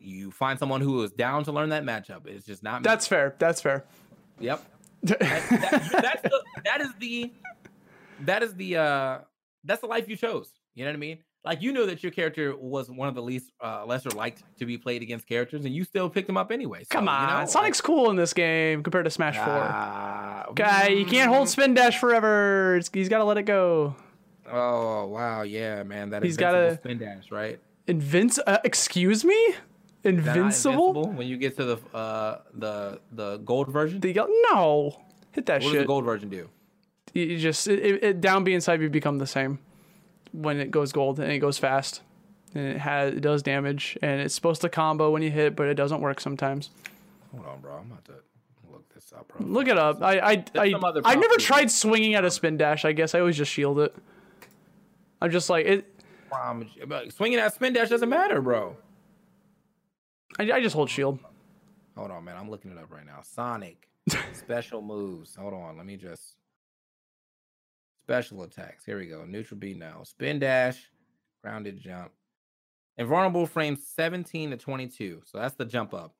You 0.00 0.30
find 0.32 0.58
someone 0.58 0.80
who 0.82 1.02
is 1.02 1.12
down 1.12 1.44
to 1.44 1.52
learn 1.52 1.70
that 1.70 1.84
matchup. 1.84 2.26
It's 2.26 2.44
just 2.44 2.62
not. 2.62 2.82
me. 2.82 2.84
That's 2.84 3.06
fair. 3.06 3.34
That's 3.38 3.60
fair. 3.62 3.84
yep. 4.38 4.62
That, 5.02 5.18
that- 5.20 5.88
that's 6.02 6.22
the, 6.22 6.42
that 6.64 6.80
is 6.82 6.90
the 6.98 7.32
that 8.26 8.42
is 8.42 8.54
the 8.54 8.76
uh 8.76 9.18
that's 9.64 9.80
the 9.80 9.86
life 9.86 10.08
you 10.08 10.16
chose. 10.16 10.52
You 10.74 10.84
know 10.84 10.90
what 10.90 10.96
I 10.96 11.00
mean? 11.00 11.18
Like 11.44 11.62
you 11.62 11.72
know 11.72 11.86
that 11.86 12.02
your 12.02 12.12
character 12.12 12.54
was 12.56 12.90
one 12.90 13.08
of 13.08 13.14
the 13.14 13.22
least 13.22 13.50
uh 13.62 13.84
lesser 13.86 14.10
liked 14.10 14.42
to 14.58 14.66
be 14.66 14.76
played 14.78 15.02
against 15.02 15.26
characters, 15.26 15.64
and 15.64 15.74
you 15.74 15.84
still 15.84 16.08
picked 16.10 16.28
him 16.28 16.36
up 16.36 16.52
anyway. 16.52 16.80
So, 16.80 16.88
Come 16.90 17.04
you 17.04 17.10
on, 17.10 17.40
know, 17.40 17.46
Sonic's 17.46 17.80
cool 17.80 18.10
in 18.10 18.16
this 18.16 18.32
game 18.34 18.82
compared 18.82 19.04
to 19.06 19.10
Smash 19.10 19.36
like, 19.36 19.44
Four. 19.46 19.54
ah, 19.58 20.46
Guy, 20.54 20.88
you 20.88 21.06
can't 21.06 21.32
hold 21.32 21.48
spin 21.48 21.74
dash 21.74 21.98
forever. 21.98 22.76
It's, 22.76 22.90
he's 22.92 23.08
got 23.08 23.18
to 23.18 23.24
let 23.24 23.38
it 23.38 23.44
go. 23.44 23.96
Oh 24.50 25.06
wow, 25.06 25.42
yeah, 25.42 25.82
man. 25.82 26.10
That 26.10 26.22
he's 26.22 26.36
gotta- 26.36 26.76
spin 26.76 26.98
dash, 26.98 27.30
right? 27.30 27.58
Invinci- 27.88 28.40
uh, 28.46 28.58
Excuse 28.64 29.24
me? 29.24 29.34
Is 29.34 29.56
that 30.04 30.12
not 30.14 30.36
Invincible? 30.36 30.88
invincible 30.88 31.12
when 31.12 31.26
you 31.26 31.36
get 31.36 31.56
to 31.56 31.64
the 31.64 31.96
uh 31.96 32.38
the 32.54 33.00
the 33.12 33.36
gold 33.38 33.68
version. 33.68 34.00
The, 34.00 34.12
no, 34.52 34.96
hit 35.32 35.46
that 35.46 35.62
shit. 35.62 35.68
what 35.68 35.72
does 35.74 35.82
the 35.82 35.86
gold 35.86 36.04
version 36.04 36.28
do? 36.28 36.48
You 37.14 37.24
you 37.24 37.38
just 37.38 37.66
it, 37.68 37.78
it, 37.80 38.04
it- 38.04 38.20
down 38.20 38.44
B 38.44 38.52
and 38.54 38.62
side 38.62 38.80
B 38.80 38.88
become 38.88 39.18
the 39.18 39.26
same 39.26 39.58
when 40.32 40.60
it 40.60 40.70
goes 40.70 40.92
gold 40.92 41.18
and 41.18 41.30
it 41.32 41.38
goes 41.38 41.58
fast 41.58 42.02
and 42.54 42.64
it 42.66 42.78
has 42.78 43.14
it 43.14 43.20
does 43.20 43.42
damage 43.42 43.98
and 44.02 44.20
it's 44.20 44.34
supposed 44.34 44.60
to 44.60 44.68
combo 44.68 45.10
when 45.10 45.22
you 45.22 45.30
hit 45.30 45.56
but 45.56 45.66
it 45.66 45.74
doesn't 45.74 46.00
work 46.00 46.20
sometimes 46.20 46.70
Hold 47.32 47.46
on, 47.46 47.60
bro. 47.60 47.76
I'm 47.76 47.90
about 47.92 48.04
to 48.06 48.14
look 48.70 48.88
this 48.94 49.12
up, 49.12 49.28
bro. 49.28 49.46
look 49.46 49.66
it 49.68 49.76
up 49.78 50.02
i 50.02 50.18
i 50.18 50.44
i, 50.58 50.70
some 50.72 50.84
other 50.84 51.00
I 51.04 51.14
never 51.16 51.36
tried 51.36 51.70
swinging 51.70 52.14
at 52.14 52.24
a 52.24 52.30
spin 52.30 52.56
dash 52.56 52.84
i 52.84 52.92
guess 52.92 53.14
i 53.14 53.20
always 53.20 53.36
just 53.36 53.50
shield 53.52 53.80
it 53.80 53.94
i'm 55.20 55.30
just 55.30 55.50
like 55.50 55.66
it 55.66 55.86
Prom- 56.28 56.68
but 56.86 57.12
Swinging 57.12 57.38
that 57.38 57.54
spin 57.54 57.72
dash 57.72 57.88
doesn't 57.88 58.08
matter, 58.08 58.40
bro. 58.40 58.76
i, 60.38 60.44
I 60.52 60.60
just 60.62 60.74
hold 60.76 60.90
shield 60.90 61.18
Hold 61.96 62.12
on, 62.12 62.24
man. 62.24 62.36
I'm 62.36 62.48
looking 62.48 62.70
it 62.70 62.78
up 62.78 62.90
right 62.90 63.04
now. 63.04 63.18
Sonic 63.22 63.88
special 64.32 64.80
moves. 64.80 65.34
Hold 65.34 65.52
on. 65.52 65.76
Let 65.76 65.84
me 65.84 65.96
just 65.96 66.36
special 68.02 68.42
attacks. 68.42 68.84
Here 68.84 68.98
we 68.98 69.06
go. 69.06 69.24
Neutral 69.24 69.58
B 69.58 69.74
now. 69.74 70.02
Spin 70.04 70.38
dash, 70.38 70.90
grounded 71.42 71.80
jump. 71.80 72.12
Invulnerable 72.98 73.46
frame 73.46 73.76
17 73.76 74.50
to 74.50 74.56
22. 74.56 75.22
So 75.24 75.38
that's 75.38 75.54
the 75.54 75.64
jump 75.64 75.94
up. 75.94 76.14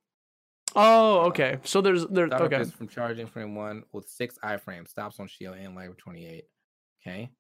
oh 0.77 1.23
okay 1.23 1.59
so 1.65 1.81
there's 1.81 2.07
there's 2.07 2.31
Startup 2.31 2.53
okay 2.61 2.71
from 2.71 2.87
charging 2.87 3.27
frame 3.27 3.55
one 3.55 3.83
with 3.93 4.09
six 4.09 4.39
iframes. 4.45 4.89
Stops 4.89 5.19
on 5.21 5.27
shield 5.27 5.57
and 5.57 5.75
light 5.75 5.89
with 5.89 5.99
28. 5.99 6.45
Okay. 7.07 7.31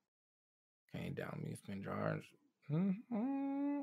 Okay. 0.95 1.11
Down 1.11 1.41
B 1.45 1.55
spin 1.55 1.82
charge. 1.82 2.28
Mhm. 2.70 3.82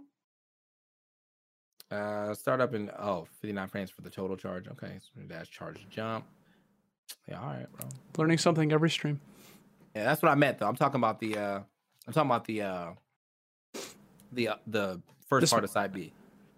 Uh, 1.89 2.33
startup 2.33 2.73
in 2.73 2.91
oh 2.99 3.25
59 3.39 3.67
frames 3.69 3.89
for 3.89 4.01
the 4.01 4.09
total 4.09 4.35
charge. 4.35 4.67
Okay, 4.67 4.99
so 4.99 5.21
dash 5.27 5.49
charge 5.49 5.87
jump. 5.89 6.25
Yeah, 7.29 7.39
all 7.39 7.47
right, 7.47 7.67
bro. 7.71 7.87
learning 8.17 8.37
something 8.39 8.73
every 8.73 8.89
stream 8.89 9.21
Yeah, 9.97 10.03
that's 10.05 10.21
what 10.21 10.31
I 10.31 10.35
meant 10.35 10.59
though. 10.59 10.67
I'm 10.67 10.75
talking 10.75 10.99
about 10.99 11.19
the 11.19 11.37
uh 11.37 11.59
I'm 12.07 12.13
talking 12.13 12.29
about 12.29 12.45
the 12.45 12.61
uh 12.61 12.89
the 14.31 14.49
uh, 14.49 14.55
the 14.67 15.01
first 15.27 15.41
This 15.41 15.49
part 15.49 15.61
one. 15.61 15.63
of 15.65 15.69
side 15.71 15.91
B. 15.91 16.13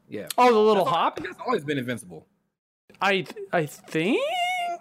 Yeah. 0.10 0.28
oh 0.38 0.52
the 0.52 0.60
little 0.60 0.84
That's 0.86 0.96
hop 0.96 1.20
That's 1.20 1.40
always 1.46 1.64
been 1.64 1.78
invincible. 1.78 2.26
i 3.02 3.24
i 3.54 3.66
think 3.68 4.20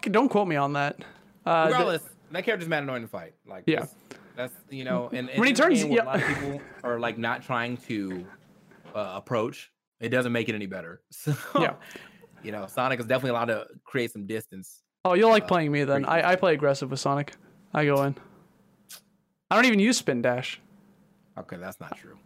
don't 0.02 0.28
quote 0.30 0.48
me 0.48 0.56
on 0.56 0.72
that 0.72 1.04
uh 1.44 1.66
the- 1.66 1.72
Regardless, 1.72 2.02
that 2.32 2.44
character's 2.44 2.68
mad 2.68 2.82
annoying 2.82 3.02
to 3.02 3.08
fight. 3.08 3.34
Like 3.46 3.64
Yeah. 3.66 3.80
that's, 3.80 3.94
that's 4.36 4.54
you 4.70 4.84
know, 4.84 5.08
and, 5.12 5.28
and 5.30 5.38
When 5.38 5.46
he 5.48 5.54
turns- 5.54 5.84
yeah. 5.84 6.02
a 6.02 6.04
lot 6.04 6.16
of 6.22 6.26
people 6.26 6.60
are 6.82 6.98
like 6.98 7.16
not 7.18 7.42
trying 7.42 7.76
to 7.88 8.24
uh, 8.94 9.12
approach. 9.16 9.70
It 10.00 10.08
doesn't 10.08 10.32
make 10.32 10.48
it 10.48 10.54
any 10.54 10.66
better. 10.66 11.00
So 11.12 11.34
Yeah. 11.60 11.74
you 12.42 12.50
know, 12.52 12.66
Sonic 12.66 12.98
is 13.00 13.06
definitely 13.06 13.30
allowed 13.30 13.46
to 13.46 13.66
create 13.84 14.12
some 14.12 14.26
distance. 14.26 14.82
Oh, 15.04 15.12
you'll 15.14 15.30
like 15.30 15.44
Uh, 15.44 15.48
playing 15.48 15.70
me 15.72 15.84
then. 15.84 16.04
I, 16.04 16.30
I 16.32 16.36
play 16.36 16.54
aggressive 16.54 16.90
with 16.90 17.00
Sonic. 17.00 17.34
I 17.74 17.84
go 17.84 18.02
in. 18.04 18.14
I 19.50 19.54
don't 19.56 19.64
even 19.64 19.78
use 19.80 19.96
spin 19.98 20.22
dash. 20.22 20.60
Okay, 21.38 21.56
that's 21.56 21.80
not 21.80 21.96
true. 21.96 22.18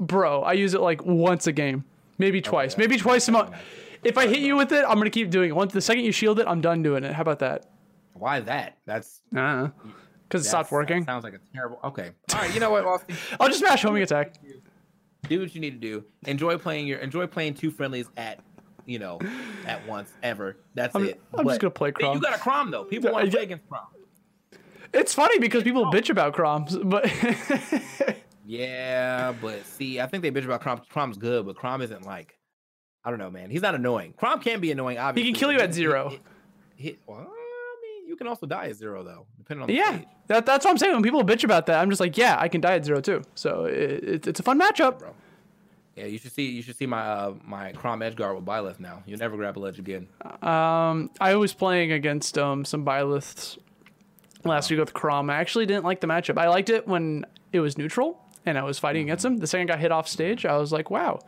Bro, 0.00 0.42
I 0.42 0.52
use 0.54 0.74
it 0.74 0.80
like 0.80 1.04
once 1.04 1.46
a 1.46 1.52
game. 1.52 1.84
Maybe 2.18 2.40
twice. 2.40 2.74
that's- 2.74 2.78
Maybe 2.78 2.98
twice 3.00 3.28
a 3.28 3.32
month. 3.32 3.54
If 4.02 4.18
I 4.18 4.26
hit 4.26 4.40
you 4.40 4.56
with 4.56 4.72
it, 4.72 4.84
I'm 4.86 4.98
gonna 4.98 5.10
keep 5.10 5.30
doing 5.30 5.50
it. 5.50 5.52
Once 5.56 5.72
the 5.72 5.80
second 5.80 6.04
you 6.04 6.12
shield 6.12 6.38
it, 6.38 6.46
I'm 6.46 6.60
done 6.60 6.82
doing 6.82 7.04
it. 7.04 7.12
How 7.14 7.22
about 7.22 7.38
that? 7.40 7.66
Why 8.14 8.40
that? 8.40 8.78
That's 8.86 9.20
Uh, 9.36 9.68
Because 10.28 10.46
it 10.46 10.48
stopped 10.48 10.70
working. 10.70 11.04
Sounds 11.04 11.24
like 11.24 11.34
a 11.34 11.40
terrible. 11.54 11.78
Okay, 11.84 12.10
all 12.32 12.40
right. 12.40 12.52
You 12.54 12.60
know 12.60 12.70
what, 12.70 12.84
Austin? 12.84 13.16
I'll 13.40 13.48
just 13.48 13.60
smash 13.60 13.82
homing 13.82 14.02
attack. 14.02 14.34
do 15.28 15.40
what 15.40 15.54
you 15.54 15.60
need 15.60 15.70
to 15.72 15.78
do. 15.88 16.04
Enjoy 16.26 16.56
playing 16.58 16.86
your 16.86 16.98
enjoy 16.98 17.26
playing 17.26 17.54
two 17.54 17.70
friendlies 17.70 18.06
at 18.16 18.40
you 18.86 18.98
know 18.98 19.18
at 19.66 19.86
once 19.88 20.12
ever. 20.22 20.56
That's 20.74 20.94
I'm- 20.94 21.06
it. 21.08 21.20
I'm 21.36 21.46
just 21.46 21.60
gonna 21.60 21.70
play 21.70 21.92
See, 21.98 22.06
You 22.06 22.20
got 22.20 22.34
a 22.36 22.38
Chrom 22.38 22.70
though. 22.70 22.84
People 22.84 23.10
want 23.12 23.24
to 23.26 23.30
play 23.36 23.42
against 23.44 23.68
Chrom. 23.68 23.80
It's 24.94 25.12
funny 25.12 25.38
because 25.38 25.62
people 25.64 25.86
bitch 25.86 26.08
about 26.08 26.34
Chroms, 26.34 26.78
but 26.88 27.04
Yeah, 28.46 29.32
but 29.40 29.64
see, 29.64 30.00
I 30.00 30.06
think 30.06 30.22
they 30.22 30.30
bitch 30.30 30.44
about 30.44 30.62
Chrom. 30.62 30.86
Chrom's 30.88 31.16
good, 31.16 31.46
but 31.46 31.56
Chrom 31.56 31.82
isn't 31.82 32.04
like 32.04 32.38
I 33.04 33.10
don't 33.10 33.18
know, 33.18 33.30
man. 33.30 33.50
He's 33.50 33.62
not 33.62 33.74
annoying. 33.74 34.14
Chrom 34.18 34.42
can 34.42 34.60
be 34.60 34.70
annoying. 34.70 34.98
Obviously, 34.98 35.28
he 35.28 35.32
can 35.32 35.38
kill 35.38 35.52
you 35.52 35.60
at 35.60 35.74
zero. 35.74 36.10
Hit, 36.10 36.20
hit, 36.76 36.98
well, 37.06 37.18
I 37.18 37.76
mean, 37.82 38.08
you 38.08 38.16
can 38.16 38.26
also 38.26 38.46
die 38.46 38.68
at 38.68 38.76
zero 38.76 39.02
though, 39.02 39.26
depending 39.38 39.62
on 39.62 39.68
the 39.68 39.74
yeah, 39.74 39.96
stage, 39.96 40.08
that, 40.28 40.46
that's 40.46 40.64
what 40.64 40.70
I'm 40.70 40.78
saying. 40.78 40.94
When 40.94 41.02
people 41.02 41.22
bitch 41.22 41.44
about 41.44 41.66
that, 41.66 41.80
I'm 41.80 41.90
just 41.90 42.00
like, 42.00 42.16
yeah, 42.16 42.36
I 42.38 42.48
can 42.48 42.60
die 42.60 42.74
at 42.74 42.84
zero 42.84 43.00
too. 43.00 43.22
So 43.34 43.64
it, 43.64 44.04
it, 44.04 44.26
it's 44.26 44.40
a 44.40 44.42
fun 44.42 44.60
matchup. 44.60 44.98
bro. 44.98 45.14
Yeah, 45.96 46.06
you 46.06 46.18
should 46.18 46.32
see 46.32 46.50
you 46.50 46.60
should 46.60 46.76
see 46.76 46.86
my 46.86 47.00
uh, 47.00 47.34
my 47.44 47.72
Chrom 47.72 48.02
Edgeguard 48.02 48.34
with 48.34 48.44
Byleth 48.44 48.80
now. 48.80 49.02
You'll 49.06 49.20
never 49.20 49.36
grab 49.36 49.56
a 49.56 49.60
ledge 49.60 49.78
again. 49.78 50.08
Um, 50.42 51.10
I 51.20 51.36
was 51.36 51.54
playing 51.54 51.92
against 51.92 52.36
um 52.36 52.64
some 52.64 52.84
Byleths 52.84 53.58
last 54.44 54.70
week 54.70 54.80
with 54.80 54.92
Chrom. 54.94 55.30
I 55.30 55.36
actually 55.36 55.66
didn't 55.66 55.84
like 55.84 56.00
the 56.00 56.06
matchup. 56.06 56.38
I 56.38 56.48
liked 56.48 56.70
it 56.70 56.86
when 56.86 57.24
it 57.52 57.60
was 57.60 57.76
neutral 57.78 58.20
and 58.46 58.58
I 58.58 58.62
was 58.62 58.78
fighting 58.78 59.02
Mm-hmm. 59.02 59.08
against 59.10 59.24
him. 59.24 59.36
The 59.38 59.46
second 59.46 59.70
I 59.70 59.74
got 59.74 59.80
hit 59.80 59.92
off 59.92 60.06
stage, 60.08 60.44
I 60.46 60.56
was 60.56 60.72
like, 60.72 60.90
wow, 60.90 61.20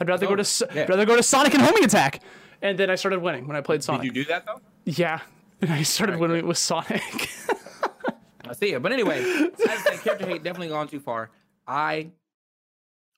I'd 0.00 0.08
rather 0.08 0.26
go 0.26 0.36
to 0.36 0.68
yeah. 0.74 0.86
Rather 0.88 1.04
go 1.04 1.16
to 1.16 1.22
Sonic 1.22 1.54
and 1.54 1.62
homing 1.62 1.84
attack. 1.84 2.20
And 2.60 2.78
then 2.78 2.90
I 2.90 2.94
started 2.94 3.20
winning 3.20 3.46
when 3.48 3.56
I 3.56 3.60
played 3.60 3.82
Sonic. 3.82 4.02
Did 4.02 4.16
you 4.16 4.24
do 4.24 4.28
that 4.28 4.46
though? 4.46 4.60
yeah, 4.84 5.20
and 5.60 5.72
I 5.72 5.82
started 5.82 6.14
Alright, 6.14 6.30
winning 6.30 6.46
with 6.46 6.58
Sonic. 6.58 7.02
I 8.48 8.54
see 8.54 8.72
it. 8.72 8.82
But 8.82 8.92
anyway, 8.92 9.20
as 9.22 9.86
I 9.86 9.96
character 9.96 10.26
hate 10.26 10.42
definitely 10.42 10.68
gone 10.68 10.86
too 10.88 11.00
far. 11.00 11.30
I 11.66 12.10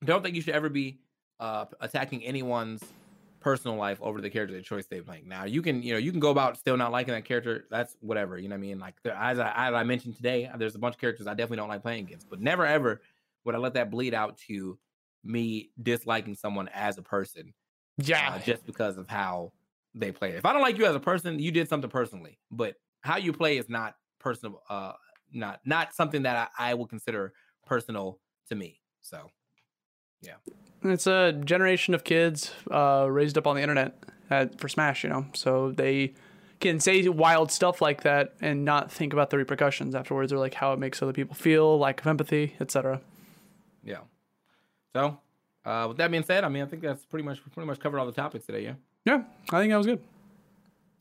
don't 0.05 0.23
think 0.23 0.37
you 0.37 0.43
should 0.43 0.55
ever 0.55 0.69
be 0.69 0.99
uh, 1.41 1.65
attacking 1.81 2.25
anyone's 2.25 2.83
personal 3.45 3.77
life 3.77 3.99
over 4.01 4.23
the 4.23 4.31
character 4.31 4.59
choice 4.63 4.87
they've 4.87 5.05
playing. 5.05 5.29
Now 5.29 5.45
you 5.45 5.61
can, 5.61 5.83
you 5.83 5.93
know, 5.93 5.99
you 5.99 6.11
can 6.11 6.19
go 6.19 6.31
about 6.31 6.57
still 6.57 6.79
not 6.79 6.91
liking 6.93 7.13
that 7.13 7.27
character. 7.27 7.67
That's 7.71 7.95
whatever. 8.01 8.39
You 8.39 8.49
know 8.49 8.55
what 8.55 8.61
I 8.61 8.63
mean? 8.63 8.79
Like 8.79 8.95
there- 9.03 9.15
as 9.15 9.39
I, 9.39 9.53
as 9.69 9.75
I 9.75 9.83
mentioned 9.85 10.17
today, 10.17 10.51
there's 10.57 10.75
a 10.75 10.79
bunch 10.79 10.95
of 10.95 11.01
characters 11.01 11.27
I 11.27 11.35
definitely 11.35 11.59
don't 11.59 11.69
like 11.69 11.83
playing 11.83 12.07
against. 12.07 12.31
But 12.31 12.41
never 12.41 12.65
ever 12.65 13.03
would 13.45 13.55
I 13.55 13.59
let 13.59 13.75
that 13.75 13.91
bleed 13.91 14.15
out 14.15 14.39
to 14.49 14.79
me 15.23 15.71
disliking 15.83 16.35
someone 16.35 16.69
as 16.69 16.97
a 16.97 17.03
person 17.03 17.53
yeah, 17.99 18.33
uh, 18.35 18.39
just 18.39 18.65
because 18.65 18.97
of 18.97 19.09
how 19.09 19.53
they 19.95 20.11
play. 20.11 20.31
If 20.31 20.47
I 20.47 20.55
don't 20.55 20.63
like 20.63 20.79
you 20.79 20.87
as 20.87 20.97
a 20.97 21.01
person, 21.01 21.39
you 21.39 21.53
did 21.53 21.69
something 21.69 21.91
personally. 21.91 22.39
But 22.51 22.77
how 23.03 23.19
you 23.19 23.35
play 23.35 23.59
is 23.59 23.69
not 23.69 23.95
personal. 24.19 24.63
Uh, 24.71 24.95
not 25.33 25.61
not 25.67 25.93
something 25.95 26.23
that 26.23 26.51
I, 26.59 26.71
I 26.71 26.75
will 26.75 26.87
consider 26.87 27.35
personal 27.67 28.21
to 28.49 28.55
me. 28.55 28.81
So 29.03 29.31
it's 30.93 31.07
a 31.07 31.33
generation 31.45 31.95
of 31.95 32.05
kids 32.05 32.53
uh, 32.71 33.07
raised 33.09 33.39
up 33.39 33.47
on 33.47 33.57
the 33.57 33.63
internet 33.63 33.95
at, 34.31 34.59
for 34.61 34.69
Smash, 34.69 35.05
you 35.05 35.11
know, 35.11 35.27
so 35.35 35.71
they 35.71 36.15
can 36.61 36.81
say 36.81 37.07
wild 37.09 37.51
stuff 37.51 37.81
like 37.83 38.03
that 38.03 38.35
and 38.41 38.65
not 38.65 38.91
think 38.91 39.13
about 39.13 39.31
the 39.31 39.37
repercussions 39.37 39.95
afterwards 39.95 40.33
or 40.33 40.39
like 40.39 40.55
how 40.55 40.73
it 40.73 40.79
makes 40.79 41.03
other 41.03 41.13
people 41.13 41.35
feel, 41.35 41.79
lack 41.79 42.01
of 42.01 42.07
empathy, 42.07 42.55
etc. 42.61 43.01
yeah. 43.85 43.99
So 44.95 45.19
uh, 45.65 45.87
with 45.89 45.97
that 45.99 46.11
being 46.11 46.23
said, 46.23 46.45
I 46.45 46.49
mean 46.49 46.63
I 46.63 46.67
think 46.67 46.83
that's 46.83 47.05
pretty 47.05 47.25
much 47.25 47.41
pretty 47.53 47.67
much 47.67 47.81
covered 47.81 47.99
all 47.99 48.07
the 48.07 48.13
topics 48.13 48.47
today. 48.47 48.63
Yeah. 48.63 48.75
Yeah, 49.05 49.23
I 49.51 49.61
think 49.61 49.71
that 49.71 49.77
was 49.77 49.87
good. 49.87 50.01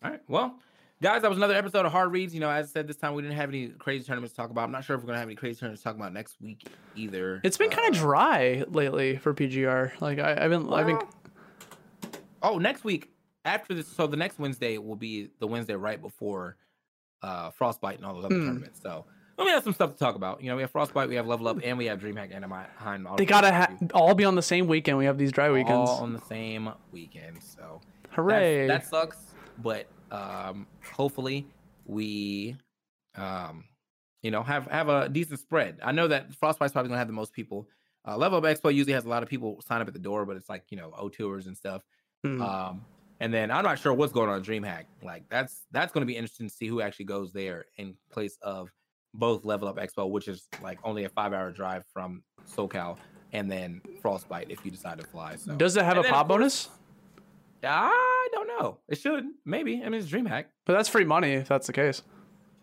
All 0.04 0.12
right. 0.12 0.22
Well, 0.28 0.56
guys, 1.04 1.22
that 1.22 1.30
was 1.30 1.38
another 1.38 1.54
episode 1.54 1.86
of 1.86 1.91
Hard 1.91 2.12
Reads. 2.12 2.34
You 2.34 2.39
know, 2.39 2.49
as 2.49 2.70
I 2.70 2.70
said, 2.72 2.88
this 2.88 2.95
time 2.95 3.14
we 3.14 3.22
didn't 3.22 3.38
have 3.38 3.49
any 3.49 3.68
crazy 3.68 4.06
tournaments 4.06 4.34
to 4.34 4.38
talk 4.38 4.49
about. 4.49 4.64
I'm 4.64 4.72
not 4.72 4.84
sure 4.84 4.95
if 4.95 5.01
we're 5.04 5.08
gonna 5.08 5.20
have 5.20 5.28
any 5.28 5.36
crazy 5.36 5.60
tournaments 5.60 5.82
to 5.84 5.89
talk 5.89 5.95
about 5.95 6.14
next 6.14 6.41
week 6.41 6.66
either. 6.95 7.41
It's 7.43 7.58
been 7.58 7.70
kind 7.70 7.93
Uh, 7.93 7.97
of 7.97 8.01
dry 8.04 8.64
lately 8.70 9.18
for 9.18 9.34
PGR. 9.34 9.91
Like 10.01 10.18
I, 10.20 10.32
I've 10.43 10.49
been, 10.49 10.72
I've 10.74 10.88
been. 10.88 10.99
Oh, 12.41 12.58
next 12.58 12.84
week 12.84 13.10
after 13.45 13.74
this, 13.74 13.88
so 13.88 14.08
the 14.08 14.18
next 14.18 14.39
Wednesday 14.39 14.78
will 14.78 14.95
be 14.95 15.30
the 15.39 15.47
Wednesday 15.47 15.76
right 15.76 16.01
before 16.01 16.58
uh 17.22 17.51
Frostbite 17.51 17.97
and 17.97 18.06
all 18.06 18.16
those 18.16 18.26
other 18.26 18.36
Hmm. 18.36 18.45
tournaments. 18.47 18.80
So 18.82 19.06
well, 19.38 19.47
we 19.47 19.51
have 19.51 19.64
some 19.64 19.74
stuff 19.74 19.91
to 19.93 19.97
talk 19.97 20.16
about. 20.16 20.41
You 20.43 20.49
know, 20.49 20.56
we 20.56 20.62
have 20.62 20.72
Frostbite, 20.72 21.10
we 21.10 21.16
have 21.16 21.26
Level 21.28 21.47
Up, 21.47 21.58
and 21.64 21.78
we 21.78 21.86
have 21.86 21.99
DreamHack 21.99 22.36
and 22.36 22.43
Anaheim. 22.45 23.08
They 23.18 23.26
gotta 23.26 23.51
ha- 23.51 23.72
all 23.93 24.14
be 24.14 24.26
on 24.26 24.36
the 24.36 24.41
same 24.43 24.68
weekend. 24.68 24.97
We 24.97 25.06
have 25.06 25.18
these 25.18 25.32
dry 25.32 25.49
weekends. 25.51 25.89
all 25.89 26.01
on 26.01 26.14
the 26.14 26.22
same 26.22 26.70
weekend. 26.91 27.41
So 27.41 27.82
Hooray! 28.12 28.68
that 28.68 28.86
sucks, 28.86 29.18
but 29.58 29.88
um, 30.14 30.68
hopefully 30.93 31.47
we 31.86 32.55
um, 33.16 33.66
you 34.22 34.32
know 34.32 34.43
have 34.43 34.68
have 34.68 34.88
a 34.88 35.09
decent 35.09 35.39
spread. 35.39 35.80
I 35.84 35.91
know 35.91 36.07
that 36.07 36.34
Frostbite's 36.36 36.72
probably 36.72 36.89
gonna 36.89 36.99
have 36.99 37.07
the 37.07 37.14
most 37.14 37.34
people. 37.34 37.68
Uh, 38.07 38.18
Level 38.18 38.38
Up 38.38 38.43
Expo 38.43 38.74
usually 38.74 38.93
has 38.93 39.05
a 39.05 39.09
lot 39.09 39.24
of 39.24 39.30
people 39.30 39.61
sign 39.61 39.82
up 39.82 39.88
at 39.88 39.93
the 39.93 39.99
door, 39.99 40.26
but 40.26 40.38
it's 40.38 40.49
like 40.49 40.64
you 40.70 40.78
know 40.78 40.93
O 40.97 41.09
tours 41.09 41.47
and 41.47 41.57
stuff. 41.57 41.84
Hmm. 42.24 42.41
Um, 42.41 42.86
and 43.20 43.34
then 43.34 43.51
I'm 43.51 43.64
not 43.64 43.80
sure 43.80 43.93
what's 43.93 44.14
going 44.14 44.30
on 44.30 44.38
in 44.38 44.43
DreamHack. 44.43 44.86
Like 45.01 45.24
that's 45.30 45.66
that's 45.72 45.91
going 45.91 46.01
to 46.01 46.05
be 46.05 46.16
interesting 46.16 46.47
to 46.47 46.53
see 46.53 46.68
who 46.68 46.82
actually 46.82 47.05
goes 47.05 47.34
there 47.34 47.66
in 47.78 47.95
place 48.11 48.38
of 48.41 48.70
both 49.14 49.45
Level 49.45 49.68
Up 49.68 49.78
Expo, 49.78 50.09
which 50.09 50.28
is 50.28 50.47
like 50.61 50.80
only 50.84 51.05
a 51.05 51.09
five 51.09 51.34
hour 51.34 51.51
drive 51.51 51.86
from 51.93 52.24
SoCal, 52.49 52.97
and 53.32 53.49
then 53.49 53.82
Frostbite 54.01 54.51
if 54.51 54.66
you 54.66 54.72
decide 54.72 54.99
to 54.99 55.07
fly. 55.07 55.36
So 55.38 55.55
Does 55.55 55.78
it 55.78 55.86
have 55.86 55.97
And 55.97 56.05
a 56.05 56.09
pop 56.09 56.28
bonus? 56.28 56.70
I 57.64 58.22
don't 58.34 58.48
know. 58.48 58.80
It 58.88 58.98
should 58.98 59.24
maybe. 59.46 59.82
I 59.84 59.90
mean, 59.90 60.02
it's 60.02 60.10
DreamHack. 60.12 60.46
But 60.66 60.74
that's 60.74 60.90
free 60.90 61.06
money 61.06 61.34
if 61.34 61.48
that's 61.48 61.68
the 61.68 61.74
case. 61.74 62.02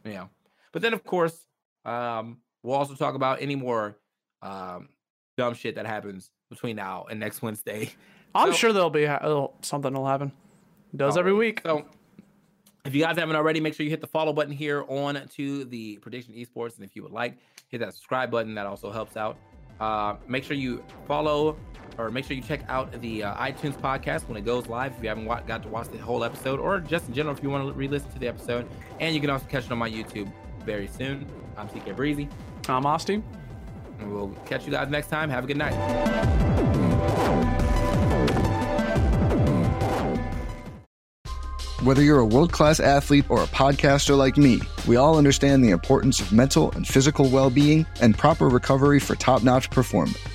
Yeah. 0.05 0.27
But 0.73 0.83
then 0.83 0.93
of 0.95 1.05
course, 1.05 1.37
um, 1.85 2.39
we'll 2.63 2.77
also 2.77 2.95
talk 2.95 3.15
about 3.15 3.41
any 3.43 3.57
more 3.57 3.97
um 4.43 4.89
dumb 5.37 5.55
shit 5.55 5.75
that 5.77 5.87
happens 5.87 6.31
between 6.51 6.77
now 6.77 7.07
and 7.11 7.19
next 7.21 7.43
Wednesday. 7.43 7.91
I'm 8.35 8.53
So- 8.53 8.57
sure 8.59 8.73
there'll 8.73 8.91
be 8.91 9.07
ha- 9.07 9.49
something 9.63 9.93
will 9.93 10.07
happen. 10.07 10.33
Does 10.95 11.17
every 11.17 11.33
Always. 11.33 11.49
week. 11.49 11.61
So 11.65 11.85
if 12.85 12.95
you 12.95 13.03
guys 13.03 13.17
haven't 13.19 13.37
already, 13.37 13.61
make 13.61 13.75
sure 13.75 13.85
you 13.85 13.91
hit 13.91 14.01
the 14.01 14.07
follow 14.07 14.33
button 14.33 14.53
here 14.53 14.85
on 14.89 15.21
to 15.37 15.65
the 15.67 15.99
Prediction 15.99 16.35
Esports. 16.35 16.77
And 16.77 16.85
if 16.85 16.97
you 16.97 17.03
would 17.03 17.13
like, 17.13 17.37
hit 17.69 17.79
that 17.79 17.93
subscribe 17.95 18.31
button. 18.31 18.55
That 18.55 18.67
also 18.67 18.91
helps 18.91 19.17
out. 19.17 19.37
Uh, 19.79 20.17
make 20.27 20.43
sure 20.45 20.57
you 20.57 20.83
follow 21.07 21.57
or 22.01 22.11
make 22.11 22.25
sure 22.25 22.35
you 22.37 22.43
check 22.43 22.61
out 22.69 22.91
the 23.01 23.23
uh, 23.25 23.35
iTunes 23.37 23.75
podcast 23.75 24.27
when 24.29 24.37
it 24.37 24.45
goes 24.45 24.67
live. 24.67 24.95
If 24.97 25.03
you 25.03 25.09
haven't 25.09 25.27
wa- 25.27 25.41
got 25.41 25.63
to 25.65 25.69
watch 25.69 25.89
the 25.89 25.99
whole 25.99 26.25
episode, 26.25 26.59
or 26.61 26.81
just 26.81 27.09
in 27.09 27.15
general, 27.15 27.37
if 27.37 27.43
you 27.43 27.51
want 27.51 27.67
to 27.67 27.73
re-listen 27.73 28.11
to 28.13 28.19
the 28.19 28.29
episode, 28.29 28.67
and 28.99 29.15
you 29.15 29.21
can 29.21 29.31
also 29.31 29.47
catch 29.47 29.67
it 29.67 29.73
on 29.73 29.79
my 29.79 29.91
YouTube 29.91 30.31
very 30.65 30.89
soon. 30.89 31.27
I'm 31.57 31.69
TKbreezy, 31.69 32.29
I'm 32.69 32.87
Austin. 32.87 33.23
and 33.99 34.13
we'll 34.13 34.29
catch 34.47 34.65
you 34.65 34.73
guys 34.73 34.89
next 34.89 35.09
time. 35.09 35.29
Have 35.31 35.45
a 35.45 35.47
good 35.47 35.57
night. 35.59 35.75
Whether 41.83 42.03
you're 42.03 42.19
a 42.19 42.27
world 42.27 42.53
class 42.53 42.79
athlete 42.79 43.25
or 43.31 43.43
a 43.43 43.47
podcaster 43.47 44.17
like 44.17 44.37
me, 44.37 44.61
we 44.87 44.97
all 44.97 45.17
understand 45.17 45.65
the 45.65 45.71
importance 45.71 46.21
of 46.21 46.31
mental 46.31 46.71
and 46.73 46.87
physical 46.87 47.31
well 47.31 47.49
being 47.49 47.87
and 48.03 48.17
proper 48.17 48.49
recovery 48.51 49.01
for 49.01 49.15
top 49.15 49.43
notch 49.43 49.71
performance. 49.71 50.19